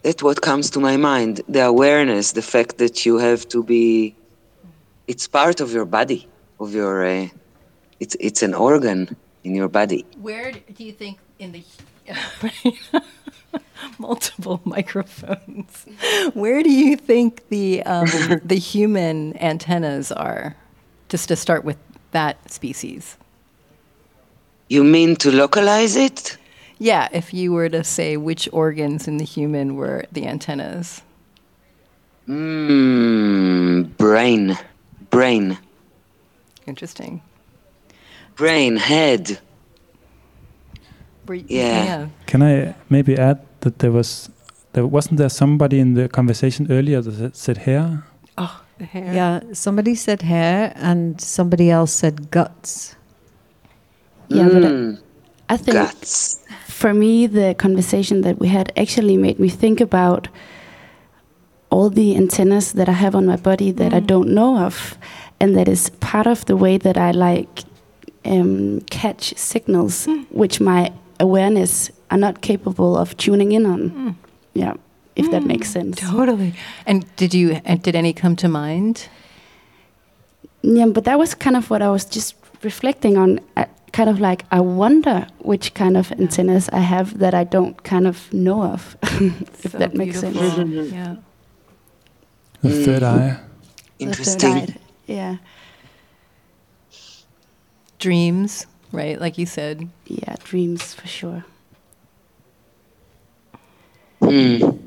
[0.02, 1.40] that's what comes to my mind.
[1.48, 4.14] The awareness, the fact that you have to be.
[5.08, 6.28] It's part of your body,
[6.60, 7.02] of your.
[7.02, 7.28] Uh,
[7.98, 10.04] it's it's an organ in your body.
[10.20, 11.64] Where do you think in the
[13.98, 15.86] multiple microphones?
[16.34, 18.06] Where do you think the um,
[18.44, 20.56] the human antennas are?
[21.08, 21.78] Just to start with
[22.10, 23.16] that species.
[24.68, 26.36] You mean to localize it?
[26.82, 31.02] Yeah, if you were to say which organs in the human were the antennas.
[32.26, 34.56] Mm, brain,
[35.10, 35.58] brain,
[36.66, 37.20] Interesting.
[38.36, 39.38] brain, head.
[41.26, 42.08] Were you- Yeah.
[42.26, 44.30] Can I maybe add that there was
[44.72, 48.04] there wasn't there somebody in the conversation earlier that said hair?
[48.38, 49.12] Oh, the hair.
[49.14, 52.94] Yeah, somebody said hair and somebody else said guts.
[54.28, 54.98] Yeah, but Mm,
[55.50, 55.76] I, I think
[56.80, 60.28] for me, the conversation that we had actually made me think about
[61.68, 64.96] all the antennas that I have on my body that I don't know of,
[65.40, 67.64] and that is part of the way that I like
[68.24, 74.16] um, catch signals, which my awareness are not capable of tuning in on.
[74.54, 74.74] Yeah,
[75.16, 76.00] if that makes sense.
[76.00, 76.54] Totally.
[76.86, 77.60] And did you?
[77.64, 79.08] And did any come to mind?
[80.62, 83.40] Yeah, but that was kind of what I was just reflecting on.
[83.56, 87.82] uh, kind of like I wonder which kind of antennas I have that I don't
[87.82, 90.36] kind of know of, if So that makes sense.
[90.92, 91.16] Yeah.
[92.62, 93.40] The third eye.
[93.98, 94.52] The third Interesting.
[94.52, 94.76] eye,
[95.06, 95.36] Yeah,
[97.98, 99.20] Dreams, right?
[99.20, 99.88] Like you said.
[100.06, 101.44] yeah, dreams for sure.
[104.22, 104.78] Mm.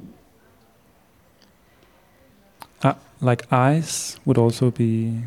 [2.84, 5.22] Uh, like eyes would also be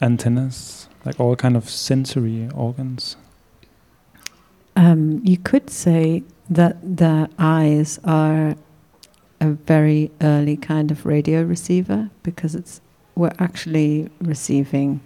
[0.00, 3.16] antennas, like all kind of sensory organs.
[4.76, 8.54] Um, you could say that the eyes are
[9.40, 12.80] a very early kind of radio receiver because it's
[13.16, 15.00] we're actually receiving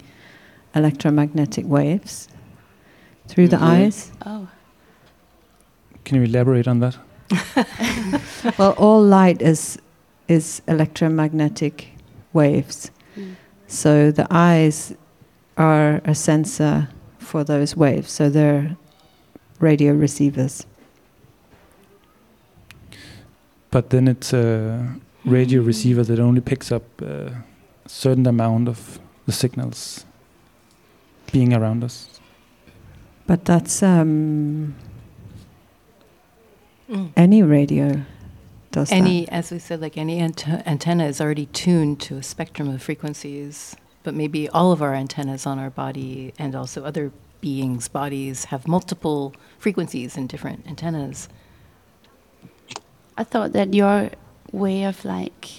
[0.75, 2.29] electromagnetic waves
[3.29, 3.63] through the Mhm.
[3.63, 4.13] eyes.
[4.27, 4.49] Oh.
[6.05, 6.97] Can you elaborate on that?
[8.59, 9.79] well, all light is
[10.29, 11.89] is electromagnetic
[12.33, 12.91] waves.
[13.17, 13.37] Mm.
[13.67, 14.95] So the eyes
[15.57, 18.11] are a sensor for those waves.
[18.13, 18.77] So they're
[19.61, 20.67] radio receivers.
[23.71, 24.95] But then it's a
[25.25, 27.45] radio receiver that only picks up a
[27.87, 30.05] certain amount of the signals
[31.33, 32.21] being around us.
[33.27, 34.75] But that's um,
[36.89, 37.13] Mm.
[37.17, 38.03] any radio
[38.71, 39.33] does any, that.
[39.33, 43.75] as we said, like any ante- antenna is already tuned to a spectrum of frequencies.
[44.05, 47.11] But maybe all of our antennas on our body and also other
[47.41, 51.29] beings' bodies have multiple frequencies and different antennas.
[53.19, 54.11] I thought that your
[54.53, 55.51] way of like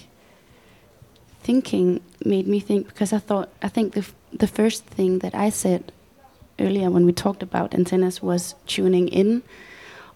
[1.42, 5.36] thinking made me think because I thought I think the f- the first thing that
[5.36, 5.92] I said
[6.60, 9.44] earlier when we talked about antennas was tuning in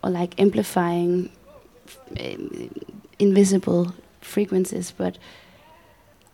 [0.04, 1.30] or like amplifying
[2.20, 2.72] um,
[3.20, 5.18] invisible frequencies, but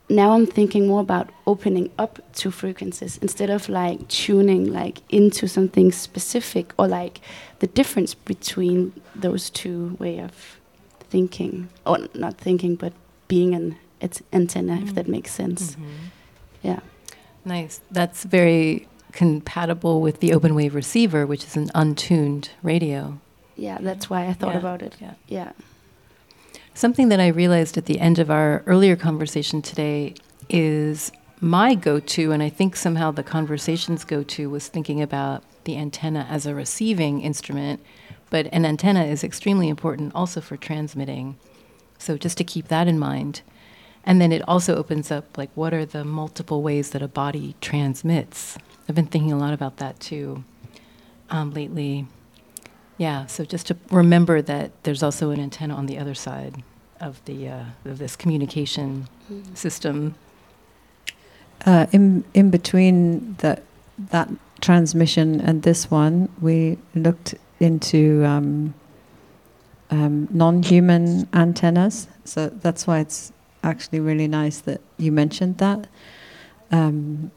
[0.10, 5.48] now I'm thinking more about opening up to frequencies instead of like tuning like into
[5.48, 7.22] something specific or like
[7.60, 10.60] the difference between those two way of
[11.10, 11.69] thinking.
[11.86, 12.94] Or not thinking but
[13.27, 15.11] being an it's antenna if that mm-hmm.
[15.11, 15.72] makes sense.
[15.72, 15.84] Mm-hmm.
[16.61, 16.80] Yeah.
[17.44, 17.82] Nice.
[17.91, 23.19] That's very compatible with the open wave receiver, which is an untuned radio.
[23.57, 24.94] yeah that's why I thought Yeah, about it.
[24.99, 25.14] Yeah.
[25.27, 25.52] yeah
[26.76, 30.14] Something that I realized at the end of our earlier conversation today
[30.50, 35.42] is my go to, and I think somehow the conversation's go to was thinking about
[35.64, 37.80] the antenna as a receiving instrument,
[38.30, 41.38] but an antenna is extremely important also for transmitting.
[41.98, 43.42] So just to keep that in mind.
[44.04, 47.56] And then it also opens up like what are the multiple ways that a body
[47.62, 48.58] transmits?
[48.90, 50.44] I've been thinking a lot about that too
[51.30, 52.06] um, lately.
[52.98, 56.64] Yeah, so just to remember that there's also an antenna on the other side
[57.02, 59.08] of the uh, of this communication
[59.54, 60.16] system.
[61.66, 63.64] Uh, in in between that
[64.12, 64.30] that
[64.62, 68.74] transmission and this one, we looked into um,
[69.92, 72.08] um, non-human antennas.
[72.24, 73.32] So that's why it's
[73.64, 75.88] actually really nice that you mentioned that.
[76.72, 77.32] Um,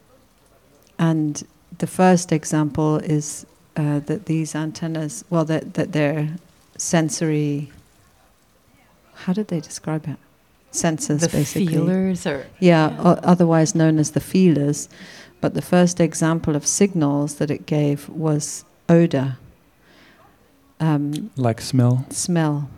[0.97, 1.43] and
[1.77, 3.45] the first example is
[3.79, 6.27] uh, that these antennas, well, that that they're
[6.77, 7.71] sensory.
[9.25, 10.17] How did they describe it?
[10.71, 11.73] Sensors, The basically.
[11.73, 13.01] feelers or- yeah, yeah.
[13.07, 14.87] o- otherwise known as the feelers.
[15.41, 19.37] But the first example of signals that it gave was odor.
[20.79, 22.05] um, Like smell.
[22.09, 22.69] smell.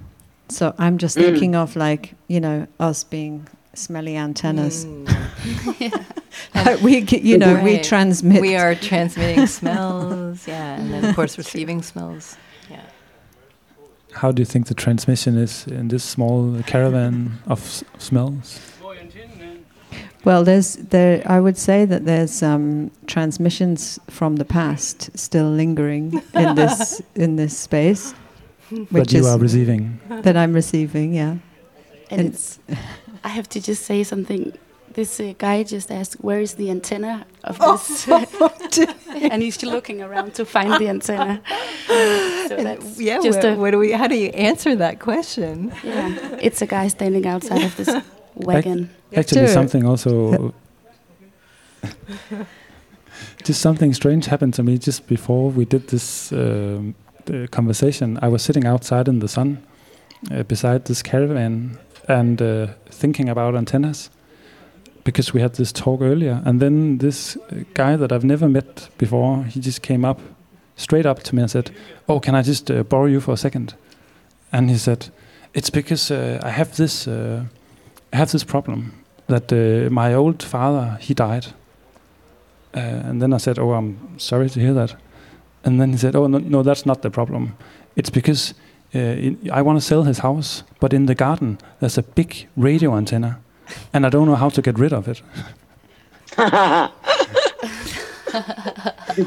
[0.50, 1.22] So I'm just Mm.
[1.24, 4.86] thinking of like you know us being smelly antennas.
[6.82, 8.42] we you know we transmit.
[8.42, 12.38] We are transmitting smells, yeah, and then of course receiving smells.
[12.70, 12.82] Yeah.
[14.14, 18.60] How do you think the transmission is in this small caravan of s- smells?
[20.24, 21.24] Well, there's there.
[21.26, 27.38] I would say that there's um, transmissions from the past still lingering in this in
[27.38, 28.14] this space,
[28.92, 30.00] That you are receiving.
[30.10, 31.38] That I'm receiving, yeah.
[32.12, 32.60] And it's,
[33.24, 34.54] I have to just say something.
[34.94, 38.08] This uh, guy just asked, "Where is the antenna of this?"
[39.32, 41.42] and he's looking around to find the antenna.
[42.48, 43.92] So that's yeah, just where- a, where do we?
[43.94, 45.72] How do you answer that question?
[45.84, 47.90] Yeah, it's a guy standing outside of this
[48.36, 48.90] wagon.
[49.16, 50.54] Actually, something also.
[53.44, 56.94] just something strange happened to me just before we did this um,
[57.26, 58.20] the conversation.
[58.22, 59.58] I was sitting outside in the sun
[60.32, 61.78] uh, beside this caravan
[62.08, 64.10] and uh, thinking about antennas
[65.04, 66.42] because we had this talk earlier.
[66.46, 67.38] And then this
[67.74, 70.20] guy that I've never met before, he just came up
[70.76, 71.72] straight up to me and said,
[72.08, 73.76] "Oh, can I just uh, borrow you for a second?
[74.52, 75.10] And he said,
[75.54, 77.46] "It's because uh, I have this." Uh,
[78.14, 78.92] I have this problem
[79.28, 81.46] that uh, my old father he died,
[82.76, 84.96] uh, and then I said, "Oh, I'm sorry to hear that."
[85.64, 87.56] And then he said, "Oh no, no that's not the problem.
[87.96, 88.54] It's because
[88.94, 89.16] uh,
[89.52, 93.40] I want to sell his house, but in the garden there's a big radio antenna,
[93.94, 95.22] and I don't know how to get rid of it."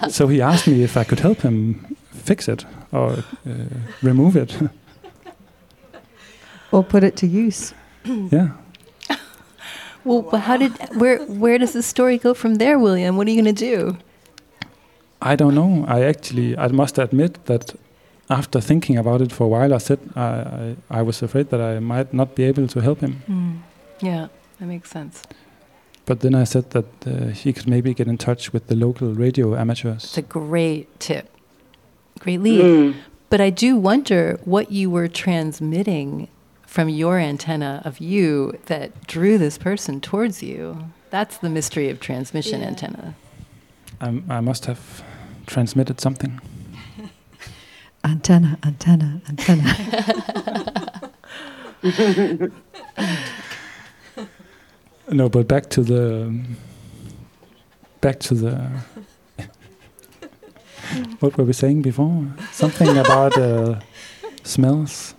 [0.09, 3.53] so he asked me if I could help him fix it or uh,
[4.03, 4.57] remove it.
[6.73, 7.75] or put it to use.
[8.05, 8.49] yeah.
[10.07, 13.17] Well, but how did where where does the story go from there, William?
[13.17, 13.97] What are you going to do?
[15.23, 15.87] I don't know.
[15.89, 17.75] I actually, I must admit that
[18.29, 21.61] after thinking about it for a while, I said I, I, I was afraid that
[21.61, 23.23] I might not be able to help him.
[23.27, 23.53] Hmm.
[24.01, 25.23] Yeah, that makes sense.
[26.07, 29.15] But then I said that uh, he could maybe get in touch with the local
[29.15, 30.05] radio amateurs.
[30.05, 31.31] It's a great tip,
[32.19, 32.61] great lead.
[32.61, 32.95] Mm.
[33.31, 36.29] But I do wonder what you were transmitting
[36.67, 40.91] from your antenna of you that drew this person towards you.
[41.11, 42.67] That's the mystery of transmission Yeah.
[42.67, 43.15] antenna.
[44.01, 45.03] I'm, I must have
[45.47, 46.41] transmitted something.
[48.05, 51.11] Antenna, antenna, antenna.
[55.11, 56.33] No, but back to the
[58.01, 58.71] back to the
[61.21, 62.27] what were we saying before?
[62.53, 63.81] Something about uh,
[64.43, 65.15] smells.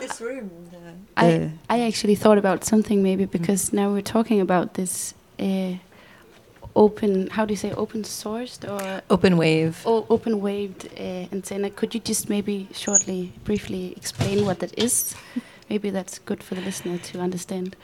[0.00, 0.50] this room.
[1.16, 5.74] I I actually thought about something maybe because now we're talking about this uh,
[6.74, 7.28] open.
[7.28, 9.82] How do you say open sourced or Open wave.
[9.84, 11.70] Oh, open waved uh, antenna.
[11.70, 15.14] Could you just maybe shortly, briefly explain what that is?
[15.70, 17.76] maybe that's good for the listener to understand.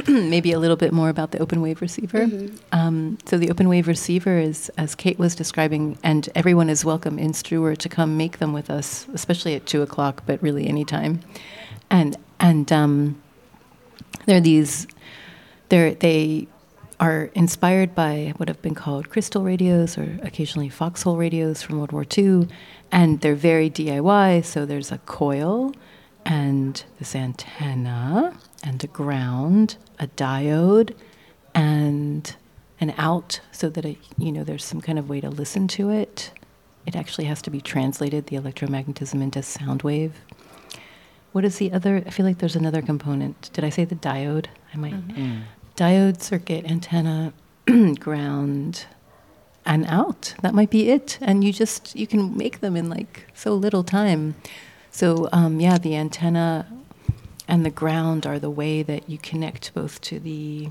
[0.08, 2.26] maybe a little bit more about the open wave receiver.
[2.26, 2.58] Mhm.
[2.72, 7.18] Um, so the open wave receiver is, as Kate was describing, and everyone is welcome
[7.18, 11.20] in Struer to come make them with us, especially at two o'clock, but really anytime.
[11.90, 13.22] And and um,
[14.26, 14.86] they're these,
[15.68, 16.48] they're they
[16.98, 21.92] are inspired by what have been called crystal radios or occasionally foxhole radios from World
[21.92, 22.48] War II,
[22.90, 24.44] and they're very DIY.
[24.44, 25.74] So there's a coil
[26.24, 30.94] and this antenna and a ground, a diode,
[31.54, 32.36] and
[32.80, 35.90] an out so that it, you know there's some kind of way to listen to
[35.90, 36.30] it.
[36.86, 40.14] It actually has to be translated the electromagnetism into sound wave.
[41.32, 42.02] What is the other?
[42.06, 43.50] I feel like there's another component.
[43.52, 44.46] Did I say the diode?
[44.72, 44.94] I might.
[45.76, 47.34] Diode, circuit, antenna,
[47.98, 48.86] ground,
[49.66, 50.34] and out.
[50.42, 51.18] That might be it.
[51.20, 54.36] And you just you can make them in like so little time.
[54.90, 56.66] So um, yeah, the antenna
[57.48, 60.68] and the ground are the way that you connect both to the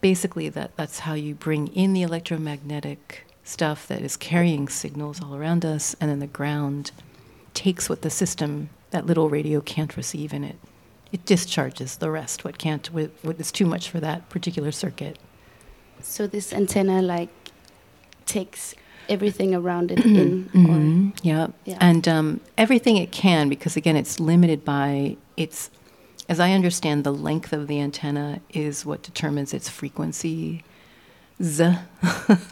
[0.00, 5.34] basically that that's how you bring in the electromagnetic stuff that is carrying signals all
[5.34, 6.90] around us and then the ground
[7.54, 10.56] takes what the system that little radio can't receive in it
[11.10, 15.18] it discharges the rest what can't what, what is too much for that particular circuit
[16.00, 17.30] So this antenna like
[18.26, 18.74] takes
[19.08, 20.50] everything around it in.
[20.54, 21.18] Or, Mhm.
[21.22, 21.46] Yeah.
[21.64, 21.78] Yeah.
[21.80, 25.70] And um, everything it can, because again, it's limited by its,
[26.28, 30.64] as I understand, the length of the antenna is what determines its frequency.
[31.40, 31.76] Z.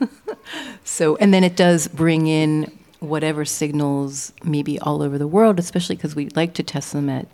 [0.84, 5.96] so, and then it does bring in whatever signals maybe all over the world, especially
[5.96, 7.26] because we like to test them at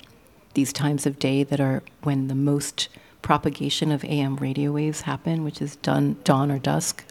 [0.55, 2.89] these times of day that are when the most
[3.21, 7.05] propagation of AM radio waves happen, which is done dawn or dusk,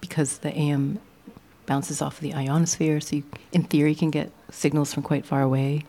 [0.00, 0.98] because the AM
[1.66, 5.42] bounces off of the ionosphere, so you, in theory, can get signals from quite far
[5.42, 5.84] away.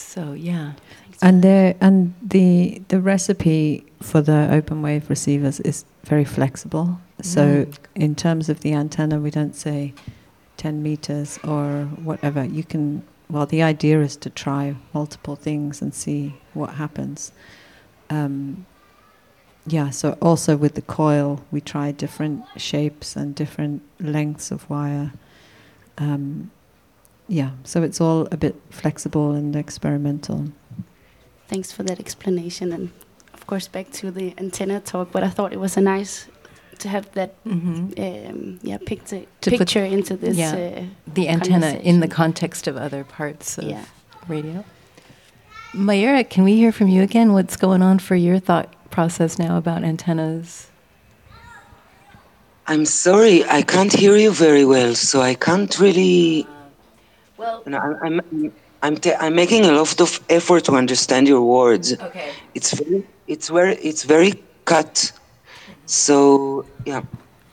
[0.00, 0.72] So yeah,
[1.22, 6.98] And the and the the recipe for the open wave receivers is very flexible.
[7.22, 7.78] So Mm.
[7.94, 9.92] in terms of the antenna, we don't say
[10.56, 12.44] ten meters or whatever.
[12.44, 13.02] You can.
[13.28, 17.32] Well, the idea is to try multiple things and see what happens.
[18.08, 18.66] Um,
[19.66, 19.90] yeah.
[19.90, 25.12] So also with the coil, we try different shapes and different lengths of wire.
[25.98, 26.50] Um,
[27.30, 27.50] yeah.
[27.64, 30.38] So it's all a bit flexible and experimental.
[31.48, 32.72] Thanks for that explanation.
[32.72, 32.90] And
[33.34, 36.26] of course, back to the antenna talk, but I thought it was a nice
[36.82, 40.36] to have that um, yeah picture, To put- picture into this.
[40.36, 40.84] yeah, uh,
[41.14, 43.84] the antenna in the context of other parts of Yeah.
[44.28, 44.64] radio.
[45.74, 47.32] Mayura, can we hear from you again?
[47.32, 50.66] What's going on for your thought process now about antennas?
[52.66, 56.46] I'm sorry, I can't hear you very well, so I can't really.
[57.40, 58.52] Well, you know, I'm I'm
[58.82, 61.94] I'm, ta- I'm making a lot of effort to understand your words.
[61.98, 62.32] Okay.
[62.54, 64.34] It's very it's very it's very
[64.66, 65.10] cut.
[65.86, 67.00] So yeah.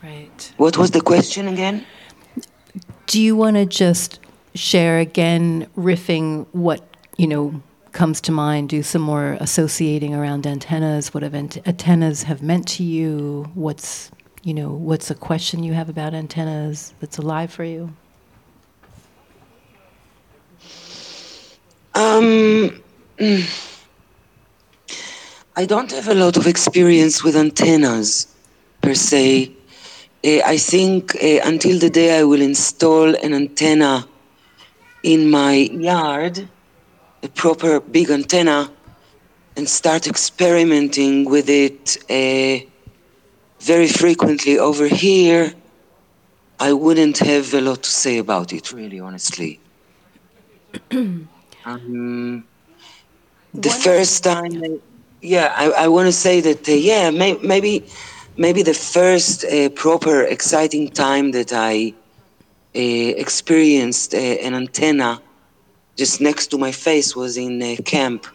[0.03, 0.53] Right.
[0.57, 1.85] What was the question again?
[3.05, 4.19] Do you want to just
[4.55, 6.81] share again, riffing what
[7.15, 7.61] you know
[7.93, 8.68] comes to mind?
[8.68, 11.14] Do some more associating around antennas.
[11.14, 13.49] What have ant- antennas have meant to you?
[13.53, 14.11] What's
[14.43, 17.93] you know what's a question you have about antennas that's alive for you?
[21.98, 22.84] Um,
[23.18, 23.44] mm,
[25.56, 28.28] I don't have a lot of experience with antennas
[28.82, 29.52] per se.
[30.24, 34.07] Uh, I think uh, until the day I will install an antenna
[35.02, 36.48] in my yard,
[37.24, 38.72] a proper big antenna,
[39.56, 42.64] and start experimenting with it uh,
[43.60, 45.52] very frequently over here,
[46.60, 49.60] I wouldn't have a lot to say about it, really, honestly.
[51.68, 52.45] Um,
[53.53, 54.80] the first time, I-
[55.22, 57.85] yeah, I, I want to say that, uh, yeah, may, maybe,
[58.38, 61.94] maybe the first uh, proper exciting time that I
[62.76, 62.80] uh,
[63.26, 65.22] experienced uh, an antenna
[65.98, 68.27] just next to my face was in uh, camp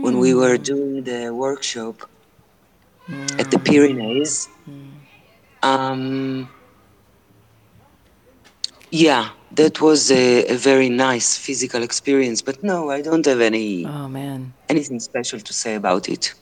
[0.00, 1.96] when we were doing the workshop
[3.38, 4.48] at the Pyrenees.
[5.62, 6.48] Um,
[8.90, 12.42] yeah, that was a, a very nice physical experience.
[12.42, 14.52] But no, I don't have any Oh man.
[14.68, 16.34] anything special to say about it.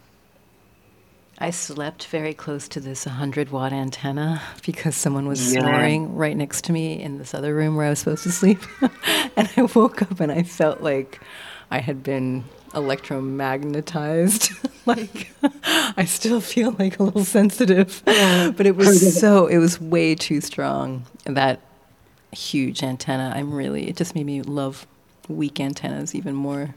[1.38, 5.60] I slept very close to this 100 watt antenna because someone was Yeah.
[5.60, 8.58] snoring right next to me in this other room where I was supposed to sleep.
[9.36, 11.20] and I woke up and I felt like
[11.70, 14.70] I had been electromagnetized.
[14.86, 15.30] like
[15.96, 20.40] I still feel like a little sensitive, but it was so it was way too
[20.40, 21.04] strong.
[21.24, 21.60] That
[22.36, 23.32] huge antenna.
[23.34, 24.86] I'm really it just made me love
[25.28, 26.74] weak antennas even more.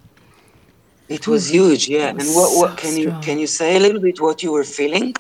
[1.07, 2.10] It was huge, yeah.
[2.10, 4.52] It And what, what so can you can you say a little bit what you
[4.52, 5.15] were feeling?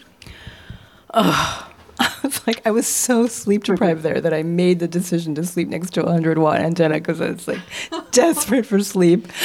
[1.13, 5.35] Oh, I was like, I was so sleep deprived there that I made the decision
[5.35, 7.59] to sleep next to a 100 watt antenna because I was like
[8.11, 9.27] desperate for sleep.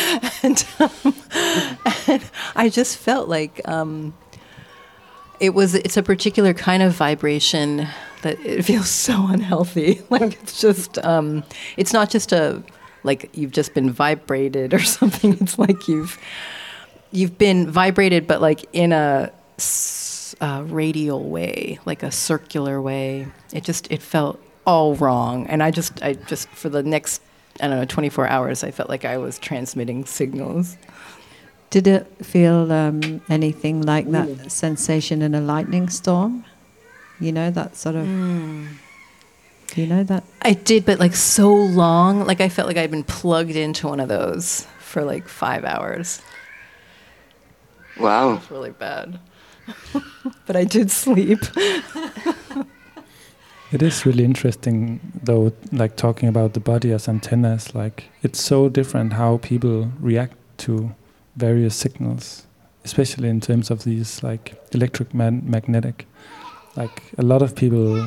[0.43, 1.15] And, um,
[2.07, 2.23] and
[2.55, 4.13] I just felt like um,
[5.41, 7.89] it was, it's a particular kind of vibration
[8.25, 10.03] that it feels so unhealthy.
[10.11, 11.45] Like it's just, um,
[11.77, 12.63] it's not just a,
[13.03, 15.39] like you've just been vibrated or something.
[15.41, 16.19] It's like you've,
[17.11, 19.33] you've been vibrated, but like in a
[20.41, 23.29] uh, radial way, like a circular way.
[23.53, 27.23] It just it felt all wrong, and I just I just for the next
[27.61, 30.77] I don't know 24 hours, I felt like I was transmitting signals.
[31.71, 36.45] Did it feel um, anything like that sensation in a lightning storm?
[37.21, 38.07] You know that sort of.
[38.07, 40.25] Do you know that?
[40.43, 44.01] I did, but like so long, like I felt like I'd been plugged into one
[44.01, 46.21] of those for like five hours.
[47.99, 48.33] Wow.
[48.33, 49.19] It was really bad.
[50.47, 51.41] but I did sleep.
[53.75, 57.75] It is really interesting, though, like talking about the body as antennas.
[57.75, 60.95] Like, it's so different how people react to
[61.35, 62.47] various signals,
[62.85, 66.07] especially in terms of these, like, electric man- magnetic.
[66.77, 68.05] Like, a lot of people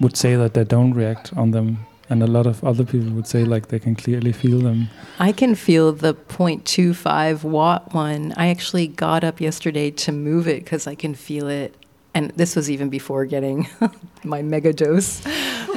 [0.00, 1.78] would say that they don't react on them,
[2.10, 4.88] and a lot of other people would say, like, they can clearly feel them.
[5.18, 8.34] I can feel the 0.25 watt one.
[8.36, 11.74] I actually got up yesterday to move it because I can feel it.
[12.14, 13.68] And this was even before getting
[14.24, 15.22] my mega dose.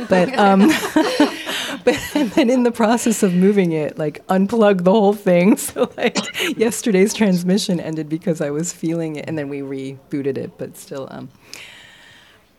[0.07, 0.69] But, um,
[1.83, 5.57] but then in the process of moving it, like unplug the whole thing.
[5.69, 10.57] So like yesterday's transmission ended because I was feeling it, and then we rebooted it.
[10.57, 11.29] But still, um,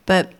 [0.07, 0.33] but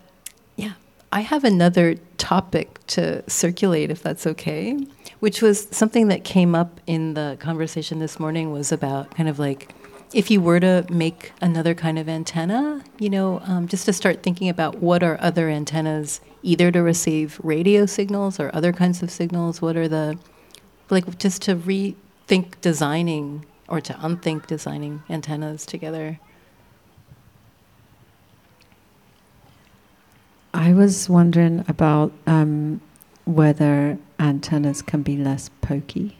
[0.57, 0.73] yeah,
[1.13, 4.79] I have another topic to circulate, if that's okay,
[5.21, 9.39] which was something that came up in the conversation this morning was about kind of
[9.39, 9.73] like
[10.13, 14.23] if you were to make another kind of antenna, you know, um, just to start
[14.23, 19.11] thinking about what are other antennas, either to receive radio signals or other kinds of
[19.11, 19.63] signals.
[19.63, 20.19] What are the,
[20.89, 26.19] like, just to rethink designing or to unthink designing antennas together.
[30.61, 32.83] I was wondering about um,
[33.25, 36.19] whether antennas can be less pokey.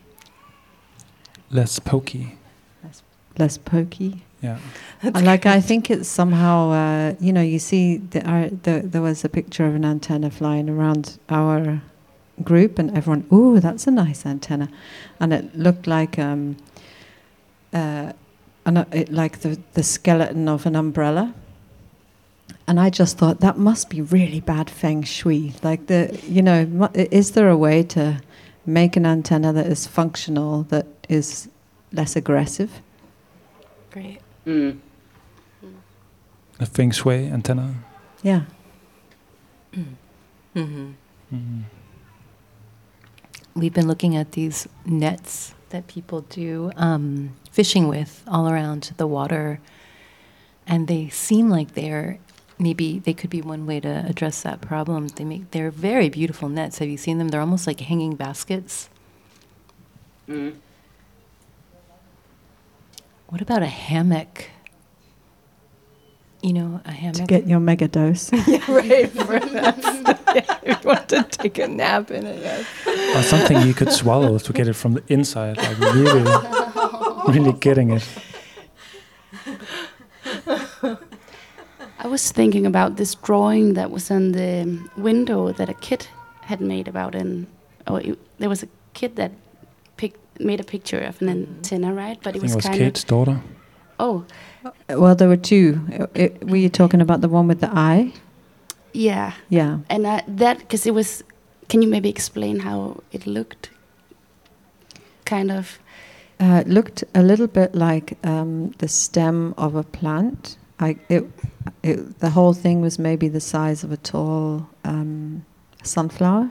[1.51, 2.39] Less pokey.
[2.83, 3.03] Less,
[3.39, 4.23] less pokey.
[4.41, 4.57] Yeah.
[5.03, 9.27] Like I think it's somehow uh, you know you see the, uh, the, there was
[9.27, 11.83] a picture of an antenna flying around our
[12.43, 14.71] group and everyone ooh that's a nice antenna
[15.21, 16.57] and it looked like um,
[17.75, 18.15] uh,
[18.65, 21.35] an, uh, it, like the, the skeleton of an umbrella
[22.67, 26.89] and I just thought that must be really bad feng shui like the you know
[26.95, 28.21] is there a way to
[28.67, 31.49] make an antenna that is functional that is
[31.93, 32.71] less aggressive
[33.91, 34.21] Great.
[34.47, 34.79] Mm.
[36.61, 37.75] A feng shui antenna.
[38.23, 38.43] yeah
[40.55, 40.91] Mm-hmm.
[41.33, 41.63] Mhm.
[43.55, 49.07] We've been looking at these nets that people do um, fishing with all around the
[49.07, 49.61] water,
[50.67, 52.19] and they seem like they're
[52.61, 55.09] maybe they could be one way to address that problem.
[55.09, 56.79] They make they're very beautiful nets.
[56.79, 57.29] Have you seen them?
[57.29, 58.91] They're almost like hanging baskets.
[60.29, 60.57] Mm.
[63.29, 64.51] What about a hammock?
[66.43, 69.15] You know, a hammock to get your mega dose yeah, right.
[69.15, 69.85] Perhaps.
[69.85, 73.17] yeah, if you want to take a nap in it, yes.
[73.17, 76.23] Or something you could swallow to get it from the inside, like really,
[77.29, 78.09] really getting it.
[82.03, 86.07] I was thinking about this drawing that was on the window that a kid
[86.43, 87.47] had made about an.
[87.87, 89.33] Oh, it, there was a kid that
[89.97, 92.19] pic, made a picture of an antenna, right?
[92.23, 93.09] But I it think was it was kind Kate's of.
[93.09, 93.41] daughter.
[93.99, 94.25] Oh,
[94.89, 95.81] Well, there were two.
[95.99, 98.13] Uh, it- were you talking about the one with the eye?
[98.95, 99.33] yeah.
[99.51, 99.79] Yeah.
[99.91, 101.23] And uh, that because it was.
[101.69, 103.71] Can you maybe explain how it looked?
[105.25, 105.79] Kind of.
[106.41, 110.57] Uh, it looked a little bit like um, the stem of a plant.
[110.81, 111.31] I, it,
[111.83, 115.45] it, the whole thing was maybe the size of a tall um,
[115.83, 116.51] sunflower.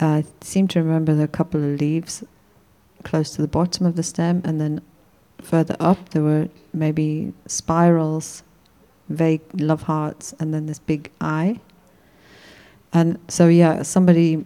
[0.00, 2.24] I seem to remember a couple of leaves
[3.04, 4.82] close to the bottom of the stem, and then
[5.40, 8.42] further up there were maybe spirals,
[9.08, 11.60] vague love hearts, and then this big eye.
[12.92, 14.44] And so, yeah, somebody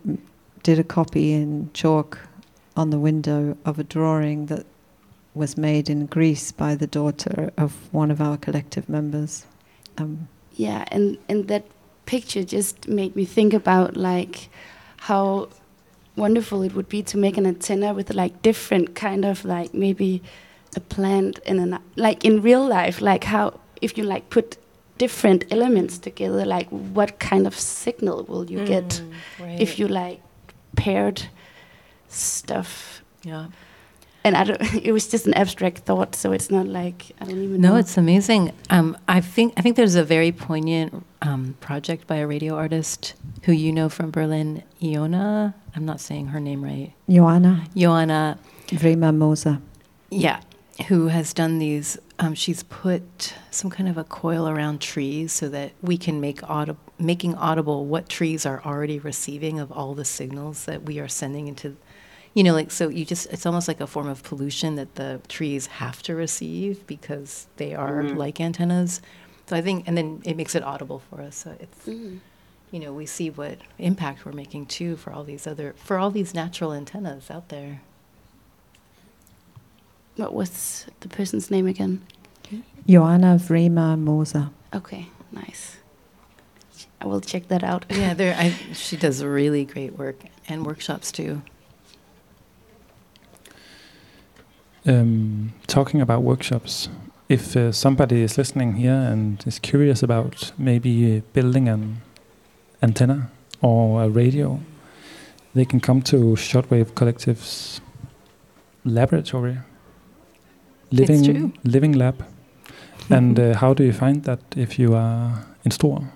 [0.62, 2.20] did a copy in chalk
[2.76, 4.66] on the window of a drawing that
[5.38, 9.46] was made in Greece by the daughter of one of our collective members.
[9.96, 11.64] Um, Yeah, and and that
[12.04, 14.48] picture just made me think about like
[15.08, 15.48] how
[16.16, 20.20] wonderful it would be to make an antenna with like different kind of like maybe
[20.76, 24.58] a plant and an like in real life like how if you like put
[24.98, 29.02] different elements together like what kind of signal will you get
[29.38, 30.20] Mm, if you like
[30.76, 31.22] paired
[32.08, 33.46] stuff Yeah.
[34.28, 37.42] And I don't it was just an abstract thought so it's not like I don't
[37.42, 38.52] even No, know it's amazing.
[38.70, 43.14] Um, I think I think there's a very poignant um, project by a radio artist
[43.44, 45.54] who you know from Berlin, Iona.
[45.74, 46.92] I'm not saying her name right.
[47.08, 48.38] Joanna Joanna.
[48.68, 49.60] Vrema Moser.
[50.10, 50.40] Yeah,
[50.88, 51.98] who has done these?
[52.20, 56.42] Um, she's put some kind of a coil around trees so that we can make
[56.48, 61.08] audible, making audible what trees are already receiving of all the signals that we are
[61.08, 61.76] sending into.
[62.38, 65.20] You know, like so, you just it's almost like a form of pollution that the
[65.26, 68.16] trees have to receive because they are Mhm.
[68.16, 69.00] like antennas.
[69.46, 71.34] So I think, and then it makes it audible for us.
[71.34, 72.20] So it's, Mm.
[72.70, 76.12] you know, we see what impact we're making too for all these other for all
[76.12, 77.80] these natural antennas out there.
[80.16, 82.02] what was the person's name again
[82.86, 84.50] Joanna Vrema Moser.
[84.72, 85.76] Okay, nice.
[87.00, 87.84] I will check that out.
[87.90, 88.34] Yeah, there.
[88.38, 91.42] I, she does really great work and workshops too.
[94.88, 96.88] Um, talking about workshops,
[97.28, 102.00] if uh, somebody is listening here and is curious about maybe uh, building an
[102.80, 104.60] antenna or a radio,
[105.54, 107.82] they can come to Shortwave Collective's
[108.86, 109.58] laboratory,
[110.90, 112.24] living living lab.
[113.10, 116.08] and uh, how do you find that if you are in store?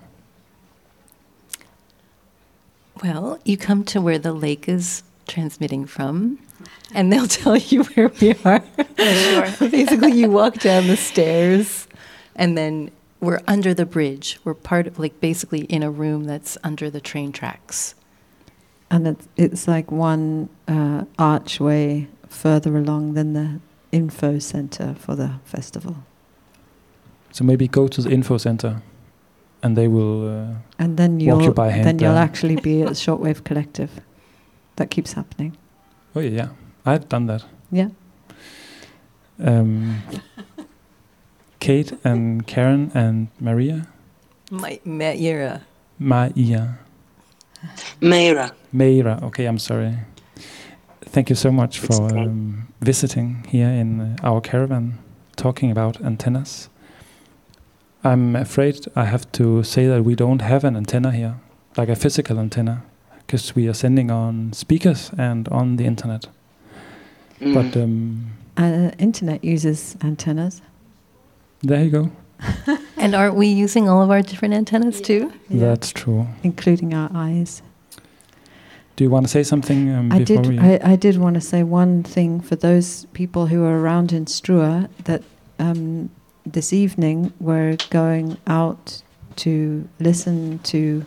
[3.02, 5.02] Well, you come to where the lake is
[5.32, 6.38] transmitting from,
[6.94, 8.62] and they'll tell you where we are.
[8.98, 9.68] Sure.
[9.70, 11.88] Basically, you walk down the stairs,
[12.36, 12.90] and then
[13.20, 14.38] we're under the bridge.
[14.44, 17.94] We're part of, like, basically in a room that's under the train tracks.
[18.90, 23.60] And it's, it's like one uh, archway further along than the
[23.90, 25.96] info center for the festival.
[27.32, 28.82] So maybe go to the info center,
[29.62, 31.84] and they will uh, And then walk you'll you by hand.
[31.86, 33.90] then you'll actually be at Shortwave Collective.
[34.76, 35.56] That keeps happening.
[36.14, 36.48] Oh yeah, yeah,
[36.84, 37.44] I've done that.
[37.70, 37.88] Yeah.
[39.42, 40.02] Um,
[41.60, 43.86] Kate and Karen and Maria,
[44.50, 45.62] My, Maira.
[45.98, 46.68] Maia,
[48.00, 48.52] Meira.
[48.74, 49.22] Meira.
[49.22, 49.96] Okay, I'm sorry.
[51.02, 54.98] Thank you so much for um, visiting here in uh, our caravan,
[55.36, 56.68] talking about antennas.
[58.04, 61.36] I'm afraid I have to say that we don't have an antenna here,
[61.76, 62.82] like a physical antenna,
[63.32, 66.26] because we are sending on speakers and on the internet.
[67.40, 67.54] Mm.
[67.54, 68.26] But um,
[68.58, 70.60] Uh, internet uses antennas.
[71.62, 72.10] there you go.
[72.98, 75.32] And aren't we using all of our different antennas too?
[75.50, 76.26] That's true.
[76.42, 77.62] including our eyes.
[78.96, 80.46] Do you want to say something um, I before did.
[80.48, 80.58] we?
[80.58, 84.26] I, I did want to say one thing for those people who are around in
[84.26, 85.22] Strua that
[85.58, 86.10] um,
[86.52, 89.02] this evening we're going out
[89.36, 91.04] to listen to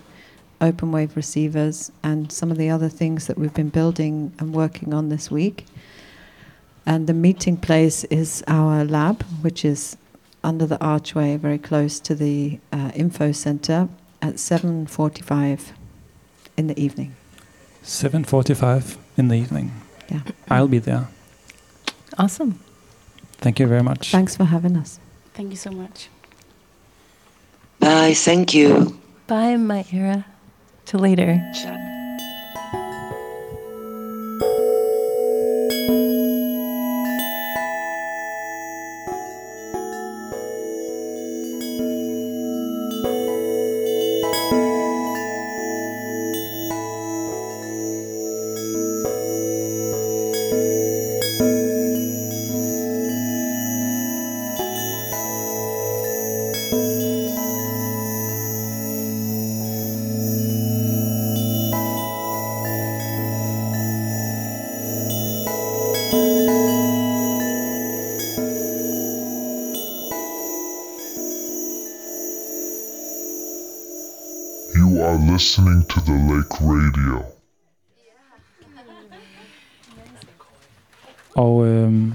[0.66, 4.94] open wave receivers and some of the other things that we've been building and working
[4.94, 5.66] on this week.
[6.86, 9.98] And the meeting place is our lab, which is
[10.44, 13.90] under the archway, very close to the uh, info center,
[14.22, 15.72] at 7:45
[16.58, 17.16] in the evening.
[17.84, 19.72] 7:45 in the evening.
[20.10, 20.22] Yeah.
[20.50, 21.08] I'll be there.
[22.18, 22.60] Awesome.
[23.38, 24.12] Thank you very much.
[24.12, 25.00] Thanks for having us.
[25.34, 26.10] Thank you so much.
[27.80, 28.14] Bye.
[28.14, 28.98] Thank you.
[29.28, 30.26] Bye, Maira.
[30.86, 31.95] Till later.
[75.58, 77.24] Listening to the Lake Radio.
[81.36, 82.14] Og øhm,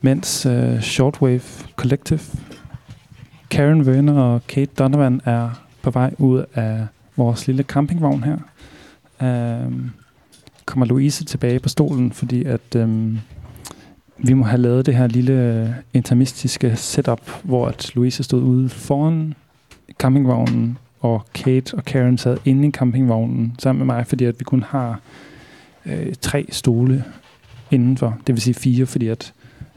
[0.00, 1.42] mens øh, Shortwave
[1.76, 2.20] Collective,
[3.50, 5.50] Karen Werner og Kate Donovan er
[5.82, 6.86] på vej ud af
[7.16, 8.38] vores lille campingvogn her,
[9.22, 9.90] øhm,
[10.64, 13.18] kommer Louise tilbage på stolen, fordi at øhm,
[14.18, 18.68] vi må have lavet det her lille øh, intermistiske setup, hvor at Louise stod ude
[18.68, 19.34] foran
[19.98, 24.44] campingvognen, og Kate og Karen sad inde i campingvognen sammen med mig, fordi at vi
[24.44, 25.00] kun har
[25.86, 27.04] øh, tre stole
[27.70, 28.18] indenfor.
[28.26, 29.32] Det vil sige fire, fordi at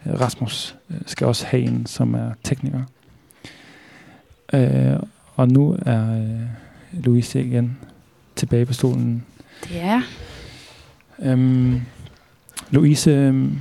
[0.05, 2.83] øh, Rasmus øh, skal også have en, som er tekniker.
[4.53, 4.99] Øh,
[5.35, 7.77] og nu er øh, Louise igen
[8.35, 9.23] tilbage på stolen.
[9.63, 10.01] Det er.
[11.19, 11.81] Øhm,
[12.69, 13.59] Louise, øhm,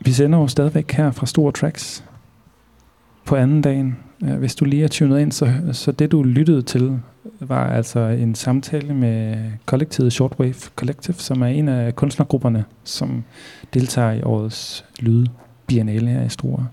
[0.00, 2.04] vi sender jo stadigvæk her fra Store Tracks
[3.24, 3.96] på anden dagen.
[4.24, 7.00] Øh, Hvis du lige er tunet ind, så, så det du lyttede til,
[7.40, 9.36] var altså en samtale med
[9.66, 13.24] kollektivet Shortwave Collective, som er en af kunstnergrupperne, som
[13.74, 16.64] deltager i årets lydbiennale her i Struer.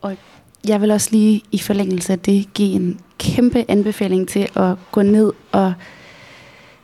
[0.00, 0.16] Og
[0.68, 5.02] jeg vil også lige i forlængelse af det give en kæmpe anbefaling til at gå
[5.02, 5.74] ned og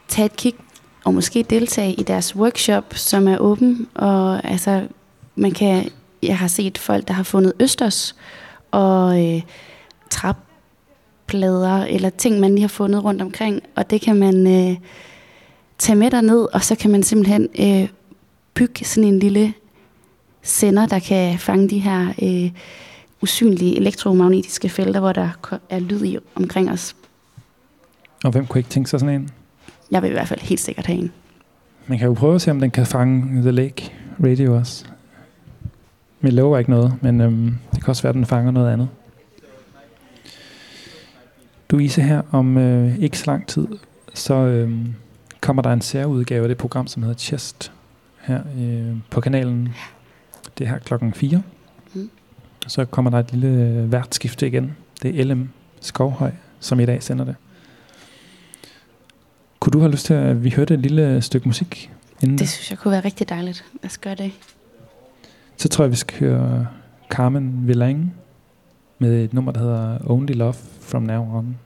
[0.09, 0.55] tage et kig
[1.05, 3.87] og måske deltage i deres workshop, som er åben.
[3.95, 4.87] Og altså,
[5.37, 5.91] man kan,
[6.23, 8.17] jeg har set folk, der har fundet østers
[8.75, 9.43] og øh,
[10.11, 13.63] træplader eller ting, man lige har fundet rundt omkring.
[13.75, 14.77] Og det kan man øh,
[15.79, 17.89] tage med derned, og så kan man simpelthen øh,
[18.55, 19.55] bygge sådan en lille
[20.43, 22.51] sender, der kan fange de her øh,
[23.23, 25.29] usynlige elektromagnetiske felter, hvor der
[25.71, 26.97] er lyd i omkring os.
[28.25, 29.31] Og hvem kunne ikke tænke sig sådan en?
[29.91, 31.13] Jeg vil i hvert fald helt sikkert have en.
[31.87, 33.93] Man kan jo prøve at se, om den kan fange The Lake
[34.25, 34.85] Radio også.
[36.25, 38.89] Jeg lover ikke noget, men øhm, det kan også være, at den fanger noget andet.
[41.71, 43.67] Louise, her om øh, ikke så lang tid,
[44.15, 44.95] så øhm,
[45.41, 47.73] kommer der en særudgave af det program, som hedder Chest,
[48.21, 49.69] her øh, på kanalen.
[50.59, 51.43] Det er her klokken 4.
[51.95, 52.11] Mm.
[52.67, 54.77] Så kommer der et lille øh, værtskifte igen.
[55.03, 55.49] Det er LM
[55.81, 57.35] Skovhøj, som i dag sender det.
[59.61, 61.91] Kunne du have lyst til, at vi hørte et lille stykke musik
[62.23, 62.39] inden?
[62.39, 63.65] Det synes jeg kunne være rigtig dejligt.
[63.83, 64.33] Lad os gøre det.
[65.57, 66.67] Så tror jeg, vi skal høre
[67.11, 68.15] Carmen Villang
[68.99, 71.57] med et nummer, der hedder Only Love From Now On.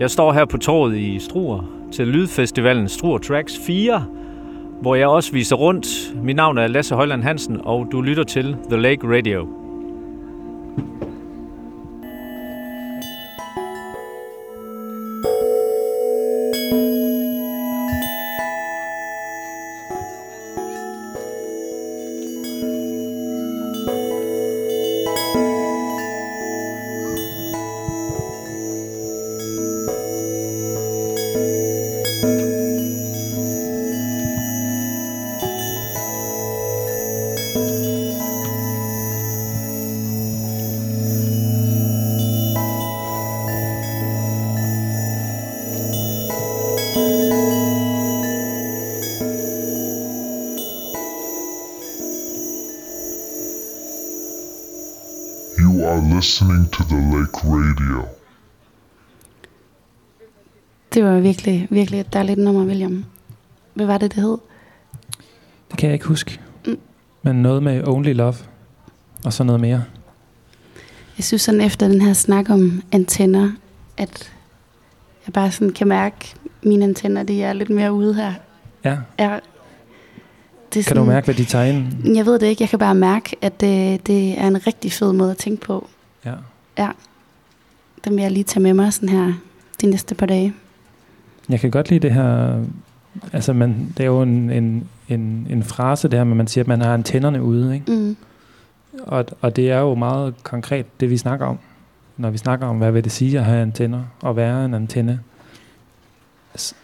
[0.00, 4.04] Jeg står her på torvet i Struer til Lydfestivalen Struer Tracks 4,
[4.82, 5.86] hvor jeg også viser rundt.
[6.22, 9.65] Mit navn er Lasse Højland Hansen, og du lytter til The Lake Radio.
[56.46, 58.08] Listening to the Lake Radio.
[60.94, 63.04] Det var virkelig, virkelig et dejligt nummer, William.
[63.74, 64.38] Hvad var det, det hed?
[65.70, 66.40] Det kan jeg ikke huske.
[66.66, 66.78] Mm.
[67.22, 68.34] Men noget med Only Love.
[69.24, 69.84] Og så noget mere.
[71.18, 73.50] Jeg synes sådan efter den her snak om antenner,
[73.96, 74.32] at
[75.26, 78.34] jeg bare sådan kan mærke, at mine antenner, de er lidt mere ude her.
[78.84, 78.98] Ja.
[79.18, 79.40] Jeg,
[80.74, 82.16] det er Kan du mærke, hvad de tager ind?
[82.16, 82.62] Jeg ved det ikke.
[82.62, 85.88] Jeg kan bare mærke, at det, det er en rigtig fed måde at tænke på.
[86.26, 86.34] Ja.
[86.78, 86.90] Ja.
[88.04, 89.32] Den vil jeg lige tage med mig sådan her
[89.80, 90.54] de næste par dage.
[91.48, 92.60] Jeg kan godt lide det her...
[93.32, 96.64] Altså, man, det er jo en, en, en, en frase, det her, men man siger,
[96.64, 97.92] at man har antennerne ude, ikke?
[97.92, 98.16] Mm.
[99.02, 101.58] Og, og det er jo meget konkret, det vi snakker om.
[102.16, 105.20] Når vi snakker om, hvad vil det sige at have antenner, og være en antenne.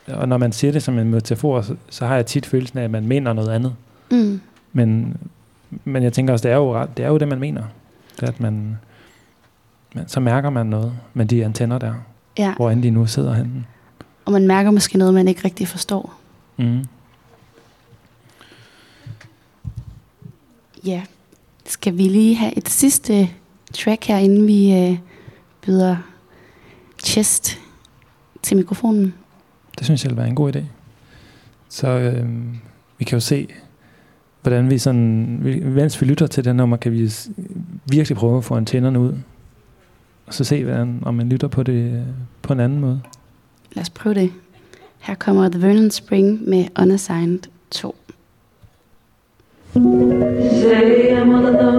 [0.07, 2.85] Og når man siger det som en metafor, så, så har jeg tit følelsen af,
[2.85, 3.75] at man mener noget andet.
[4.11, 4.41] Mm.
[4.73, 5.17] Men,
[5.85, 7.62] men jeg tænker også, det er jo, ret- det er jo det, man mener.
[8.17, 8.79] Det er, at man,
[9.95, 11.95] man, så mærker man noget med de antenner der,
[12.39, 12.55] Ja.
[12.57, 13.65] hvor end de nu sidder henne.
[14.25, 16.15] Og man mærker måske noget, man ikke rigtig forstår.
[16.57, 16.85] Mm.
[20.87, 21.03] Ja.
[21.67, 23.29] Skal vi lige have et sidste
[23.73, 24.99] track her, inden vi øh,
[25.67, 25.97] byder
[27.05, 27.59] chest
[28.43, 29.15] til mikrofonen?
[29.79, 30.61] Det synes jeg vil være en god idé.
[31.69, 32.29] Så øh,
[32.99, 33.49] vi kan jo se,
[34.43, 37.12] hvordan vi sådan, mens vi lytter til det nummer, kan vi
[37.91, 39.15] virkelig prøve at få antennerne ud.
[40.26, 42.02] Og så se, hvordan, om man lytter på det øh,
[42.42, 43.01] på en anden måde.
[43.73, 44.33] Lad os prøve det.
[44.99, 47.97] Her kommer The Vernon Spring med Unassigned 2.
[49.73, 49.81] Say
[51.17, 51.72] I'm all alone.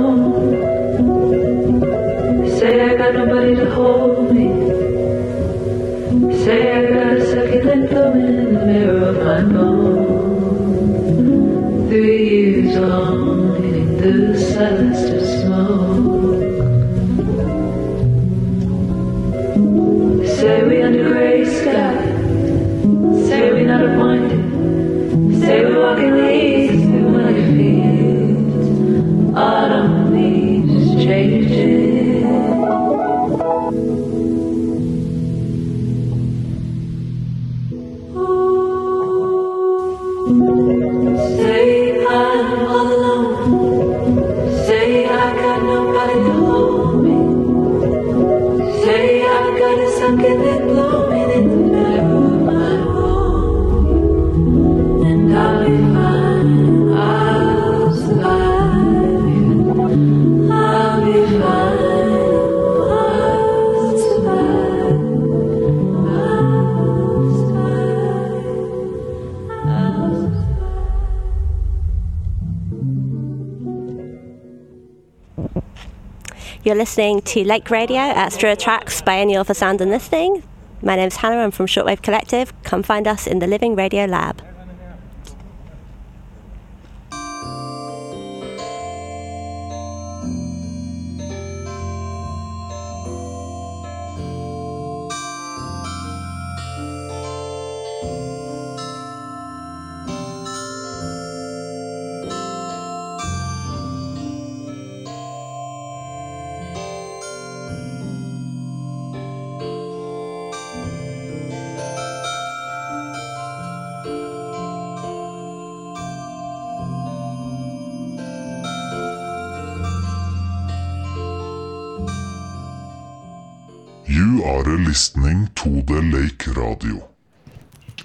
[76.73, 80.41] You're listening to Lake Radio at Straw Tracks Biennial for Sound and Listening.
[80.81, 82.51] My name's Hannah, I'm from Shortwave Collective.
[82.63, 84.41] Come find us in the Living Radio Lab.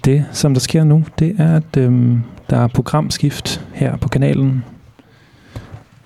[0.09, 4.63] Det, som der sker nu, det er, at øhm, der er programskift her på kanalen.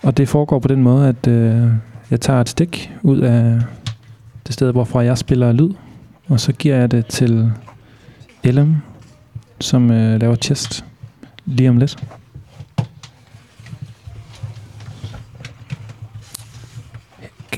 [0.01, 1.67] Og det foregår på den måde, at øh,
[2.11, 3.61] jeg tager et stik ud af
[4.47, 5.69] det sted, hvorfra jeg spiller lyd.
[6.27, 7.51] Og så giver jeg det til
[8.43, 8.75] LM,
[9.59, 10.85] som øh, laver chest
[11.45, 12.03] lige om lidt.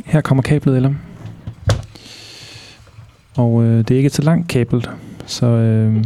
[0.05, 0.97] Her kommer kablet, LM.
[3.37, 4.89] Og øh, det er ikke så langt kablet,
[5.25, 6.03] så øh,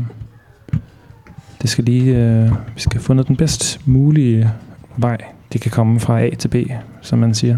[1.62, 4.52] det skal lige, øh, vi skal have fundet den bedst mulige
[4.98, 5.18] vej,
[5.54, 6.56] det kan komme fra A til B,
[7.02, 7.58] som man siger.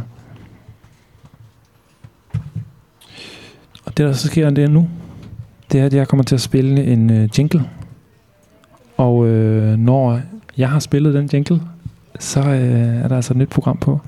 [3.86, 4.88] Og det, der så sker det nu,
[5.72, 7.70] det er, at jeg kommer til at spille en øh, jingle.
[8.98, 10.22] Og øh, når
[10.58, 11.62] jeg har spillet den jingle,
[12.20, 14.00] så øh, er der altså et nyt program på.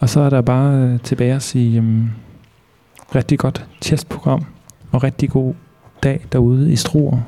[0.00, 2.02] Og så er der bare øh, tilbage at sige, øh,
[3.14, 4.44] rigtig godt testprogram,
[4.92, 5.54] og rigtig god
[6.02, 7.18] dag derude i Struer,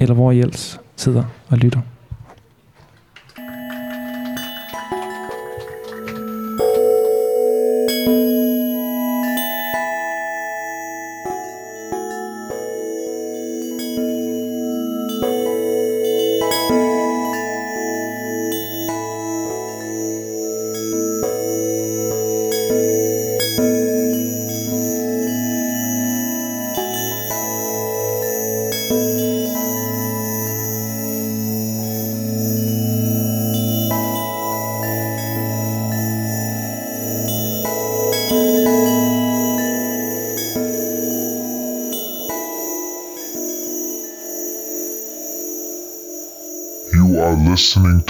[0.00, 1.80] eller hvor I ellers sidder og lytter.
[47.76, 48.02] Listening